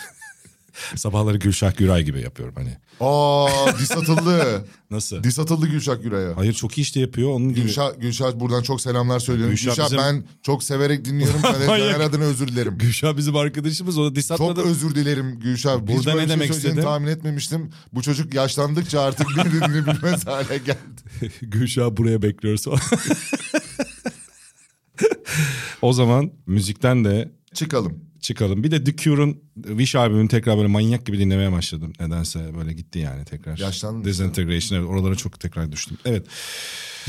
Sabahları 0.96 1.38
Gülşah 1.38 1.78
Güray 1.78 2.04
gibi 2.04 2.22
yapıyorum 2.22 2.56
hani. 2.58 2.78
Aa 3.00 3.78
dis 3.80 3.91
atıldı. 3.91 4.65
Nasıl? 4.91 5.24
dis 5.24 5.39
atıldı 5.39 5.67
Gülşah 5.67 6.02
Güray'a. 6.04 6.38
Hayır 6.38 6.54
çok 6.54 6.78
iyi 6.78 6.82
işte 6.82 7.00
yapıyor. 7.00 7.30
Onun 7.30 7.50
gibi. 7.50 7.62
Gülşah, 7.62 7.91
Gülşah 8.00 8.39
buradan 8.39 8.62
çok 8.62 8.82
selamlar 8.82 9.20
söylüyorum. 9.20 9.52
Gülşah 9.56 9.70
Gülşah, 9.72 9.86
bizim- 9.86 9.98
ben 9.98 10.24
çok 10.44 10.63
severek 10.63 11.06
dinliyorum. 11.06 11.39
Ben 11.60 11.67
Manyak. 11.67 11.91
Caner 11.91 12.06
adına 12.06 12.24
özür 12.24 12.48
dilerim. 12.48 12.78
Gülşah 12.78 13.17
bizim 13.17 13.36
arkadaşımız 13.36 13.98
o 13.98 14.06
da 14.12 14.15
diss 14.15 14.28
Çok 14.28 14.41
atmadı. 14.41 14.62
özür 14.62 14.96
dilerim 14.96 15.39
Gülşah. 15.39 15.82
Hiç 15.82 15.88
Burada 15.88 16.13
böyle 16.13 16.17
ne 16.17 16.24
bir 16.24 16.28
şey 16.28 16.36
demek 16.36 16.48
söyleyeceğini 16.48 16.74
istedim? 16.78 16.84
tahmin 16.84 17.08
etmemiştim. 17.08 17.72
Bu 17.94 18.02
çocuk 18.02 18.34
yaşlandıkça 18.34 19.02
artık 19.02 19.28
ne 19.38 19.46
dediğini 19.46 19.86
bilmez 19.88 20.28
hale 20.28 20.58
geldi. 20.58 21.32
Gülşah 21.41 21.89
buraya 21.98 22.22
bekliyoruz 22.22 22.65
o 25.82 25.94
zaman 25.94 26.32
müzikten 26.46 27.06
de 27.06 27.32
Çıkalım. 27.54 28.00
çıkalım. 28.22 28.64
Bir 28.64 28.72
de 28.72 28.84
The 28.84 28.96
Cure'un 28.96 29.38
Wish 29.68 29.96
albümünü 29.96 30.28
tekrar 30.28 30.58
böyle 30.58 30.68
manyak 30.68 31.06
gibi 31.06 31.20
dinlemeye 31.20 31.52
başladım. 31.52 31.94
Nedense 32.00 32.56
böyle 32.58 32.74
gitti 32.74 33.00
yani 33.00 33.26
tekrar. 33.26 33.58
Yaşlandın. 33.58 34.04
Disintegration 34.04 34.80
evet 34.80 34.90
oralara 34.90 35.16
çok 35.16 35.40
tekrar 35.40 35.72
düştüm. 35.72 35.98
Evet. 36.06 36.26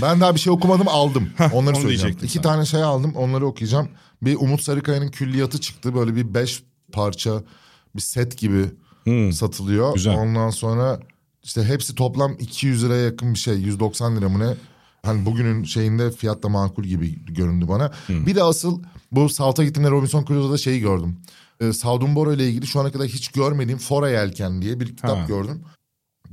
Ben 0.02 0.20
daha 0.20 0.34
bir 0.34 0.40
şey 0.40 0.52
okumadım 0.52 0.88
aldım. 0.88 1.30
Onları 1.52 1.74
onu 1.76 1.82
söyleyeceğim. 1.82 2.16
İki 2.22 2.40
tane 2.40 2.64
şey 2.66 2.82
aldım 2.82 3.14
onları 3.14 3.46
okuyacağım. 3.46 3.88
Bir 4.22 4.36
Umut 4.36 4.62
Sarıkaya'nın 4.62 5.10
külliyatı 5.10 5.60
çıktı. 5.60 5.94
Böyle 5.94 6.16
bir 6.16 6.34
beş 6.34 6.62
parça 6.92 7.42
bir 7.96 8.00
set 8.00 8.38
gibi 8.38 8.64
satılıyor. 9.32 9.86
Hmm. 9.86 9.94
Güzel. 9.94 10.14
Ondan 10.14 10.50
sonra 10.50 11.00
işte 11.42 11.64
hepsi 11.64 11.94
toplam 11.94 12.36
200 12.38 12.84
liraya 12.84 13.04
yakın 13.04 13.34
bir 13.34 13.38
şey. 13.38 13.54
190 13.54 14.16
lira 14.16 14.28
mı 14.28 14.38
ne? 14.38 14.54
Hani 15.02 15.26
bugünün 15.26 15.64
şeyinde 15.64 16.10
fiyat 16.10 16.42
da 16.42 16.48
makul 16.48 16.84
gibi 16.84 17.24
göründü 17.34 17.68
bana. 17.68 17.92
Hmm. 18.06 18.26
Bir 18.26 18.34
de 18.34 18.42
asıl 18.42 18.82
bu 19.12 19.28
South'a 19.28 19.64
gittiğimde 19.64 19.90
Robinson 19.90 20.24
Crusoe'da 20.24 20.58
şeyi 20.58 20.80
gördüm. 20.80 21.16
Ee, 21.60 21.72
Saudumboro 21.72 22.32
ile 22.32 22.48
ilgili 22.48 22.66
şu 22.66 22.80
ana 22.80 22.92
kadar 22.92 23.06
hiç 23.06 23.28
görmediğim 23.28 23.78
Fora 23.78 24.10
Yelken 24.10 24.62
diye 24.62 24.80
bir 24.80 24.86
kitap 24.96 25.18
Ha. 25.18 25.24
gördüm. 25.28 25.62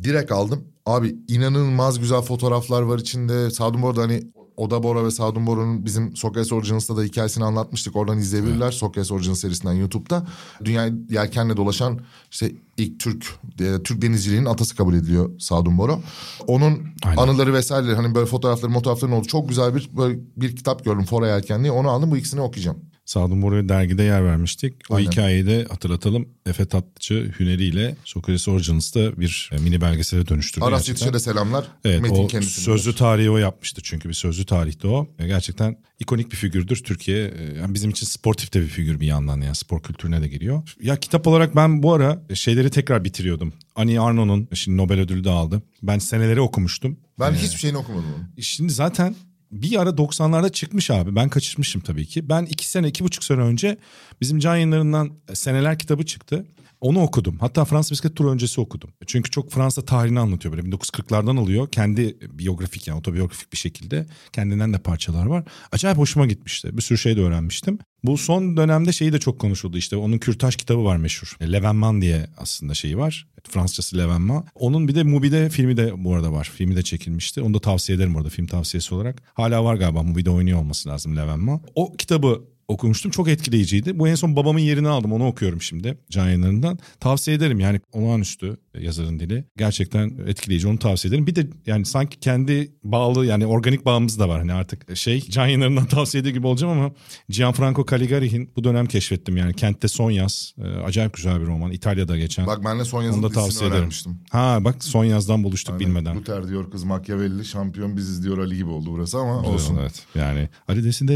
Direkt 0.03 0.31
aldım. 0.31 0.63
Abi 0.85 1.15
inanılmaz 1.27 1.99
güzel 1.99 2.21
fotoğraflar 2.21 2.81
var 2.81 2.99
içinde. 2.99 3.51
Sadun 3.51 3.81
Bora 3.81 4.01
hani 4.01 4.23
Oda 4.59 4.83
Bora 4.83 5.05
ve 5.05 5.11
Sadun 5.11 5.47
Bora'nın 5.47 5.85
bizim 5.85 6.15
Socrates 6.15 6.51
Originals'ta 6.51 6.97
da 6.97 7.03
hikayesini 7.03 7.43
anlatmıştık. 7.43 7.95
Oradan 7.95 8.17
izleyebilirler 8.17 8.71
Socrates 8.71 9.11
Original 9.11 9.35
serisinden 9.35 9.73
YouTube'da. 9.73 10.27
Dünyayı 10.65 10.93
yelkenle 11.09 11.57
dolaşan 11.57 11.99
işte 12.31 12.51
ilk 12.77 12.99
Türk 12.99 13.25
e, 13.59 13.83
Türk 13.83 14.01
denizciliğinin 14.01 14.45
atası 14.45 14.75
kabul 14.75 14.93
ediliyor 14.93 15.39
Sadun 15.39 15.77
Bora. 15.77 15.99
Onun 16.47 16.79
Aynen. 17.03 17.17
anıları 17.17 17.53
vesaire 17.53 17.95
hani 17.95 18.15
böyle 18.15 18.25
fotoğrafları 18.25 18.71
fotoğrafların 18.71 19.13
oldu. 19.13 19.27
Çok 19.27 19.49
güzel 19.49 19.75
bir 19.75 19.89
böyle 19.97 20.19
bir 20.37 20.55
kitap 20.55 20.85
gördüm 20.85 21.05
Fora 21.05 21.27
Yelken 21.27 21.61
diye. 21.61 21.71
Onu 21.71 21.89
aldım 21.89 22.11
bu 22.11 22.17
ikisini 22.17 22.41
okuyacağım. 22.41 22.77
Sadun 23.09 23.41
Bora'ya 23.41 23.69
dergide 23.69 24.03
yer 24.03 24.25
vermiştik. 24.25 24.73
O 24.89 24.95
Aynen. 24.95 25.11
hikayeyi 25.11 25.45
de 25.45 25.65
hatırlatalım. 25.69 26.27
Efe 26.45 26.65
Tatlıcı 26.65 27.31
hüneriyle 27.39 27.95
Socrates 28.05 28.47
Originals'ta 28.47 29.19
bir 29.19 29.49
e, 29.53 29.57
mini 29.57 29.81
belgesele 29.81 30.27
dönüştürdü. 30.27 30.65
Aras. 30.65 30.89
Yetiş'e 30.89 31.13
de 31.13 31.19
selamlar. 31.19 31.65
Evet 31.85 32.01
Metin 32.01 32.15
o 32.23 32.27
kendisi. 32.27 32.61
sözlü 32.61 32.95
tarihi 32.95 33.29
o 33.29 33.37
yapmıştı 33.37 33.81
çünkü 33.83 34.09
bir 34.09 34.13
sözlü 34.13 34.45
tarihte 34.45 34.87
o. 34.87 35.07
E, 35.19 35.27
Gerçekten 35.27 35.77
ikonik 35.99 36.31
bir 36.31 36.37
figürdür 36.37 36.75
Türkiye. 36.75 37.25
e, 37.27 37.57
Yani 37.59 37.73
bizim 37.73 37.89
için 37.91 38.05
sportif 38.07 38.53
de 38.53 38.61
bir 38.61 38.67
figür 38.67 38.99
bir 38.99 39.07
yandan 39.07 39.41
yani 39.41 39.55
spor 39.55 39.81
kültürüne 39.83 40.21
de 40.21 40.27
giriyor. 40.27 40.75
Ya 40.81 40.95
kitap 40.95 41.27
olarak 41.27 41.55
ben 41.55 41.83
bu 41.83 41.93
ara 41.93 42.21
şeyleri 42.33 42.69
tekrar 42.69 43.03
bitiriyordum. 43.03 43.53
Annie 43.75 43.99
Arnold'un 43.99 44.47
şimdi 44.53 44.77
Nobel 44.77 44.99
ödülü 44.99 45.23
de 45.23 45.29
aldı. 45.29 45.61
Ben 45.83 45.99
seneleri 45.99 46.41
okumuştum. 46.41 46.97
Ben 47.19 47.33
hiçbir 47.33 47.59
şeyini 47.59 47.77
okumadım. 47.77 48.05
Şimdi 48.41 48.73
zaten 48.73 49.15
bir 49.51 49.81
ara 49.81 49.89
90'larda 49.89 50.51
çıkmış 50.51 50.91
abi. 50.91 51.15
Ben 51.15 51.29
kaçırmışım 51.29 51.81
tabii 51.81 52.05
ki. 52.05 52.29
Ben 52.29 52.45
iki 52.45 52.69
sene, 52.69 52.87
iki 52.87 53.03
buçuk 53.03 53.23
sene 53.23 53.41
önce 53.41 53.77
bizim 54.21 54.39
can 54.39 54.55
yayınlarından 54.55 55.11
Seneler 55.33 55.79
kitabı 55.79 56.05
çıktı. 56.05 56.45
Onu 56.81 57.01
okudum. 57.01 57.37
Hatta 57.39 57.65
Fransız 57.65 57.91
bisiklet 57.91 58.15
turu 58.15 58.31
öncesi 58.31 58.61
okudum. 58.61 58.89
Çünkü 59.07 59.31
çok 59.31 59.51
Fransa 59.51 59.81
tarihini 59.81 60.19
anlatıyor 60.19 60.57
böyle. 60.57 60.69
1940'lardan 60.69 61.39
alıyor. 61.39 61.71
Kendi 61.71 62.17
biyografik 62.39 62.87
yani 62.87 62.99
otobiyografik 62.99 63.53
bir 63.53 63.57
şekilde. 63.57 64.05
Kendinden 64.33 64.73
de 64.73 64.77
parçalar 64.77 65.25
var. 65.25 65.43
Acayip 65.71 65.97
hoşuma 65.97 66.25
gitmişti. 66.25 66.77
Bir 66.77 66.81
sürü 66.81 66.97
şey 66.97 67.17
de 67.17 67.21
öğrenmiştim. 67.21 67.79
Bu 68.03 68.17
son 68.17 68.57
dönemde 68.57 68.91
şeyi 68.91 69.13
de 69.13 69.19
çok 69.19 69.39
konuşuldu 69.39 69.77
işte. 69.77 69.95
Onun 69.95 70.17
kürtaj 70.17 70.55
kitabı 70.55 70.83
var 70.83 70.97
meşhur. 70.97 71.37
Levenman 71.41 72.01
diye 72.01 72.27
aslında 72.37 72.73
şeyi 72.73 72.97
var. 72.97 73.27
Fransızcası 73.49 73.97
Levenman. 73.97 74.45
Onun 74.55 74.87
bir 74.87 74.95
de 74.95 75.03
Mubi'de 75.03 75.49
filmi 75.49 75.77
de 75.77 76.03
bu 76.03 76.15
arada 76.15 76.33
var. 76.33 76.51
Filmi 76.55 76.75
de 76.75 76.83
çekilmişti. 76.83 77.41
Onu 77.41 77.53
da 77.53 77.59
tavsiye 77.59 77.95
ederim 77.95 78.15
orada 78.15 78.29
film 78.29 78.47
tavsiyesi 78.47 78.95
olarak. 78.95 79.23
Hala 79.33 79.63
var 79.63 79.75
galiba 79.75 80.03
Mubi'de 80.03 80.29
oynuyor 80.29 80.59
olması 80.59 80.89
lazım 80.89 81.17
Levenman. 81.17 81.61
O 81.75 81.93
kitabı 81.93 82.43
okumuştum. 82.69 83.11
Çok 83.11 83.27
etkileyiciydi. 83.27 83.99
Bu 83.99 84.07
en 84.07 84.15
son 84.15 84.35
babamın 84.35 84.59
yerini 84.59 84.87
aldım. 84.87 85.13
Onu 85.13 85.27
okuyorum 85.27 85.61
şimdi 85.61 85.97
can 86.09 86.25
yayınlarından. 86.25 86.79
Tavsiye 86.99 87.37
ederim 87.37 87.59
yani 87.59 87.81
olağanüstü 87.91 88.57
yazarın 88.79 89.19
dili. 89.19 89.45
Gerçekten 89.57 90.11
etkileyici 90.27 90.67
onu 90.67 90.79
tavsiye 90.79 91.09
ederim. 91.09 91.27
Bir 91.27 91.35
de 91.35 91.47
yani 91.65 91.85
sanki 91.85 92.19
kendi 92.19 92.71
bağlı 92.83 93.25
yani 93.25 93.45
organik 93.45 93.85
bağımız 93.85 94.19
da 94.19 94.29
var. 94.29 94.39
Hani 94.39 94.53
artık 94.53 94.97
şey 94.97 95.21
can 95.21 95.45
yayınlarından 95.45 95.85
tavsiye 95.87 96.21
ediyor 96.21 96.35
gibi 96.35 96.47
olacağım 96.47 96.79
ama 96.79 96.91
Gianfranco 97.29 97.85
Caligari'nin 97.85 98.51
bu 98.55 98.63
dönem 98.63 98.85
keşfettim 98.85 99.37
yani. 99.37 99.53
Kentte 99.53 99.87
Son 99.87 100.11
Yaz. 100.11 100.53
Ee, 100.57 100.63
acayip 100.63 101.13
güzel 101.13 101.41
bir 101.41 101.45
roman. 101.45 101.71
İtalya'da 101.71 102.17
geçen. 102.17 102.47
Bak 102.47 102.65
ben 102.65 102.79
de 102.79 102.85
son 102.85 103.03
yazılı 103.03 103.23
da 103.23 103.29
tavsiye 103.29 103.69
ederim. 103.69 103.89
Ha 104.31 104.57
bak 104.61 104.83
Son 104.83 105.05
Yaz'dan 105.05 105.43
buluştuk 105.43 105.73
Aynen. 105.73 105.87
bilmeden. 105.87 106.17
Luther 106.17 106.47
diyor 106.47 106.71
kız 106.71 106.83
Machiavelli 106.83 107.45
şampiyon 107.45 107.97
biziz 107.97 108.23
diyor 108.23 108.37
Ali 108.37 108.55
gibi 108.55 108.69
oldu 108.69 108.89
burası 108.91 109.17
ama 109.17 109.41
olsun. 109.41 109.77
Evet 109.81 110.03
yani. 110.15 110.49
Hadi 110.67 110.83
desin 110.83 111.07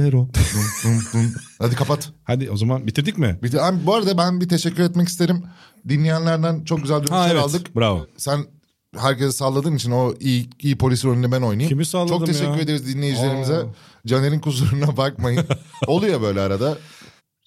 Hadi 1.59 1.75
kapat. 1.75 2.09
Hadi 2.23 2.51
o 2.51 2.57
zaman 2.57 2.87
bitirdik 2.87 3.17
mi? 3.17 3.39
De, 3.51 3.61
Abi, 3.61 3.85
bu 3.85 3.95
arada 3.95 4.17
ben 4.17 4.41
bir 4.41 4.49
teşekkür 4.49 4.83
etmek 4.83 5.07
isterim. 5.07 5.43
Dinleyenlerden 5.89 6.63
çok 6.63 6.81
güzel 6.81 6.97
dönüşler 6.97 7.17
Ha 7.17 7.29
evet. 7.29 7.41
aldık. 7.43 7.75
Bravo. 7.75 8.07
Sen 8.17 8.45
herkese 8.97 9.31
salladığın 9.31 9.75
için 9.75 9.91
o 9.91 10.13
iyi, 10.19 10.49
iyi 10.59 10.77
polis 10.77 11.05
rolünü 11.05 11.31
ben 11.31 11.41
oynayayım. 11.41 11.69
Kimi 11.69 11.85
salladım 11.85 12.17
Çok 12.17 12.25
teşekkür 12.27 12.53
ya? 12.55 12.59
ederiz 12.61 12.87
dinleyicilerimize. 12.87 13.55
Aa. 13.55 13.65
Caner'in 14.07 14.39
kusuruna 14.39 14.97
bakmayın. 14.97 15.45
Oluyor 15.87 16.21
böyle 16.21 16.41
arada. 16.41 16.77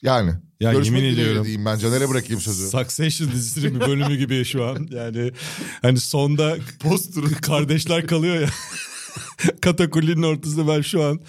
Yani. 0.02 0.32
Ya 0.60 0.72
Görüşmek 0.72 1.02
yemin 1.02 1.14
ediyorum. 1.14 1.44
diyeyim 1.44 1.64
ben 1.64 1.78
Caner'e 1.78 2.08
bırakayım 2.08 2.40
sözü. 2.40 2.68
Succession 2.68 3.32
dizisinin 3.32 3.74
bir 3.74 3.80
bölümü 3.80 4.16
gibi 4.16 4.44
şu 4.44 4.64
an. 4.64 4.88
Yani 4.90 5.32
hani 5.82 6.00
sonda 6.00 6.56
poster 6.80 7.24
kardeşler 7.42 8.06
kalıyor 8.06 8.40
ya. 8.40 8.48
Katakullinin 9.60 10.22
ortasında 10.22 10.76
ben 10.76 10.80
şu 10.80 11.04
an 11.04 11.20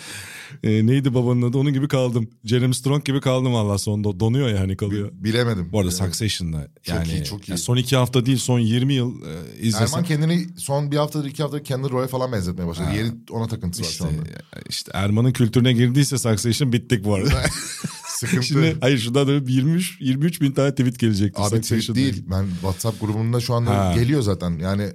e, 0.63 0.87
neydi 0.87 1.13
babanın 1.13 1.41
adı 1.41 1.57
onun 1.57 1.73
gibi 1.73 1.87
kaldım. 1.87 2.29
Jeremy 2.43 2.73
Strong 2.73 3.05
gibi 3.05 3.21
kaldım 3.21 3.53
valla 3.53 3.77
sonda. 3.77 4.19
Donuyor 4.19 4.49
yani 4.49 4.77
kalıyor. 4.77 5.09
Bilemedim. 5.13 5.69
Bu 5.71 5.79
arada 5.79 5.89
Bilemedim. 5.91 6.13
Succession'da 6.13 6.67
yani 6.87 7.07
iyi, 7.11 7.23
çok 7.23 7.49
iyi. 7.49 7.51
ya 7.51 7.57
son 7.57 7.77
iki 7.77 7.95
hafta 7.95 8.25
değil 8.25 8.37
son 8.37 8.59
20 8.59 8.93
yıl 8.93 9.21
e, 9.21 9.59
izlesen. 9.59 9.85
Erman 9.85 10.03
kendini 10.03 10.47
son 10.57 10.91
bir 10.91 10.97
haftadır 10.97 11.25
iki 11.29 11.43
haftadır 11.43 11.63
Kendall 11.63 11.89
Roy'a 11.89 12.07
falan 12.07 12.31
benzetmeye 12.31 12.67
başladı. 12.67 12.87
Yeri 12.95 13.11
ona 13.31 13.47
takıntısı 13.47 13.83
var 13.83 13.87
işte, 13.87 13.97
şu 14.03 14.09
anda. 14.09 14.23
işte 14.69 14.91
Erman'ın 14.93 15.31
kültürüne 15.31 15.73
girdiyse 15.73 16.17
Succession 16.17 16.73
bittik 16.73 17.03
bu 17.05 17.15
arada. 17.15 17.41
Sıkıntı. 18.07 18.43
Şimdi 18.43 18.77
hayır 18.81 18.97
şuradan 18.97 19.27
da 19.27 19.51
23 19.51 19.97
23 20.01 20.41
bin 20.41 20.51
tane 20.51 20.71
tweet 20.71 20.99
gelecekti. 20.99 21.41
Abi 21.41 21.61
tweet 21.61 21.95
değil. 21.95 22.23
Ben 22.31 22.45
WhatsApp 22.51 23.01
grubunda 23.01 23.39
şu 23.39 23.53
anda 23.53 23.77
Ha. 23.77 23.93
geliyor 23.95 24.21
zaten. 24.21 24.59
Yani 24.59 24.91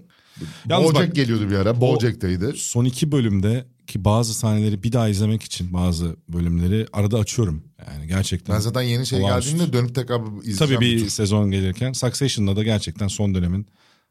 Yalnız 0.69 0.95
Bojack 0.95 1.09
bak- 1.09 1.15
geliyordu 1.15 1.51
bir 1.51 1.57
ara. 1.57 1.81
Bojack'teydi. 1.81 2.53
son 2.57 2.85
iki 2.85 3.13
bölümde 3.13 3.67
ki 3.87 4.05
bazı 4.05 4.35
sahneleri 4.35 4.83
bir 4.83 4.93
daha 4.93 5.09
izlemek 5.09 5.43
için 5.43 5.73
bazı 5.73 6.17
bölümleri 6.29 6.87
arada 6.93 7.19
açıyorum. 7.19 7.65
Yani 7.93 8.09
gerçekten. 8.09 8.55
Ben 8.57 8.61
zaten 8.61 8.83
yeni 8.83 9.07
şey 9.07 9.21
geldiğinde 9.21 9.73
dönüp 9.73 9.95
tekrar 9.95 10.21
izleyeceğim. 10.21 10.59
Tabii 10.59 10.81
bir 10.81 11.01
tur. 11.01 11.09
sezon 11.09 11.51
gelirken 11.51 11.93
Succession'da 11.93 12.57
da 12.57 12.63
gerçekten 12.63 13.09
son 13.09 13.35
dönemin 13.35 13.67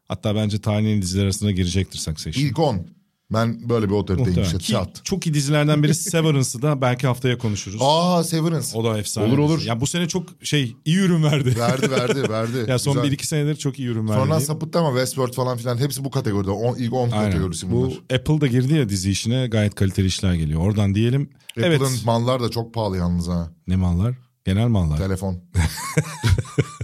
hatta 0.07 0.35
bence 0.35 0.59
tarihin 0.61 1.01
diziler 1.01 1.23
arasına 1.23 1.51
girecektir 1.51 1.99
Succession. 1.99 2.45
İlk 2.45 2.59
10. 2.59 2.87
Ben 3.33 3.69
böyle 3.69 3.89
bir 3.89 3.93
otoriteyim 3.93 4.41
işte. 4.41 4.57
Ki 4.57 4.71
Çat. 4.71 5.05
çok 5.05 5.27
iyi 5.27 5.33
dizilerden 5.33 5.83
biri 5.83 5.95
Severance'ı 6.11 6.61
da 6.61 6.81
belki 6.81 7.07
haftaya 7.07 7.37
konuşuruz. 7.37 7.81
Aa 7.81 8.23
Severance. 8.23 8.67
O 8.77 8.83
da 8.83 8.97
efsane. 8.99 9.27
Olur, 9.27 9.37
olur. 9.37 9.57
dizi. 9.57 9.69
Ya 9.69 9.81
bu 9.81 9.87
sene 9.87 10.07
çok 10.07 10.29
şey 10.43 10.75
iyi 10.85 10.97
ürün 10.97 11.23
verdi. 11.23 11.55
Verdi 11.59 11.91
verdi 11.91 12.29
verdi. 12.29 12.65
ya 12.67 12.79
son 12.79 13.03
Güzel. 13.03 13.17
1-2 13.17 13.25
senedir 13.25 13.55
çok 13.55 13.79
iyi 13.79 13.87
ürün 13.87 14.09
verdi. 14.09 14.23
Diyeyim. 14.23 14.45
sapıttı 14.45 14.79
ama 14.79 14.89
Westworld 14.89 15.33
falan 15.33 15.57
filan 15.57 15.77
hepsi 15.77 16.03
bu 16.05 16.11
kategoride. 16.11 16.51
On, 16.51 16.75
ilk 16.75 16.93
10 16.93 17.09
Aynen. 17.11 17.31
kategorisi 17.31 17.71
bunlar. 17.71 17.89
Bu 18.09 18.15
Apple 18.15 18.41
da 18.41 18.47
girdi 18.47 18.73
ya 18.73 18.89
dizi 18.89 19.11
işine 19.11 19.47
gayet 19.47 19.75
kaliteli 19.75 20.07
işler 20.07 20.33
geliyor. 20.33 20.61
Oradan 20.61 20.95
diyelim. 20.95 21.29
Apple'ın 21.51 21.71
evet. 21.71 22.01
mallar 22.05 22.43
da 22.43 22.49
çok 22.49 22.73
pahalı 22.73 22.97
yalnız 22.97 23.27
ha. 23.27 23.51
Ne 23.67 23.75
mallar? 23.75 24.15
Genel 24.45 24.67
mallar. 24.67 24.97
Telefon. 24.97 25.37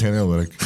Genel 0.00 0.20
olarak. 0.20 0.48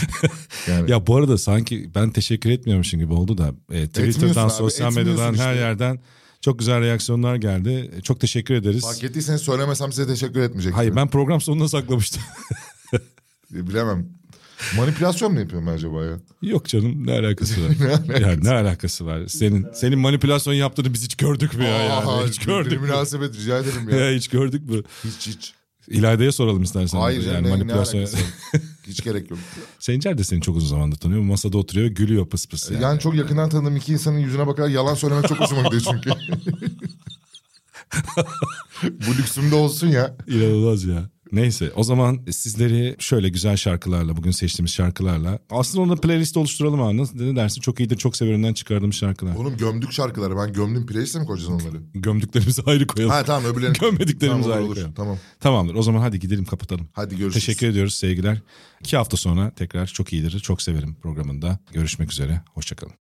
Yani. 0.69 0.91
Ya 0.91 1.07
bu 1.07 1.17
arada 1.17 1.39
sanki 1.39 1.91
ben 1.95 2.11
teşekkür 2.11 2.51
etmiyormuşum 2.51 3.01
gibi 3.01 3.13
oldu 3.13 3.39
da 3.39 3.55
e, 3.73 3.87
Twitter'dan, 3.87 4.45
abi, 4.45 4.53
sosyal 4.53 4.95
medyadan 4.95 5.27
her 5.35 5.53
işte. 5.53 5.61
yerden 5.61 6.01
çok 6.41 6.59
güzel 6.59 6.81
reaksiyonlar 6.81 7.37
geldi. 7.37 7.91
E, 7.97 8.01
Çok 8.01 8.21
teşekkür 8.21 8.55
ederiz. 8.55 8.81
Fark 8.83 9.05
ettiyseniz 9.05 9.41
söylemesem 9.41 9.93
size 9.93 10.07
teşekkür 10.07 10.41
etmeyecektim. 10.41 10.77
Hayır 10.77 10.97
ben 10.97 11.09
program 11.09 11.41
sonuna 11.41 11.69
saklamıştım. 11.69 12.23
Bilemem. 13.51 14.07
Manipülasyon 14.77 15.33
mu 15.33 15.41
yapıyorum 15.41 15.69
acaba 15.69 16.05
ya? 16.05 16.21
Yok 16.43 16.67
canım 16.67 17.07
ne 17.07 17.13
alakası 17.13 17.55
var? 17.65 17.71
yani 18.21 18.45
ne 18.45 18.51
alakası 18.51 19.07
var? 19.07 19.27
Senin 19.27 19.67
senin 19.75 19.99
manipülasyon 19.99 20.55
yaptığını 20.55 20.95
biz 20.95 21.05
hiç 21.05 21.15
gördük 21.15 21.55
mü 21.55 21.65
ya? 21.65 21.71
Yani? 21.71 21.93
Aa, 21.93 22.27
Hiç 22.27 22.41
bir- 22.41 22.47
gördük 22.47 22.73
mü? 22.81 22.87
münasebet 22.87 23.37
rica 23.37 23.59
ederim 23.59 23.89
ya. 23.91 23.97
Ya 23.97 24.17
hiç 24.17 24.29
gördük 24.29 24.69
mü? 24.71 24.83
hiç 25.05 25.27
hiç. 25.27 25.55
İlayda'ya 25.89 26.33
soralım 26.33 26.63
istersen. 26.63 26.99
Hayır 26.99 27.27
yani 27.27 27.43
ne, 27.43 27.47
ne 27.47 27.51
manipülasyon. 27.51 28.03
var? 28.03 28.11
Hiç 28.87 29.05
gerek 29.05 29.31
yok. 29.31 29.41
Sencer 29.79 30.19
de 30.19 30.25
seni 30.25 30.41
çok 30.41 30.57
uzun 30.57 30.69
zamandır 30.69 30.97
tanıyor. 30.97 31.21
Masada 31.21 31.59
oturuyor 31.59 31.87
gülüyor 31.87 32.27
pıs 32.29 32.47
pıs. 32.47 32.71
Yani. 32.71 32.83
Yani. 32.83 33.01
çok 33.01 33.15
yakından 33.15 33.49
tanıdığım 33.49 33.77
iki 33.77 33.93
insanın 33.93 34.19
yüzüne 34.19 34.47
bakarak 34.47 34.71
yalan 34.71 34.95
söylemek 34.95 35.29
çok 35.29 35.41
hoşuma 35.41 35.63
gidiyor 35.63 35.83
çünkü. 35.83 36.11
Bu 38.83 39.15
lüksümde 39.19 39.55
olsun 39.55 39.87
ya. 39.87 40.17
İnanılmaz 40.29 40.85
ya. 40.85 41.11
Neyse 41.33 41.73
o 41.77 41.83
zaman 41.85 42.21
sizleri 42.31 42.97
şöyle 42.99 43.29
güzel 43.29 43.57
şarkılarla 43.57 44.17
bugün 44.17 44.31
seçtiğimiz 44.31 44.73
şarkılarla 44.73 45.39
aslında 45.51 45.83
ona 45.85 45.97
playlist 45.97 46.37
oluşturalım 46.37 46.83
abi. 46.83 46.97
Nasıl 46.97 47.21
ne 47.21 47.37
dersin? 47.37 47.61
Çok 47.61 47.81
iyidir 47.81 47.97
çok 47.97 48.17
severimden 48.17 48.53
çıkardığım 48.55 48.93
şarkılar. 48.93 49.35
Oğlum 49.37 49.57
gömdük 49.57 49.93
şarkıları. 49.93 50.37
Ben 50.37 50.53
gömdüm 50.53 50.87
playlist'e 50.87 51.19
mi 51.19 51.27
koyacağız 51.27 51.51
onları? 51.51 51.83
Gömdüklerimizi 51.95 52.63
ayrı 52.67 52.87
koyalım. 52.87 53.13
ha 53.15 53.25
tamam 53.25 53.53
öbürlerini. 53.53 53.79
Gömmediklerimizi 53.81 54.43
tamam, 54.43 54.57
ayrı 54.57 54.67
olur. 54.67 54.75
koyalım. 54.75 54.95
Tamam. 54.95 55.19
Tamamdır 55.41 55.75
o 55.75 55.83
zaman 55.83 56.01
hadi 56.01 56.19
gidelim 56.19 56.45
kapatalım. 56.45 56.89
Hadi 56.93 57.17
görüşürüz. 57.17 57.47
Teşekkür 57.47 57.67
ediyoruz 57.67 57.95
sevgiler. 57.95 58.43
İki 58.81 58.97
hafta 58.97 59.17
sonra 59.17 59.51
tekrar 59.55 59.87
çok 59.87 60.13
iyidir 60.13 60.41
çok 60.41 60.63
severim 60.63 60.95
programında 61.03 61.59
görüşmek 61.73 62.13
üzere. 62.13 62.43
Hoşçakalın. 62.55 63.02